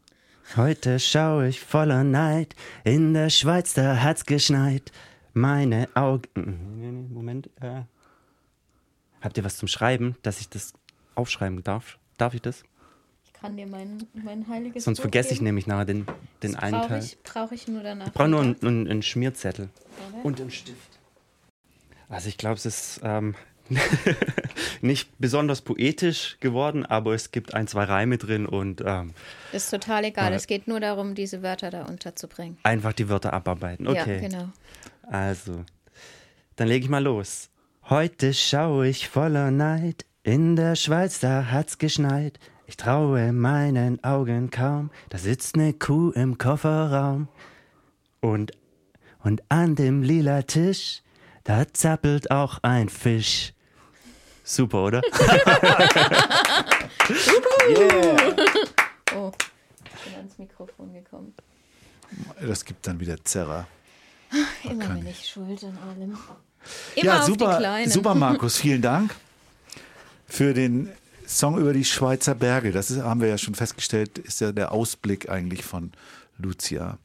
Heute 0.56 0.98
schau 0.98 1.42
ich 1.42 1.60
voller 1.60 2.02
Neid. 2.02 2.56
In 2.82 3.12
der 3.14 3.28
Schweiz, 3.30 3.74
da 3.74 4.02
hat's 4.02 4.24
geschneit. 4.24 4.90
Meine 5.34 5.88
Augen. 5.94 6.78
Nee, 6.80 6.90
Moment. 7.14 7.50
Äh. 7.60 7.82
Habt 9.20 9.36
ihr 9.36 9.44
was 9.44 9.58
zum 9.58 9.68
Schreiben, 9.68 10.16
dass 10.22 10.40
ich 10.40 10.48
das 10.48 10.72
aufschreiben 11.14 11.62
darf? 11.62 11.98
Darf 12.16 12.32
ich 12.34 12.40
das? 12.42 12.62
Ich 13.26 13.32
kann 13.34 13.56
dir 13.56 13.66
mein, 13.66 14.06
mein 14.14 14.48
heiliges 14.48 14.84
Sonst 14.84 14.98
Buch 14.98 15.02
vergesse 15.04 15.28
ich 15.30 15.36
geben. 15.36 15.44
nämlich 15.46 15.66
nachher 15.66 15.84
den, 15.84 16.06
den 16.42 16.56
einen 16.56 16.78
Brauche 16.78 16.88
Teil. 16.88 17.04
ich, 17.04 17.22
brauch 17.22 17.52
ich 17.52 17.68
nur 17.68 17.82
danach. 17.82 18.06
Ich 18.06 18.12
brauche 18.12 18.28
nur 18.28 18.40
einen, 18.40 18.56
einen, 18.62 18.88
einen 18.88 19.02
Schmierzettel. 19.02 19.68
Oder? 20.14 20.24
Und 20.24 20.40
einen 20.40 20.50
Stift. 20.50 20.98
Also 22.08 22.28
ich 22.28 22.38
glaube, 22.38 22.56
es 22.56 22.66
ist 22.66 23.00
ähm, 23.04 23.34
nicht 24.80 25.08
besonders 25.18 25.60
poetisch 25.62 26.36
geworden, 26.40 26.84
aber 26.84 27.14
es 27.14 27.30
gibt 27.30 27.54
ein, 27.54 27.66
zwei 27.66 27.84
Reime 27.84 28.18
drin 28.18 28.46
und 28.46 28.82
ähm, 28.84 29.12
Ist 29.52 29.70
total 29.70 30.04
egal. 30.04 30.30
Ja. 30.30 30.36
Es 30.36 30.46
geht 30.46 30.68
nur 30.68 30.80
darum, 30.80 31.14
diese 31.14 31.42
Wörter 31.42 31.70
da 31.70 31.84
unterzubringen. 31.84 32.58
einfach 32.62 32.92
die 32.92 33.08
Wörter 33.08 33.32
abarbeiten. 33.32 33.86
Okay. 33.86 34.22
Ja, 34.22 34.28
genau. 34.28 34.48
Also, 35.02 35.64
dann 36.56 36.68
lege 36.68 36.84
ich 36.84 36.90
mal 36.90 37.02
los. 37.02 37.50
Heute 37.88 38.34
schaue 38.34 38.88
ich 38.88 39.08
voller 39.08 39.50
Neid. 39.50 40.04
In 40.22 40.54
der 40.54 40.76
Schweiz, 40.76 41.18
da 41.18 41.50
hat's 41.50 41.78
geschneit. 41.78 42.38
Ich 42.66 42.76
traue 42.76 43.32
meinen 43.32 44.04
Augen 44.04 44.50
kaum. 44.50 44.90
Da 45.08 45.18
sitzt 45.18 45.56
ne 45.56 45.72
Kuh 45.72 46.10
im 46.10 46.38
Kofferraum. 46.38 47.28
Und, 48.20 48.52
und 49.24 49.42
an 49.48 49.74
dem 49.74 50.02
lila 50.02 50.42
Tisch, 50.42 51.02
da 51.42 51.64
zappelt 51.72 52.30
auch 52.30 52.58
ein 52.62 52.88
Fisch. 52.88 53.54
Super, 54.50 54.82
oder? 54.82 55.02
Oh, 59.12 59.32
ich 59.84 60.04
bin 60.04 60.14
ans 60.14 60.38
Mikrofon 60.38 60.92
gekommen. 60.92 61.34
Das 62.40 62.64
gibt 62.64 62.86
dann 62.86 62.98
wieder 63.00 63.22
Zerrer. 63.24 63.66
Immer 64.62 64.88
bin 64.88 65.06
ich 65.06 65.28
schuld 65.28 65.64
an 65.64 65.78
allem. 65.88 66.16
Immer 66.94 67.04
ja, 67.04 67.18
auf 67.18 67.26
die 67.26 67.30
super, 67.32 67.88
super, 67.88 68.14
Markus. 68.16 68.58
Vielen 68.58 68.82
Dank 68.82 69.14
für 70.26 70.54
den 70.54 70.90
Song 71.26 71.58
über 71.58 71.72
die 71.72 71.84
Schweizer 71.84 72.34
Berge. 72.34 72.70
Das 72.72 72.90
ist, 72.90 73.02
haben 73.02 73.20
wir 73.20 73.28
ja 73.28 73.38
schon 73.38 73.54
festgestellt, 73.54 74.18
ist 74.18 74.40
ja 74.40 74.52
der 74.52 74.72
Ausblick 74.72 75.28
eigentlich 75.28 75.64
von 75.64 75.92
Lucia, 76.38 76.98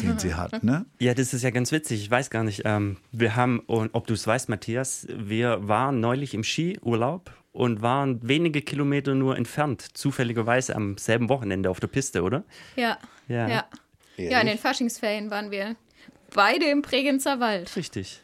den 0.00 0.18
sie 0.18 0.34
hat. 0.34 0.62
Ne? 0.62 0.86
Ja, 0.98 1.14
das 1.14 1.32
ist 1.34 1.42
ja 1.42 1.50
ganz 1.50 1.72
witzig. 1.72 2.02
Ich 2.02 2.10
weiß 2.10 2.30
gar 2.30 2.44
nicht. 2.44 2.62
Ähm, 2.64 2.96
wir 3.12 3.36
haben, 3.36 3.60
und 3.60 3.90
ob 3.94 4.06
du 4.06 4.14
es 4.14 4.26
weißt, 4.26 4.48
Matthias, 4.48 5.06
wir 5.08 5.66
waren 5.68 6.00
neulich 6.00 6.34
im 6.34 6.44
Skiurlaub 6.44 7.32
und 7.52 7.82
waren 7.82 8.20
wenige 8.26 8.62
Kilometer 8.62 9.14
nur 9.14 9.36
entfernt, 9.36 9.82
zufälligerweise 9.96 10.76
am 10.76 10.98
selben 10.98 11.28
Wochenende 11.28 11.70
auf 11.70 11.80
der 11.80 11.88
Piste, 11.88 12.22
oder? 12.22 12.44
Ja. 12.76 12.98
Ja. 13.28 13.48
Ja. 13.48 13.64
Ja. 14.16 14.40
in 14.40 14.46
den 14.46 14.58
Faschingsferien 14.58 15.30
waren 15.30 15.50
wir 15.50 15.76
beide 16.34 16.66
im 16.66 16.82
Bregenzer 16.82 17.40
Wald. 17.40 17.74
Richtig. 17.76 18.20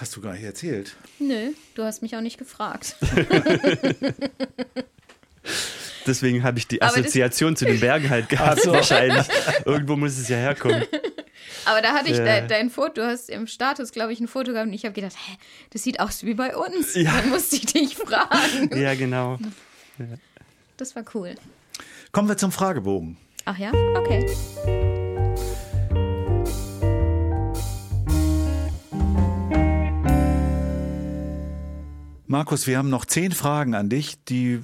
Hast 0.00 0.16
du 0.16 0.22
gar 0.22 0.32
nicht 0.32 0.44
erzählt. 0.44 0.96
Nö, 1.18 1.50
du 1.74 1.82
hast 1.82 2.00
mich 2.00 2.16
auch 2.16 2.22
nicht 2.22 2.38
gefragt. 2.38 2.96
Deswegen 6.06 6.42
habe 6.42 6.58
ich 6.58 6.66
die 6.68 6.82
Assoziation 6.82 7.56
zu 7.56 7.64
den 7.64 7.80
Bergen 7.80 8.10
halt 8.10 8.28
gehabt, 8.30 8.66
wahrscheinlich. 8.66 9.26
Irgendwo 9.64 9.96
muss 9.96 10.18
es 10.18 10.28
ja 10.28 10.36
herkommen. 10.36 10.84
Aber 11.66 11.80
da 11.80 11.92
hatte 11.94 12.10
ich 12.10 12.18
Ja. 12.18 12.24
de 12.40 12.46
dein 12.46 12.70
Foto, 12.70 12.92
du 13.02 13.06
hast 13.06 13.30
im 13.30 13.46
Status, 13.46 13.90
glaube 13.92 14.12
ich, 14.12 14.20
ein 14.20 14.28
Foto 14.28 14.52
gehabt 14.52 14.66
und 14.68 14.74
ich 14.74 14.84
habe 14.84 14.94
gedacht, 14.94 15.14
hä, 15.16 15.36
das 15.70 15.82
sieht 15.82 16.00
aus 16.00 16.24
wie 16.24 16.34
bei 16.34 16.54
uns. 16.56 16.94
Ja. 16.94 17.12
Dann 17.12 17.30
musste 17.30 17.56
ich 17.56 17.66
dich 17.66 17.96
fragen. 17.96 18.70
Ja, 18.78 18.94
genau. 18.94 19.38
Das 20.76 20.94
war 20.94 21.04
cool. 21.14 21.34
Kommen 22.12 22.28
wir 22.28 22.36
zum 22.36 22.52
Fragebogen. 22.52 23.16
Ach 23.46 23.58
ja? 23.58 23.72
Okay. 23.96 24.26
Markus, 32.26 32.66
wir 32.66 32.78
haben 32.78 32.88
noch 32.90 33.04
zehn 33.04 33.32
Fragen 33.32 33.74
an 33.74 33.88
dich, 33.88 34.16
die 34.24 34.60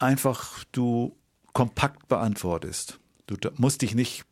einfach 0.00 0.64
du 0.72 1.16
kompakt 1.52 2.08
beantwortest. 2.08 2.98
Du 3.26 3.36
musst 3.56 3.82
dich 3.82 3.94
nicht 3.94 4.24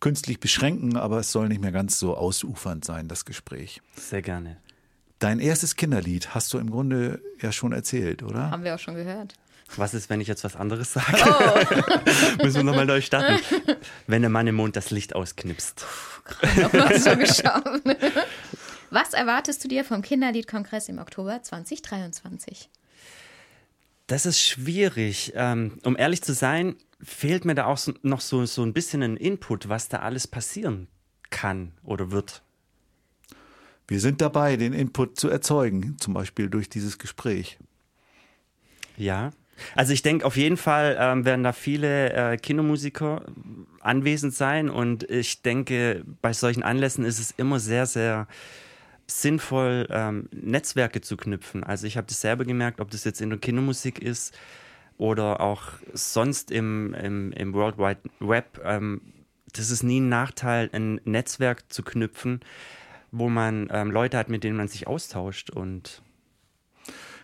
künstlich 0.00 0.40
beschränken, 0.40 0.96
aber 0.96 1.18
es 1.18 1.32
soll 1.32 1.48
nicht 1.48 1.60
mehr 1.60 1.72
ganz 1.72 1.98
so 1.98 2.16
ausufernd 2.16 2.84
sein, 2.84 3.08
das 3.08 3.24
Gespräch. 3.24 3.80
Sehr 3.96 4.22
gerne. 4.22 4.58
Dein 5.18 5.40
erstes 5.40 5.76
Kinderlied 5.76 6.34
hast 6.34 6.52
du 6.52 6.58
im 6.58 6.70
Grunde 6.70 7.20
ja 7.40 7.52
schon 7.52 7.72
erzählt, 7.72 8.22
oder? 8.22 8.50
Haben 8.50 8.64
wir 8.64 8.74
auch 8.74 8.78
schon 8.78 8.94
gehört. 8.94 9.34
Was 9.76 9.92
ist, 9.92 10.08
wenn 10.08 10.20
ich 10.20 10.28
jetzt 10.28 10.44
was 10.44 10.56
anderes 10.56 10.92
sage? 10.92 11.18
Müssen 12.42 12.56
wir 12.56 12.64
nochmal 12.64 12.86
neu 12.86 13.00
starten. 13.02 13.38
Wenn 14.06 14.22
der 14.22 14.30
Mann 14.30 14.46
im 14.46 14.54
Mond 14.54 14.76
das 14.76 14.90
Licht 14.90 15.14
ausknipst. 15.14 15.84
Nochmal 16.56 16.98
so 16.98 17.14
geschaut. 17.16 17.82
Was 18.90 19.12
erwartest 19.12 19.62
du 19.62 19.68
dir 19.68 19.84
vom 19.84 20.00
Kinderliedkongress 20.00 20.88
im 20.88 20.98
Oktober 20.98 21.42
2023? 21.42 22.70
Das 24.08 24.26
ist 24.26 24.40
schwierig. 24.40 25.32
Ähm, 25.36 25.78
um 25.84 25.96
ehrlich 25.96 26.22
zu 26.22 26.32
sein, 26.32 26.74
fehlt 27.00 27.44
mir 27.44 27.54
da 27.54 27.66
auch 27.66 27.76
so, 27.76 27.92
noch 28.02 28.20
so, 28.20 28.44
so 28.46 28.64
ein 28.64 28.72
bisschen 28.72 29.02
ein 29.02 29.16
Input, 29.16 29.68
was 29.68 29.88
da 29.88 29.98
alles 29.98 30.26
passieren 30.26 30.88
kann 31.30 31.72
oder 31.84 32.10
wird. 32.10 32.42
Wir 33.86 34.00
sind 34.00 34.20
dabei, 34.20 34.56
den 34.56 34.72
Input 34.72 35.20
zu 35.20 35.28
erzeugen, 35.28 35.96
zum 36.00 36.14
Beispiel 36.14 36.48
durch 36.48 36.68
dieses 36.68 36.98
Gespräch. 36.98 37.58
Ja. 38.96 39.30
Also 39.74 39.92
ich 39.92 40.02
denke, 40.02 40.24
auf 40.24 40.36
jeden 40.36 40.56
Fall 40.56 40.96
ähm, 40.98 41.24
werden 41.24 41.44
da 41.44 41.52
viele 41.52 42.12
äh, 42.12 42.36
Kindermusiker 42.36 43.26
anwesend 43.80 44.34
sein 44.34 44.70
und 44.70 45.02
ich 45.10 45.42
denke, 45.42 46.04
bei 46.22 46.32
solchen 46.32 46.62
Anlässen 46.62 47.04
ist 47.04 47.18
es 47.18 47.32
immer 47.32 47.60
sehr, 47.60 47.86
sehr 47.86 48.26
sinnvoll, 49.10 49.86
ähm, 49.90 50.28
Netzwerke 50.32 51.00
zu 51.00 51.16
knüpfen. 51.16 51.64
Also 51.64 51.86
ich 51.86 51.96
habe 51.96 52.06
das 52.06 52.20
selber 52.20 52.44
gemerkt, 52.44 52.80
ob 52.80 52.90
das 52.90 53.04
jetzt 53.04 53.20
in 53.20 53.30
der 53.30 53.38
Kindermusik 53.38 54.00
ist 54.00 54.36
oder 54.98 55.40
auch 55.40 55.62
sonst 55.94 56.50
im, 56.50 56.94
im, 56.94 57.32
im 57.32 57.54
World 57.54 57.78
Wide 57.78 58.00
Web. 58.20 58.60
Ähm, 58.64 59.00
das 59.52 59.70
ist 59.70 59.82
nie 59.82 60.00
ein 60.00 60.08
Nachteil, 60.10 60.68
ein 60.72 61.00
Netzwerk 61.04 61.72
zu 61.72 61.82
knüpfen, 61.82 62.40
wo 63.10 63.30
man 63.30 63.68
ähm, 63.72 63.90
Leute 63.90 64.18
hat, 64.18 64.28
mit 64.28 64.44
denen 64.44 64.58
man 64.58 64.68
sich 64.68 64.86
austauscht 64.86 65.48
und 65.50 66.02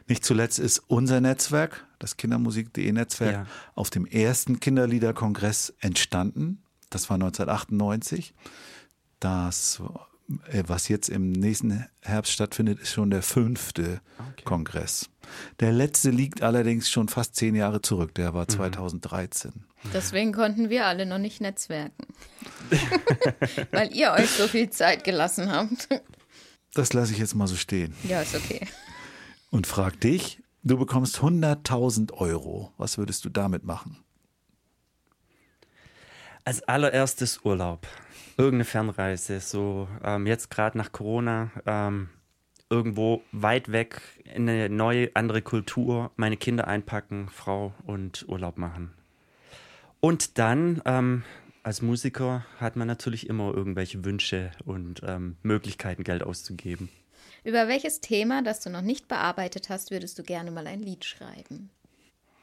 Nicht 0.08 0.24
zuletzt 0.24 0.58
ist 0.58 0.78
unser 0.86 1.20
Netzwerk, 1.20 1.86
das 1.98 2.16
Kindermusik.de 2.16 2.90
Netzwerk, 2.92 3.32
Ja. 3.32 3.46
auf 3.74 3.90
dem 3.90 4.06
ersten 4.06 4.58
Kinderliederkongress 4.60 5.74
entstanden. 5.80 6.62
Das 6.88 7.10
war 7.10 7.16
1998. 7.16 8.32
Das, 9.20 9.82
was 10.66 10.88
jetzt 10.88 11.08
im 11.08 11.32
nächsten 11.32 11.86
Herbst 12.00 12.32
stattfindet, 12.32 12.80
ist 12.80 12.92
schon 12.92 13.10
der 13.10 13.22
fünfte 13.22 14.00
Kongress. 14.44 15.10
Der 15.60 15.72
letzte 15.72 16.10
liegt 16.10 16.42
allerdings 16.42 16.90
schon 16.90 17.08
fast 17.08 17.34
zehn 17.36 17.54
Jahre 17.54 17.82
zurück. 17.82 18.14
Der 18.14 18.34
war 18.34 18.48
2013. 18.48 19.52
Deswegen 19.92 20.32
konnten 20.32 20.70
wir 20.70 20.86
alle 20.86 21.04
noch 21.04 21.18
nicht 21.18 21.40
netzwerken. 21.40 22.06
Weil 23.70 23.94
ihr 23.94 24.12
euch 24.12 24.30
so 24.30 24.48
viel 24.48 24.70
Zeit 24.70 25.04
gelassen 25.04 25.52
habt. 25.52 25.88
Das 26.72 26.92
lasse 26.92 27.12
ich 27.12 27.18
jetzt 27.18 27.34
mal 27.34 27.46
so 27.46 27.56
stehen. 27.56 27.94
Ja, 28.02 28.22
ist 28.22 28.34
okay. 28.34 28.66
Und 29.50 29.66
frag 29.66 30.00
dich, 30.00 30.42
du 30.62 30.78
bekommst 30.78 31.18
100.000 31.18 32.12
Euro. 32.14 32.72
Was 32.78 32.98
würdest 32.98 33.24
du 33.24 33.28
damit 33.28 33.64
machen? 33.64 33.98
Als 36.44 36.62
allererstes 36.62 37.40
Urlaub. 37.44 37.86
Irgendeine 38.36 38.64
Fernreise, 38.64 39.40
so 39.40 39.88
ähm, 40.02 40.26
jetzt 40.26 40.50
gerade 40.50 40.76
nach 40.76 40.92
Corona, 40.92 41.50
ähm, 41.66 42.08
irgendwo 42.68 43.22
weit 43.30 43.70
weg 43.70 44.00
in 44.24 44.48
eine 44.48 44.68
neue, 44.68 45.10
andere 45.14 45.42
Kultur, 45.42 46.10
meine 46.16 46.36
Kinder 46.36 46.66
einpacken, 46.66 47.28
Frau 47.28 47.74
und 47.84 48.28
Urlaub 48.28 48.58
machen. 48.58 48.92
Und 50.00 50.38
dann, 50.38 50.82
ähm, 50.84 51.22
als 51.62 51.80
Musiker 51.80 52.44
hat 52.58 52.76
man 52.76 52.88
natürlich 52.88 53.28
immer 53.28 53.54
irgendwelche 53.54 54.04
Wünsche 54.04 54.50
und 54.64 55.02
ähm, 55.06 55.36
Möglichkeiten, 55.42 56.04
Geld 56.04 56.22
auszugeben. 56.22 56.88
Über 57.44 57.68
welches 57.68 58.00
Thema, 58.00 58.42
das 58.42 58.60
du 58.60 58.70
noch 58.70 58.82
nicht 58.82 59.06
bearbeitet 59.06 59.68
hast, 59.68 59.90
würdest 59.90 60.18
du 60.18 60.22
gerne 60.22 60.50
mal 60.50 60.66
ein 60.66 60.82
Lied 60.82 61.04
schreiben? 61.04 61.70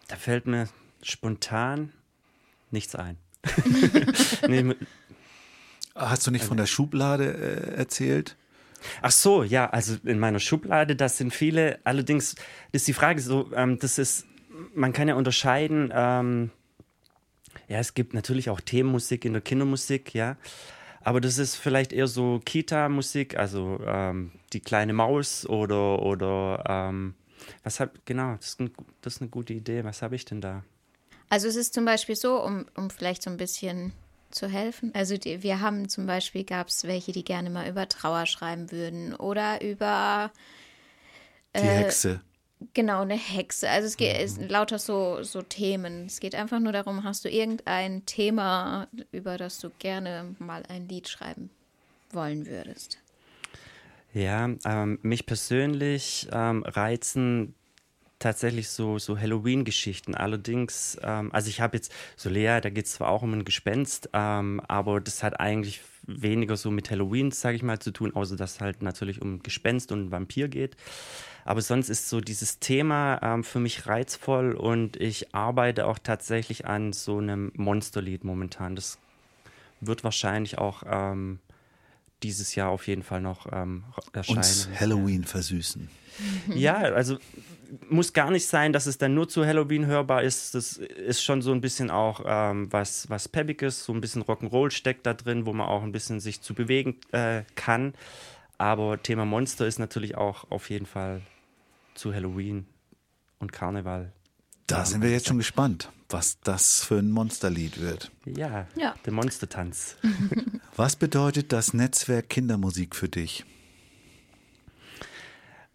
Da 0.08 0.16
fällt 0.16 0.48
mir 0.48 0.70
spontan 1.04 1.92
nichts 2.72 2.96
ein. 2.96 3.18
nee, 4.48 4.76
Hast 5.96 6.26
du 6.26 6.32
nicht 6.32 6.46
von 6.46 6.58
der 6.58 6.66
Schublade 6.66 7.34
äh, 7.34 7.76
erzählt? 7.76 8.38
Ach 9.02 9.12
so, 9.12 9.44
ja, 9.44 9.70
also 9.70 9.98
in 10.04 10.20
meiner 10.20 10.40
Schublade, 10.40 10.96
das 10.96 11.18
sind 11.18 11.34
viele. 11.34 11.80
Allerdings 11.84 12.36
ist 12.72 12.88
die 12.88 12.94
Frage 12.94 13.22
so, 13.22 13.52
ähm, 13.54 13.78
das 13.80 13.98
ist, 13.98 14.26
man 14.74 14.94
kann 14.94 15.08
ja 15.08 15.16
unterscheiden. 15.16 15.92
Ähm, 15.94 16.52
ja, 17.68 17.80
es 17.80 17.94
gibt 17.94 18.14
natürlich 18.14 18.50
auch 18.50 18.62
Themenmusik 18.62 19.26
in 19.26 19.34
der 19.34 19.42
Kindermusik, 19.42 20.14
ja. 20.14 20.38
Aber 21.04 21.20
das 21.20 21.38
ist 21.38 21.56
vielleicht 21.56 21.94
eher 21.94 22.08
so 22.08 22.40
Kita-Musik, 22.44 23.38
also 23.38 23.80
ähm, 23.86 24.32
die 24.54 24.60
kleine 24.60 24.94
Maus 24.94 25.48
oder 25.48 26.02
oder 26.02 26.64
ähm, 26.68 27.16
was 27.64 27.80
hab 27.80 28.06
genau, 28.06 28.36
das 28.36 28.50
ist, 28.50 28.60
ein, 28.60 28.72
das 29.02 29.16
ist 29.16 29.22
eine 29.22 29.30
gute 29.32 29.54
Idee. 29.54 29.84
Was 29.84 30.04
habe 30.04 30.16
ich 30.16 30.26
denn 30.26 30.42
da? 30.42 30.64
Also 31.30 31.48
es 31.48 31.56
ist 31.56 31.74
zum 31.74 31.86
Beispiel 31.86 32.16
so, 32.16 32.44
um, 32.44 32.66
um 32.76 32.90
vielleicht 32.90 33.24
so 33.24 33.32
ein 33.32 33.38
bisschen 33.38 33.94
zu 34.32 34.48
helfen. 34.48 34.92
Also 34.96 35.18
die, 35.18 35.44
wir 35.44 35.62
haben 35.62 35.90
zum 35.90 36.06
Beispiel, 36.06 36.44
gab 36.44 36.68
es 36.68 36.86
welche, 36.86 37.12
die 37.12 37.24
gerne 37.24 37.50
mal 37.50 37.68
über 37.70 37.88
Trauer 37.88 38.26
schreiben 38.26 38.72
würden 38.72 39.16
oder 39.16 39.62
über 39.62 40.32
Die 41.56 41.60
Äh, 41.60 41.70
Hexe. 41.70 42.22
Genau, 42.74 43.02
eine 43.02 43.16
Hexe. 43.16 43.70
Also 43.70 43.88
es 43.88 43.98
geht 43.98 44.16
es 44.18 44.36
sind 44.36 44.50
lauter 44.52 44.78
so, 44.80 45.24
so 45.24 45.42
Themen. 45.42 46.06
Es 46.06 46.20
geht 46.20 46.36
einfach 46.36 46.60
nur 46.60 46.72
darum, 46.74 47.04
hast 47.04 47.26
du 47.26 47.30
irgendein 47.30 48.06
Thema, 48.06 48.88
über 49.12 49.38
das 49.38 49.60
du 49.60 49.72
gerne 49.80 50.36
mal 50.40 50.64
ein 50.68 50.88
Lied 50.88 51.10
schreiben 51.10 51.50
wollen 52.12 52.46
würdest? 52.48 53.00
Ja, 54.14 54.50
ähm, 54.66 55.00
mich 55.02 55.26
persönlich 55.26 56.28
ähm, 56.32 56.64
reizen 56.64 57.56
tatsächlich 58.22 58.70
so, 58.70 59.00
so 59.00 59.20
Halloween-Geschichten. 59.20 60.16
Allerdings, 60.16 60.98
ähm, 61.04 61.32
also 61.34 61.50
ich 61.50 61.62
habe 61.62 61.78
jetzt 61.78 61.92
so 62.16 62.30
Lea, 62.30 62.60
da 62.62 62.70
geht 62.70 62.86
es 62.86 62.94
zwar 62.94 63.10
auch 63.10 63.22
um 63.22 63.34
ein 63.34 63.46
Gespenst, 63.46 64.10
ähm, 64.14 64.62
aber 64.68 65.02
das 65.02 65.24
hat 65.24 65.40
eigentlich 65.40 65.82
weniger 66.04 66.58
so 66.58 66.72
mit 66.72 66.90
Halloween, 66.90 67.32
sage 67.32 67.56
ich 67.56 67.64
mal, 67.64 67.80
zu 67.80 67.92
tun, 67.92 68.16
außer 68.16 68.36
dass 68.36 68.56
es 68.56 68.62
halt 68.62 68.82
natürlich 68.82 69.22
um 69.22 69.44
Gespenst 69.44 69.92
und 69.92 70.12
Vampir 70.12 70.48
geht. 70.48 70.76
Aber 71.44 71.62
sonst 71.62 71.90
ist 71.90 72.10
so 72.10 72.22
dieses 72.22 72.60
Thema 72.60 73.20
ähm, 73.22 73.44
für 73.44 73.60
mich 73.60 73.88
reizvoll 73.88 74.54
und 74.54 74.98
ich 74.98 75.34
arbeite 75.34 75.88
auch 75.88 76.00
tatsächlich 76.00 76.66
an 76.68 76.94
so 76.94 77.18
einem 77.18 77.52
Monsterlied 77.56 78.24
momentan. 78.24 78.76
Das 78.76 79.00
wird 79.80 80.04
wahrscheinlich 80.04 80.60
auch 80.60 80.84
ähm, 80.86 81.40
dieses 82.24 82.54
Jahr 82.56 82.70
auf 82.70 82.88
jeden 82.88 83.04
Fall 83.04 83.22
noch 83.22 83.52
ähm, 83.52 83.84
erscheinen. 84.14 84.38
Uns 84.38 84.70
Halloween 84.80 85.24
versüßen. 85.24 85.90
Ja, 86.54 86.76
also 86.78 87.18
muss 87.90 88.14
gar 88.14 88.32
nicht 88.32 88.48
sein, 88.48 88.74
dass 88.74 88.86
es 88.86 88.98
dann 88.98 89.14
nur 89.14 89.30
zu 89.30 89.46
Halloween 89.46 89.86
hörbar 89.86 90.24
ist. 90.24 90.56
Das 90.56 90.74
ist 90.78 91.24
schon 91.24 91.42
so 91.42 91.52
ein 91.52 91.62
bisschen 91.62 91.90
auch 91.90 92.22
ähm, 92.26 92.72
was, 92.72 93.10
was 93.10 93.28
Peppiges, 93.28 93.84
so 93.86 93.94
ein 93.94 94.02
bisschen 94.02 94.24
Rock'n'Roll 94.24 94.72
steckt 94.72 95.06
da 95.06 95.14
drin, 95.14 95.46
wo 95.46 95.54
man 95.54 95.68
auch 95.68 95.84
ein 95.84 95.92
bisschen 95.92 96.20
sich 96.20 96.42
zu 96.42 96.54
bewegen 96.54 96.98
äh, 97.12 97.44
kann. 97.56 97.94
Aber 98.58 99.02
Thema 99.02 99.26
Monster 99.26 99.66
ist 99.68 99.80
natürlich 99.80 100.16
auch 100.16 100.50
auf 100.52 100.70
jeden 100.70 100.86
Fall 100.86 101.22
zu 101.96 102.14
Halloween 102.14 102.66
und 103.40 103.52
Karneval. 103.52 104.12
Da 104.68 104.86
sind 104.86 105.02
wir 105.02 105.10
jetzt 105.12 105.28
schon 105.28 105.38
gespannt, 105.38 105.92
was 106.10 106.40
das 106.42 106.84
für 106.84 106.98
ein 107.00 107.12
Monsterlied 107.12 107.82
wird. 107.82 108.12
Ja, 108.26 108.68
Ja. 108.76 108.94
der 109.06 109.14
Monstertanz. 109.14 109.98
Was 110.78 110.96
bedeutet 110.96 111.52
das 111.52 111.74
Netzwerk 111.74 112.30
Kindermusik 112.30 112.96
für 112.96 113.10
dich? 113.10 113.44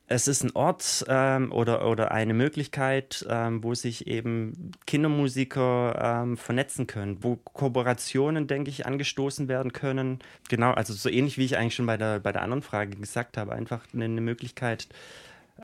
Es 0.08 0.28
ist 0.28 0.44
ein 0.44 0.54
Ort 0.54 1.04
ähm, 1.08 1.50
oder, 1.50 1.88
oder 1.88 2.12
eine 2.12 2.32
Möglichkeit, 2.32 3.26
ähm, 3.28 3.64
wo 3.64 3.74
sich 3.74 4.06
eben 4.06 4.70
Kindermusiker 4.86 6.22
ähm, 6.22 6.36
vernetzen 6.36 6.86
können, 6.86 7.24
wo 7.24 7.36
Kooperationen, 7.36 8.46
denke 8.46 8.70
ich, 8.70 8.86
angestoßen 8.86 9.48
werden 9.48 9.72
können. 9.72 10.20
Genau, 10.48 10.70
also 10.70 10.94
so 10.94 11.08
ähnlich 11.08 11.38
wie 11.38 11.44
ich 11.44 11.56
eigentlich 11.56 11.74
schon 11.74 11.86
bei 11.86 11.96
der, 11.96 12.20
bei 12.20 12.30
der 12.30 12.42
anderen 12.42 12.62
Frage 12.62 12.96
gesagt 12.96 13.36
habe, 13.36 13.52
einfach 13.52 13.84
eine, 13.92 14.04
eine 14.04 14.20
Möglichkeit, 14.20 14.86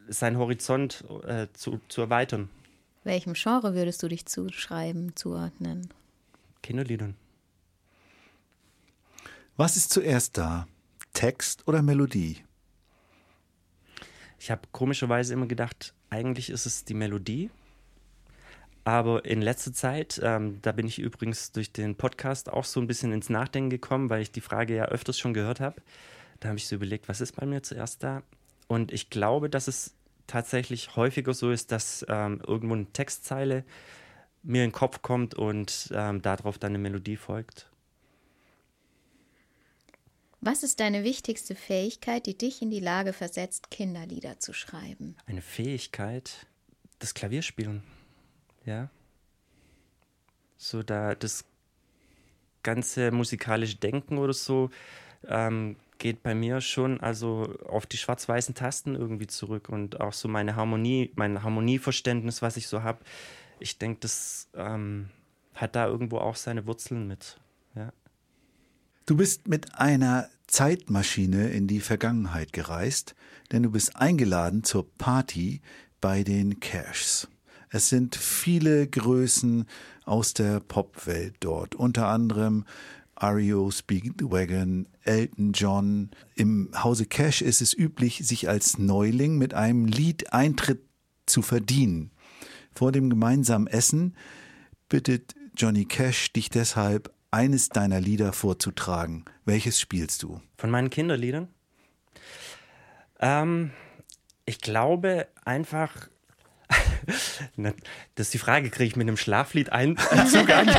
seinen 0.09 0.39
Horizont 0.39 1.05
äh, 1.25 1.47
zu, 1.53 1.81
zu 1.89 2.01
erweitern. 2.01 2.49
Welchem 3.05 3.35
Genre 3.35 3.75
würdest 3.75 4.03
du 4.03 4.09
dich 4.09 4.27
zuschreiben, 4.27 5.15
zuordnen? 5.15 5.89
Kinderliedern. 6.63 7.15
Was 9.57 9.77
ist 9.77 9.91
zuerst 9.91 10.37
da? 10.37 10.67
Text 11.13 11.69
oder 11.69 11.83
Melodie? 11.83 12.39
Ich 14.43 14.51
habe 14.51 14.63
komischerweise 14.73 15.35
immer 15.35 15.47
gedacht, 15.47 15.95
eigentlich 16.11 16.51
ist 16.51 16.67
es 16.67 16.85
die 16.85 16.95
Melodie. 16.95 17.49
Aber 18.83 19.25
in 19.25 19.41
letzter 19.41 19.73
Zeit, 19.73 20.21
ähm, 20.21 20.59
da 20.63 20.73
bin 20.73 20.89
ich 20.89 20.99
übrigens 20.99 21.53
durch 21.53 21.73
den 21.73 21.95
Podcast 21.95 22.53
auch 22.53 22.65
so 22.65 22.81
ein 22.81 22.89
bisschen 22.89 23.13
ins 23.13 23.31
Nachdenken 23.31 23.71
gekommen, 23.71 24.11
weil 24.11 24.21
ich 24.21 24.33
die 24.33 24.41
Frage 24.41 24.75
ja 24.75 24.87
öfters 24.87 25.17
schon 25.17 25.33
gehört 25.33 25.61
habe. 25.61 25.81
Da 26.41 26.49
habe 26.49 26.59
ich 26.59 26.67
so 26.67 26.75
überlegt, 26.75 27.09
was 27.09 27.21
ist 27.21 27.37
bei 27.37 27.47
mir 27.47 27.63
zuerst 27.63 28.03
da? 28.03 28.25
Und 28.67 28.91
ich 28.91 29.11
glaube, 29.11 29.49
dass 29.49 29.69
es 29.69 29.95
tatsächlich 30.27 30.97
häufiger 30.97 31.35
so 31.35 31.53
ist, 31.53 31.71
dass 31.71 32.05
ähm, 32.09 32.43
irgendwo 32.45 32.75
eine 32.75 32.87
Textzeile 32.87 33.63
mir 34.43 34.65
in 34.65 34.71
den 34.71 34.75
Kopf 34.75 35.03
kommt 35.03 35.37
und 35.37 35.93
ähm, 35.95 36.21
darauf 36.21 36.59
dann 36.59 36.73
eine 36.73 36.79
Melodie 36.79 37.17
folgt. 37.17 37.71
Was 40.45 40.65
ist 40.65 40.81
deine 40.81 41.05
wichtigste 41.05 41.55
Fähigkeit, 41.55 42.27
die 42.27 42.37
dich 42.37 42.63
in 42.63 42.71
die 42.71 42.81
Lage 42.81 43.13
versetzt, 43.13 43.71
Kinderlieder 43.71 44.41
zu 44.41 44.53
schreiben? 44.53 45.15
Eine 45.27 45.41
Fähigkeit, 45.41 46.49
das 46.99 47.15
Klavierspielen. 47.15 47.85
Ja. 48.65 48.91
So 50.57 50.83
da 50.83 51.15
das 51.15 51.45
ganze 52.65 53.13
musikalische 53.13 53.77
Denken 53.77 54.19
oder 54.19 54.33
so 54.33 54.71
ähm, 55.29 55.77
geht 55.99 56.25
bei 56.25 56.35
mir 56.35 56.61
schon 56.61 56.99
also 57.01 57.57
auf 57.69 57.87
die 57.87 57.97
schwarz-weißen 57.97 58.57
Tasten 58.57 58.97
irgendwie 58.97 59.29
zurück 59.29 59.69
und 59.69 60.01
auch 60.01 60.13
so 60.13 60.27
meine 60.27 60.57
Harmonie, 60.57 61.13
mein 61.15 61.45
Harmonieverständnis, 61.45 62.43
was 62.43 62.57
ich 62.57 62.67
so 62.67 62.83
habe. 62.83 62.99
Ich 63.61 63.79
denke, 63.79 64.01
das 64.01 64.49
ähm, 64.55 65.09
hat 65.55 65.77
da 65.77 65.87
irgendwo 65.87 66.19
auch 66.19 66.35
seine 66.35 66.67
Wurzeln 66.67 67.07
mit. 67.07 67.39
Ja. 67.77 67.93
Du 69.05 69.17
bist 69.17 69.49
mit 69.49 69.75
einer 69.75 70.29
Zeitmaschine 70.47 71.49
in 71.49 71.67
die 71.67 71.81
Vergangenheit 71.81 72.53
gereist, 72.53 73.17
denn 73.51 73.65
du 73.65 73.71
bist 73.71 73.97
eingeladen 73.97 74.63
zur 74.63 74.89
Party 74.95 75.61
bei 76.01 76.23
den 76.23 76.61
Cashs. 76.61 77.27
Es 77.71 77.89
sind 77.89 78.15
viele 78.15 78.87
Größen 78.87 79.67
aus 80.05 80.35
der 80.35 80.61
Popwelt 80.61 81.35
dort, 81.41 81.75
unter 81.75 82.07
anderem 82.07 82.65
REO 83.21 83.73
Speedwagon, 83.73 84.87
Elton 85.03 85.53
John. 85.53 86.11
Im 86.37 86.71
Hause 86.73 87.07
Cash 87.07 87.43
ist 87.43 87.61
es 87.61 87.77
üblich, 87.77 88.21
sich 88.25 88.49
als 88.49 88.79
Neuling 88.79 89.37
mit 89.37 89.53
einem 89.53 89.87
Lied 89.87 90.33
Eintritt 90.33 90.83
zu 91.27 91.43
verdienen. 91.43 92.13
Vor 92.73 92.93
dem 92.93 93.11
gemeinsamen 93.11 93.67
Essen 93.67 94.15
bittet 94.89 95.35
Johnny 95.57 95.87
Cash 95.87 96.33
dich 96.33 96.51
deshalb, 96.51 97.13
eines 97.33 97.69
deiner 97.71 98.01
Lieder 98.01 98.33
vorzutragen. 98.33 99.25
Welches 99.45 99.81
spielst 99.81 100.23
du? 100.23 100.41
Von 100.57 100.71
meinen 100.71 100.91
Kinderliedern? 100.91 101.49
Ähm, 103.19 103.73
ich 104.45 104.61
glaube 104.61 105.27
einfach. 105.45 106.09
Na, 107.57 107.73
Das 108.15 108.29
ist 108.29 108.35
die 108.35 108.39
Frage, 108.39 108.71
kriege 108.71 108.89
ich 108.89 108.97
mit 108.97 109.09
einem 109.09 109.17
Schlaflied 109.17 109.73
einen 109.73 109.97
Zugang? 110.31 110.69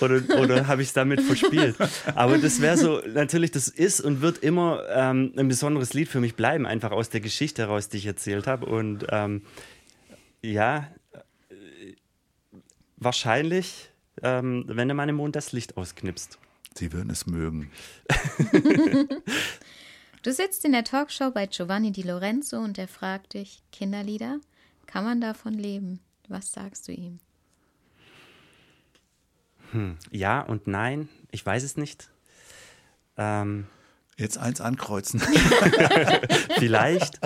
oder 0.00 0.40
oder 0.40 0.66
habe 0.66 0.82
ich 0.82 0.88
es 0.88 0.94
damit 0.94 1.20
verspielt? 1.20 1.76
Aber 2.14 2.38
das 2.38 2.60
wäre 2.60 2.76
so, 2.76 3.00
natürlich, 3.06 3.50
das 3.50 3.68
ist 3.68 4.00
und 4.00 4.20
wird 4.20 4.38
immer 4.38 4.82
ähm, 4.90 5.32
ein 5.36 5.48
besonderes 5.48 5.92
Lied 5.94 6.08
für 6.08 6.20
mich 6.20 6.34
bleiben, 6.36 6.66
einfach 6.66 6.90
aus 6.92 7.10
der 7.10 7.20
Geschichte 7.20 7.62
heraus, 7.62 7.88
die 7.88 7.98
ich 7.98 8.06
erzählt 8.06 8.46
habe. 8.46 8.66
Und 8.66 9.06
ähm, 9.10 9.42
ja, 10.42 10.88
wahrscheinlich, 12.98 13.90
ähm, 14.22 14.64
wenn 14.66 14.88
der 14.88 14.94
Mann 14.94 15.08
im 15.08 15.16
Mond 15.16 15.36
das 15.36 15.52
Licht 15.52 15.76
ausknipst. 15.76 16.38
Sie 16.74 16.92
würden 16.92 17.10
es 17.10 17.26
mögen. 17.26 17.70
Du 20.24 20.32
sitzt 20.32 20.64
in 20.64 20.72
der 20.72 20.82
Talkshow 20.82 21.30
bei 21.30 21.46
Giovanni 21.46 21.92
Di 21.92 22.02
Lorenzo 22.02 22.58
und 22.58 22.76
er 22.76 22.88
fragt 22.88 23.34
dich, 23.34 23.62
Kinderlieder, 23.70 24.40
kann 24.86 25.04
man 25.04 25.20
davon 25.20 25.54
leben? 25.54 26.00
Was 26.26 26.50
sagst 26.50 26.88
du 26.88 26.92
ihm? 26.92 27.20
Ja 30.10 30.40
und 30.40 30.66
nein, 30.66 31.08
ich 31.30 31.46
weiß 31.46 31.62
es 31.62 31.76
nicht. 31.76 32.10
Ähm, 33.16 33.68
Jetzt 34.18 34.36
eins 34.36 34.60
ankreuzen. 34.60 35.20
Vielleicht. 36.58 37.20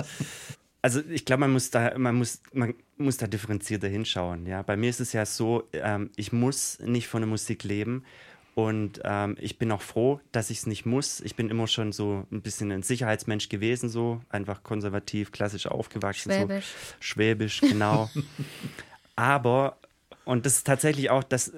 Also 0.83 1.01
ich 1.09 1.23
glaube, 1.23 1.39
man 1.39 1.53
muss 1.53 1.71
da, 1.71 1.97
man 1.97 2.15
muss, 2.15 2.41
man 2.51 2.73
muss 2.97 3.15
da 3.17 3.25
differenzierter 3.25 3.87
hinschauen. 3.87 4.45
Ja, 4.45 4.61
bei 4.61 4.75
mir 4.75 4.89
ist 4.89 4.99
es 4.99 5.13
ja 5.13 5.25
so, 5.25 5.63
ähm, 5.71 6.11
ich 6.17 6.33
muss 6.33 6.77
nicht 6.79 7.07
von 7.07 7.21
der 7.21 7.29
Musik 7.29 7.63
leben 7.63 8.03
und 8.53 8.99
ähm, 9.05 9.37
ich 9.39 9.57
bin 9.57 9.71
auch 9.71 9.81
froh, 9.81 10.19
dass 10.33 10.49
ich 10.49 10.59
es 10.59 10.67
nicht 10.67 10.85
muss. 10.85 11.21
Ich 11.21 11.35
bin 11.37 11.49
immer 11.49 11.67
schon 11.67 11.93
so 11.93 12.27
ein 12.31 12.41
bisschen 12.41 12.69
ein 12.71 12.83
Sicherheitsmensch 12.83 13.47
gewesen, 13.47 13.87
so 13.87 14.21
einfach 14.27 14.61
konservativ, 14.61 15.31
klassisch 15.31 15.67
aufgewachsen, 15.67 16.33
Schwäbisch. 16.33 16.65
so 16.65 16.95
schwäbisch, 16.99 17.61
genau. 17.61 18.09
Aber 19.15 19.77
und 20.25 20.45
das 20.45 20.57
ist 20.57 20.67
tatsächlich 20.67 21.09
auch 21.09 21.23
das. 21.23 21.53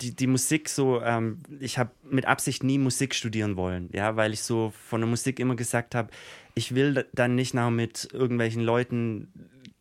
Die, 0.00 0.14
die 0.14 0.26
Musik 0.26 0.68
so, 0.68 1.00
ähm, 1.02 1.38
ich 1.60 1.78
habe 1.78 1.90
mit 2.10 2.26
Absicht 2.26 2.64
nie 2.64 2.78
Musik 2.78 3.14
studieren 3.14 3.56
wollen, 3.56 3.90
ja, 3.92 4.16
weil 4.16 4.32
ich 4.32 4.42
so 4.42 4.72
von 4.88 5.00
der 5.00 5.08
Musik 5.08 5.38
immer 5.38 5.54
gesagt 5.54 5.94
habe, 5.94 6.10
ich 6.54 6.74
will 6.74 6.94
da- 6.94 7.04
dann 7.12 7.34
nicht 7.36 7.54
noch 7.54 7.70
mit 7.70 8.08
irgendwelchen 8.12 8.62
Leuten, 8.62 9.32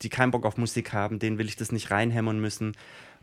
die 0.01 0.09
keinen 0.09 0.31
Bock 0.31 0.45
auf 0.45 0.57
Musik 0.57 0.93
haben, 0.93 1.17
denen 1.17 1.37
will 1.39 1.47
ich 1.47 1.55
das 1.55 1.71
nicht 1.71 1.89
reinhämmern 1.89 2.39
müssen. 2.39 2.73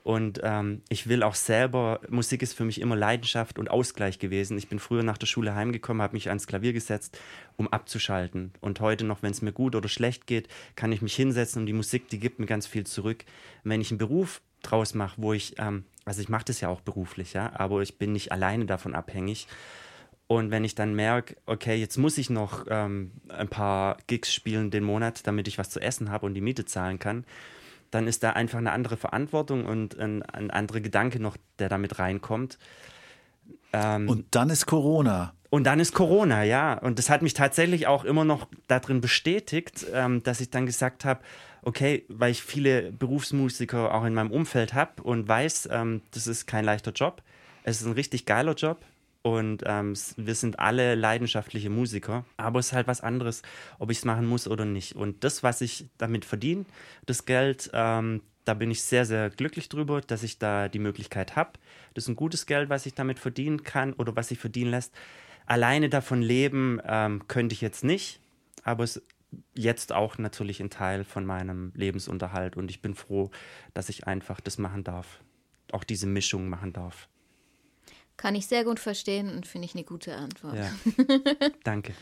Und 0.03 0.41
ähm, 0.43 0.80
ich 0.88 1.09
will 1.09 1.22
auch 1.22 1.34
selber, 1.34 2.01
Musik 2.09 2.41
ist 2.43 2.55
für 2.55 2.64
mich 2.64 2.80
immer 2.80 2.97
Leidenschaft 2.97 3.59
und 3.59 3.70
Ausgleich 3.70 4.18
gewesen. 4.18 4.57
Ich 4.57 4.68
bin 4.68 4.78
früher 4.78 5.03
nach 5.03 5.18
der 5.18 5.26
Schule 5.26 5.55
heimgekommen, 5.55 6.01
habe 6.03 6.14
mich 6.14 6.28
ans 6.28 6.47
Klavier 6.47 6.72
gesetzt, 6.72 7.20
um 7.57 7.68
abzuschalten. 7.68 8.53
Und 8.61 8.80
heute 8.80 9.05
noch, 9.05 9.22
wenn 9.22 9.32
es 9.32 9.43
mir 9.43 9.53
gut 9.53 9.74
oder 9.74 9.91
schlecht 9.91 10.26
geht, 10.26 10.49
kann 10.74 10.91
ich 10.91 11.03
mich 11.03 11.14
hinsetzen 11.14 11.61
und 11.61 11.66
die 11.66 11.74
Musik, 11.74 12.09
die 12.09 12.18
gibt 12.18 12.38
mir 12.38 12.47
ganz 12.47 12.66
viel 12.66 12.86
zurück. 12.86 13.26
Wenn 13.62 13.82
ich 13.82 13.91
einen 13.91 13.99
Beruf 13.99 14.41
draus 14.62 14.95
mache, 14.95 15.20
wo 15.20 15.34
ich, 15.34 15.57
ähm, 15.59 15.84
also 16.11 16.23
ich 16.23 16.29
mache 16.29 16.47
das 16.47 16.61
ja 16.61 16.69
auch 16.69 16.81
beruflich, 16.81 17.35
ja, 17.35 17.53
aber 17.55 17.83
ich 17.83 17.97
bin 17.97 18.11
nicht 18.11 18.33
alleine 18.33 18.67
davon 18.67 18.97
abhängig. 18.97 19.47
Und 20.27 20.51
wenn 20.51 20.65
ich 20.65 20.75
dann 20.75 20.93
merke, 20.97 21.37
okay, 21.47 21.77
jetzt 21.77 21.99
muss 21.99 22.19
ich 22.19 22.31
noch 22.31 22.67
ähm, 22.69 23.13
ein 23.29 23.47
paar 23.47 23.97
Gigs 24.09 24.35
spielen 24.35 24.73
den 24.73 24.83
Monat, 24.83 25.25
damit 25.29 25.47
ich 25.47 25.57
was 25.57 25.71
zu 25.71 25.79
essen 25.79 26.11
habe 26.11 26.27
und 26.27 26.35
die 26.35 26.41
Miete 26.41 26.65
zahlen 26.65 26.99
kann, 26.99 27.25
dann 27.93 28.09
ist 28.09 28.25
da 28.25 28.31
einfach 28.31 28.59
eine 28.59 28.73
andere 28.73 28.97
Verantwortung 28.97 29.67
und 29.67 30.01
ein, 30.01 30.25
ein 30.25 30.51
anderer 30.51 30.81
Gedanke 30.81 31.21
noch, 31.21 31.37
der 31.61 31.69
damit 31.69 32.01
reinkommt. 32.01 32.59
Ähm, 33.73 34.09
Und 34.09 34.35
dann 34.35 34.51
ist 34.51 34.67
Corona. 34.67 35.35
und 35.49 35.63
dann 35.63 35.79
ist 35.79 35.95
Corona, 35.95 36.43
ja. 36.43 36.75
Und 36.77 36.99
das 36.99 37.09
hat 37.09 37.23
mich 37.23 37.35
tatsächlich 37.35 37.87
auch 37.87 38.03
immer 38.05 38.25
noch 38.25 38.49
darin 38.67 39.01
bestätigt, 39.01 39.87
ähm, 39.95 40.25
dass 40.25 40.41
ich 40.41 40.51
dann 40.51 40.67
gesagt 40.67 41.05
habe, 41.05 41.21
okay, 41.63 42.05
weil 42.09 42.31
ich 42.33 42.43
viele 42.43 42.93
Berufsmusiker 42.93 43.95
auch 43.95 44.05
in 44.05 44.15
meinem 44.15 44.31
Umfeld 44.31 44.75
habe 44.75 45.03
und 45.03 45.29
weiß, 45.29 45.69
ähm, 45.73 46.03
das 46.13 46.27
ist 46.27 46.47
kein 46.47 46.65
leichter 46.65 46.93
Job. 46.93 47.23
Es 47.63 47.81
ist 47.81 47.87
ein 47.87 47.93
richtig 47.93 48.27
geiler 48.27 48.55
Job. 48.55 48.85
Und 49.23 49.65
ähm, 49.67 49.95
wir 50.17 50.35
sind 50.35 50.59
alle 50.59 50.95
leidenschaftliche 50.95 51.69
Musiker, 51.69 52.25
aber 52.39 52.59
es 52.59 52.69
ist 52.69 52.73
halt 52.73 52.87
was 52.87 53.03
anderes, 53.03 53.43
ob 53.79 53.91
ich 53.91 53.99
es 53.99 54.05
machen 54.07 54.27
muss 54.27 54.49
oder 54.49 54.65
nicht. 54.65 54.97
Und 54.97 55.25
das, 55.25 55.43
was 55.43 55.61
ich 55.61 55.89
damit 55.99 56.25
verdiene, 56.25 56.65
das 57.05 57.27
Geld, 57.27 57.71
ähm, 57.75 58.23
da 58.47 58.55
bin 58.55 58.71
ich 58.71 58.83
sehr, 58.83 59.05
sehr 59.05 59.29
glücklich 59.29 59.69
drüber, 59.69 60.01
dass 60.01 60.23
ich 60.23 60.39
da 60.39 60.69
die 60.69 60.79
Möglichkeit 60.79 61.37
habe. 61.37 61.53
Das 61.93 62.05
ist 62.05 62.09
ein 62.09 62.17
gutes 62.17 62.47
Geld, 62.47 62.71
was 62.71 62.87
ich 62.87 62.95
damit 62.95 63.19
verdienen 63.19 63.63
kann 63.63 63.93
oder 63.93 64.17
was 64.17 64.29
sich 64.29 64.39
verdienen 64.39 64.71
lässt. 64.71 64.95
Alleine 65.45 65.91
davon 65.91 66.23
leben 66.23 66.81
ähm, 66.87 67.29
könnte 67.29 67.53
ich 67.53 67.61
jetzt 67.61 67.85
nicht, 67.85 68.21
aber 68.65 68.85
es 68.85 69.03
jetzt 69.55 69.93
auch 69.93 70.18
natürlich 70.18 70.61
ein 70.61 70.70
Teil 70.70 71.05
von 71.05 71.24
meinem 71.24 71.72
Lebensunterhalt 71.74 72.57
und 72.57 72.70
ich 72.70 72.83
bin 72.83 72.95
froh, 72.95 73.31
dass 73.74 73.89
ich 73.89 74.07
einfach 74.07 74.41
das 74.41 74.59
machen 74.59 74.85
darf. 74.85 75.20
Auch 75.72 75.85
diese 75.85 76.07
Mischung 76.07 76.49
machen 76.49 76.72
darf. 76.72 77.09
Kann 78.16 78.35
ich 78.35 78.47
sehr 78.47 78.64
gut 78.64 78.81
verstehen 78.81 79.31
und 79.31 79.47
finde 79.47 79.66
ich 79.66 79.74
eine 79.74 79.85
gute 79.85 80.14
Antwort. 80.14 80.57
Ja. 80.57 80.70
Danke. 81.64 81.95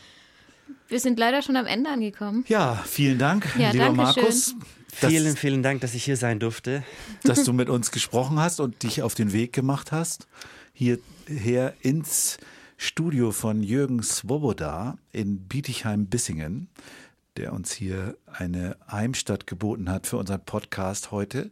Wir 0.87 0.99
sind 0.99 1.17
leider 1.17 1.41
schon 1.41 1.55
am 1.55 1.65
Ende 1.65 1.89
angekommen. 1.89 2.45
Ja, 2.47 2.75
vielen 2.85 3.17
Dank, 3.17 3.47
Ja, 3.57 3.71
lieber 3.71 3.85
danke 3.85 4.13
schön. 4.13 4.23
Markus, 4.23 4.55
dass, 5.01 5.11
vielen, 5.11 5.35
vielen 5.35 5.63
Dank, 5.63 5.81
dass 5.81 5.93
ich 5.93 6.03
hier 6.03 6.17
sein 6.17 6.39
durfte. 6.39 6.83
dass 7.23 7.43
du 7.43 7.53
mit 7.53 7.69
uns 7.69 7.91
gesprochen 7.91 8.39
hast 8.39 8.59
und 8.59 8.83
dich 8.83 9.01
auf 9.01 9.15
den 9.15 9.33
Weg 9.33 9.53
gemacht 9.53 9.91
hast, 9.91 10.27
hierher 10.73 11.73
ins 11.81 12.37
Studio 12.77 13.31
von 13.31 13.61
Jürgen 13.61 14.01
Swoboda 14.01 14.97
in 15.11 15.47
Bietigheim-Bissingen, 15.47 16.69
der 17.39 17.53
uns 17.53 17.71
hier 17.71 18.17
eine 18.27 18.75
Heimstatt 18.91 19.47
geboten 19.47 19.89
hat 19.89 20.05
für 20.05 20.17
unseren 20.17 20.43
Podcast 20.43 21.11
heute. 21.11 21.49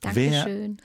Dankeschön. 0.00 0.78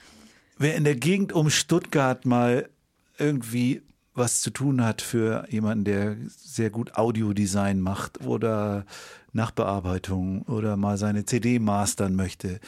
Wer 0.58 0.74
in 0.74 0.84
der 0.84 0.96
Gegend 0.96 1.32
um 1.32 1.50
Stuttgart 1.50 2.26
mal 2.26 2.68
irgendwie 3.16 3.82
was 4.14 4.42
zu 4.42 4.50
tun 4.50 4.84
hat 4.84 5.00
für 5.00 5.46
jemanden, 5.48 5.84
der 5.84 6.16
sehr 6.28 6.70
gut 6.70 6.96
Audiodesign 6.96 7.80
macht 7.80 8.20
oder 8.26 8.84
Nachbearbeitung 9.32 10.42
oder 10.42 10.76
mal 10.76 10.98
seine 10.98 11.24
CD 11.24 11.58
mastern 11.58 12.14
möchte, 12.14 12.60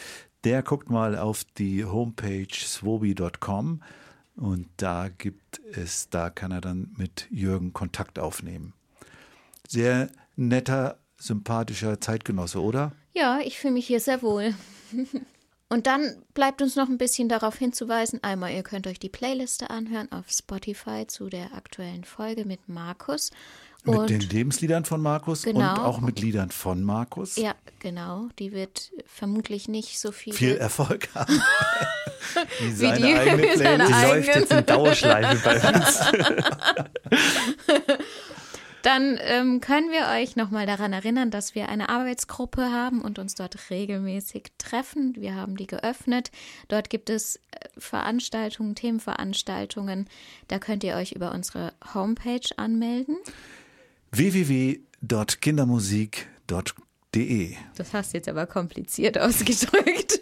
der 0.45 0.63
guckt 0.63 0.89
mal 0.89 1.19
auf 1.19 1.45
die 1.59 1.85
Homepage 1.85 2.55
swobi.com 2.55 3.83
und 4.37 4.69
da 4.77 5.09
gibt 5.09 5.61
es, 5.73 6.09
da 6.09 6.31
kann 6.31 6.53
er 6.53 6.61
dann 6.61 6.95
mit 6.97 7.27
Jürgen 7.31 7.73
Kontakt 7.73 8.19
aufnehmen. 8.19 8.73
Sehr 9.69 10.09
netter, 10.37 10.99
sympathischer 11.27 12.01
Zeitgenosse, 12.01 12.63
oder? 12.63 12.93
Ja, 13.13 13.41
ich 13.45 13.59
fühle 13.59 13.75
mich 13.75 13.87
hier 13.87 14.01
sehr 14.01 14.23
wohl. 14.23 14.55
Und 15.71 15.87
dann 15.89 16.23
bleibt 16.35 16.63
uns 16.63 16.77
noch 16.77 16.89
ein 16.89 16.99
bisschen 16.99 17.29
darauf 17.29 17.57
hinzuweisen. 17.57 18.23
Einmal, 18.23 18.53
ihr 18.53 18.63
könnt 18.63 18.87
euch 18.87 18.99
die 19.01 19.09
Playliste 19.09 19.71
anhören 19.71 20.13
auf 20.13 20.27
Spotify 20.31 21.07
zu 21.07 21.29
der 21.29 21.53
aktuellen 21.55 22.05
Folge 22.05 22.45
mit 22.45 22.69
Markus. 22.69 23.31
Mit 23.83 23.97
Und 23.97 24.11
den 24.11 24.21
Lebensliedern 24.21 24.85
von 24.85 25.01
Markus 25.03 25.45
und 25.47 25.55
Genau. 25.55 25.75
auch 25.85 26.01
mit 26.01 26.21
Liedern 26.21 26.51
von 26.51 26.83
Markus. 26.85 27.37
ja, 27.37 27.55
genau, 27.81 28.29
die 28.39 28.53
wird 28.53 28.93
vermutlich 29.07 29.67
nicht 29.69 29.99
so 29.99 30.13
viel. 30.13 30.33
viel 30.33 30.57
Erfolg 30.57 31.09
haben. 31.15 31.35
Wie 32.61 32.73
seine 32.73 32.97
die- 32.99 33.15
eigene 33.15 33.43
wie 33.43 33.47
Playlist. 33.57 33.61
Die 33.61 33.67
eigene- 33.95 34.15
läuft 34.27 34.37
jetzt 34.37 34.53
in 34.53 34.67
Dauerschleife 34.67 35.43
bei 35.45 35.75
uns. 35.75 36.01
Dann 38.85 39.19
ähm, 39.23 39.61
können 39.63 39.91
wir 39.91 40.09
euch 40.15 40.37
nochmal 40.37 40.67
daran 40.67 40.93
erinnern, 40.93 41.31
dass 41.31 41.55
wir 41.55 41.71
eine 41.71 41.89
Arbeitsgruppe 41.89 42.71
haben 42.71 43.01
und 43.01 43.19
uns 43.19 43.35
dort 43.35 43.71
regelmäßig 43.71 44.53
treffen. 44.59 45.17
Wir 45.17 45.35
haben 45.35 45.57
die 45.57 45.67
geöffnet. 45.67 46.31
Dort 46.69 46.91
gibt 46.91 47.09
es 47.09 47.37
äh, 47.37 47.41
Veranstaltungen, 47.79 48.75
Themenveranstaltungen. 48.75 50.07
Da 50.49 50.59
könnt 50.59 50.85
ihr 50.85 50.97
euch 50.97 51.13
über 51.13 51.33
unsere 51.33 51.73
Homepage 51.95 52.47
anmelden. 52.57 53.17
www.kindermusik.de 54.13 56.85
De. 57.15 57.55
Das 57.77 57.95
hast 57.95 58.13
du 58.13 58.19
jetzt 58.19 58.29
aber 58.29 58.47
kompliziert 58.47 59.17
ausgedrückt. 59.25 60.19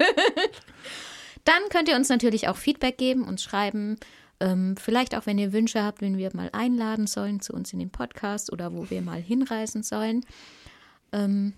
Dann 1.44 1.62
könnt 1.70 1.88
ihr 1.88 1.96
uns 1.96 2.10
natürlich 2.10 2.48
auch 2.48 2.56
Feedback 2.56 2.98
geben, 2.98 3.24
uns 3.24 3.42
schreiben. 3.42 3.96
Ähm, 4.42 4.74
vielleicht 4.76 5.14
auch, 5.14 5.24
wenn 5.24 5.38
ihr 5.38 5.52
Wünsche 5.52 5.84
habt, 5.84 6.00
wen 6.00 6.18
wir 6.18 6.34
mal 6.34 6.50
einladen 6.52 7.06
sollen 7.06 7.40
zu 7.40 7.52
uns 7.52 7.72
in 7.72 7.78
den 7.78 7.90
Podcast 7.90 8.52
oder 8.52 8.72
wo 8.72 8.90
wir 8.90 9.00
mal 9.00 9.20
hinreisen 9.20 9.84
sollen. 9.84 10.26
Ähm, 11.12 11.52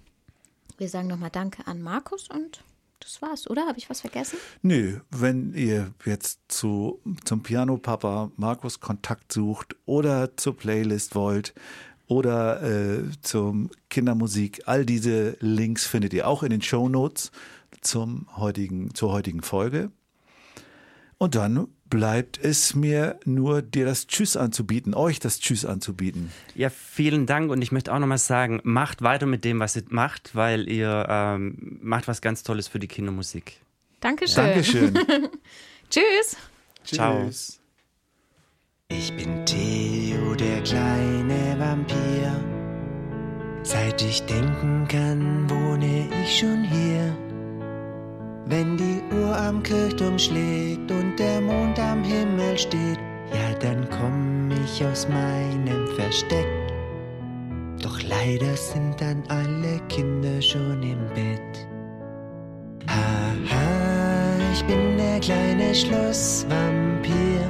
wir 0.76 0.90
sagen 0.90 1.08
nochmal 1.08 1.30
Danke 1.30 1.66
an 1.66 1.80
Markus 1.80 2.28
und 2.28 2.62
das 3.00 3.22
war's, 3.22 3.48
oder? 3.48 3.66
Habe 3.66 3.78
ich 3.78 3.88
was 3.88 4.02
vergessen? 4.02 4.38
Nö, 4.60 5.00
wenn 5.10 5.54
ihr 5.54 5.94
jetzt 6.04 6.40
zu, 6.48 7.00
zum 7.24 7.42
Piano-Papa 7.42 8.32
Markus 8.36 8.80
Kontakt 8.80 9.32
sucht 9.32 9.76
oder 9.86 10.36
zur 10.36 10.54
Playlist 10.54 11.14
wollt 11.14 11.54
oder 12.06 12.62
äh, 12.62 13.04
zum 13.22 13.70
Kindermusik, 13.88 14.62
all 14.66 14.84
diese 14.84 15.38
Links 15.40 15.86
findet 15.86 16.12
ihr 16.12 16.28
auch 16.28 16.42
in 16.42 16.50
den 16.50 16.60
Show 16.60 16.90
Notes 16.90 17.30
zum 17.80 18.26
heutigen, 18.36 18.94
zur 18.94 19.12
heutigen 19.12 19.42
Folge. 19.42 19.90
Und 21.24 21.36
dann 21.36 21.68
bleibt 21.88 22.38
es 22.38 22.74
mir 22.74 23.18
nur, 23.24 23.62
dir 23.62 23.86
das 23.86 24.06
Tschüss 24.06 24.36
anzubieten, 24.36 24.92
euch 24.92 25.20
das 25.20 25.40
Tschüss 25.40 25.64
anzubieten. 25.64 26.30
Ja, 26.54 26.68
vielen 26.68 27.24
Dank 27.24 27.50
und 27.50 27.62
ich 27.62 27.72
möchte 27.72 27.94
auch 27.94 27.98
nochmal 27.98 28.18
sagen, 28.18 28.60
macht 28.62 29.00
weiter 29.00 29.24
mit 29.24 29.42
dem, 29.42 29.58
was 29.58 29.74
ihr 29.74 29.84
macht, 29.88 30.34
weil 30.34 30.68
ihr 30.68 31.06
ähm, 31.08 31.78
macht 31.80 32.06
was 32.06 32.20
ganz 32.20 32.42
Tolles 32.42 32.68
für 32.68 32.78
die 32.78 32.88
Kindermusik. 32.88 33.58
Dankeschön. 34.00 34.44
Dankeschön. 34.44 34.94
Tschüss. 35.88 36.36
Ciao. 36.84 37.24
Tschüss. 37.24 37.58
Ich 38.88 39.10
bin 39.16 39.46
Theo, 39.46 40.34
der 40.34 40.62
kleine 40.62 41.56
Vampir. 41.58 42.38
Seit 43.62 44.02
ich 44.02 44.20
denken 44.24 44.86
kann, 44.88 45.48
wohne 45.48 46.10
ich 46.22 46.38
schon 46.38 46.64
hier. 46.64 47.23
Wenn 48.46 48.76
die 48.76 49.00
Uhr 49.14 49.34
am 49.34 49.62
Kirchturm 49.62 50.18
schlägt 50.18 50.90
und 50.90 51.16
der 51.18 51.40
Mond 51.40 51.78
am 51.78 52.04
Himmel 52.04 52.58
steht, 52.58 52.98
ja, 53.32 53.54
dann 53.60 53.88
komm 53.88 54.50
ich 54.64 54.84
aus 54.84 55.08
meinem 55.08 55.86
Versteck. 55.96 56.46
Doch 57.82 58.02
leider 58.02 58.54
sind 58.54 59.00
dann 59.00 59.22
alle 59.28 59.80
Kinder 59.88 60.42
schon 60.42 60.82
im 60.82 60.98
Bett. 61.14 61.66
Haha, 62.86 64.52
ich 64.52 64.62
bin 64.66 64.98
der 64.98 65.20
kleine 65.20 65.74
Schlossvampir. 65.74 67.40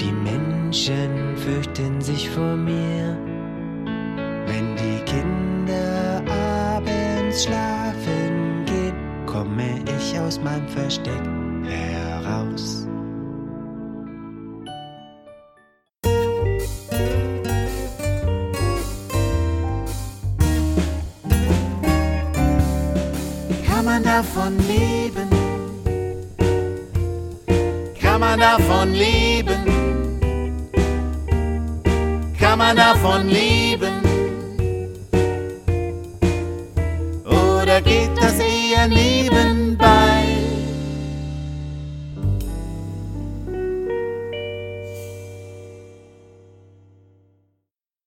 Die 0.00 0.12
Menschen 0.12 1.36
fürchten 1.36 2.00
sich 2.00 2.30
vor 2.30 2.56
mir. 2.56 3.14
Wenn 4.46 4.74
die 4.76 5.04
Kinder 5.04 6.22
abends 6.30 7.44
schlafen 7.44 8.19
komme 9.32 9.82
ich 9.98 10.18
aus 10.18 10.40
meinem 10.40 10.68
Versteck 10.68 11.22
heraus. 11.64 12.86
Kann 23.66 23.84
man 23.84 24.02
davon 24.02 24.58
leben? 24.68 25.28
Kann 28.00 28.20
man 28.20 28.40
davon 28.40 28.92
leben? 28.92 29.60
Kann 32.38 32.58
man 32.58 32.76
davon 32.76 33.28
leben? 33.28 34.00
Oder 37.24 37.80
geht 37.80 38.10
das 38.16 38.49
neben 38.88 39.69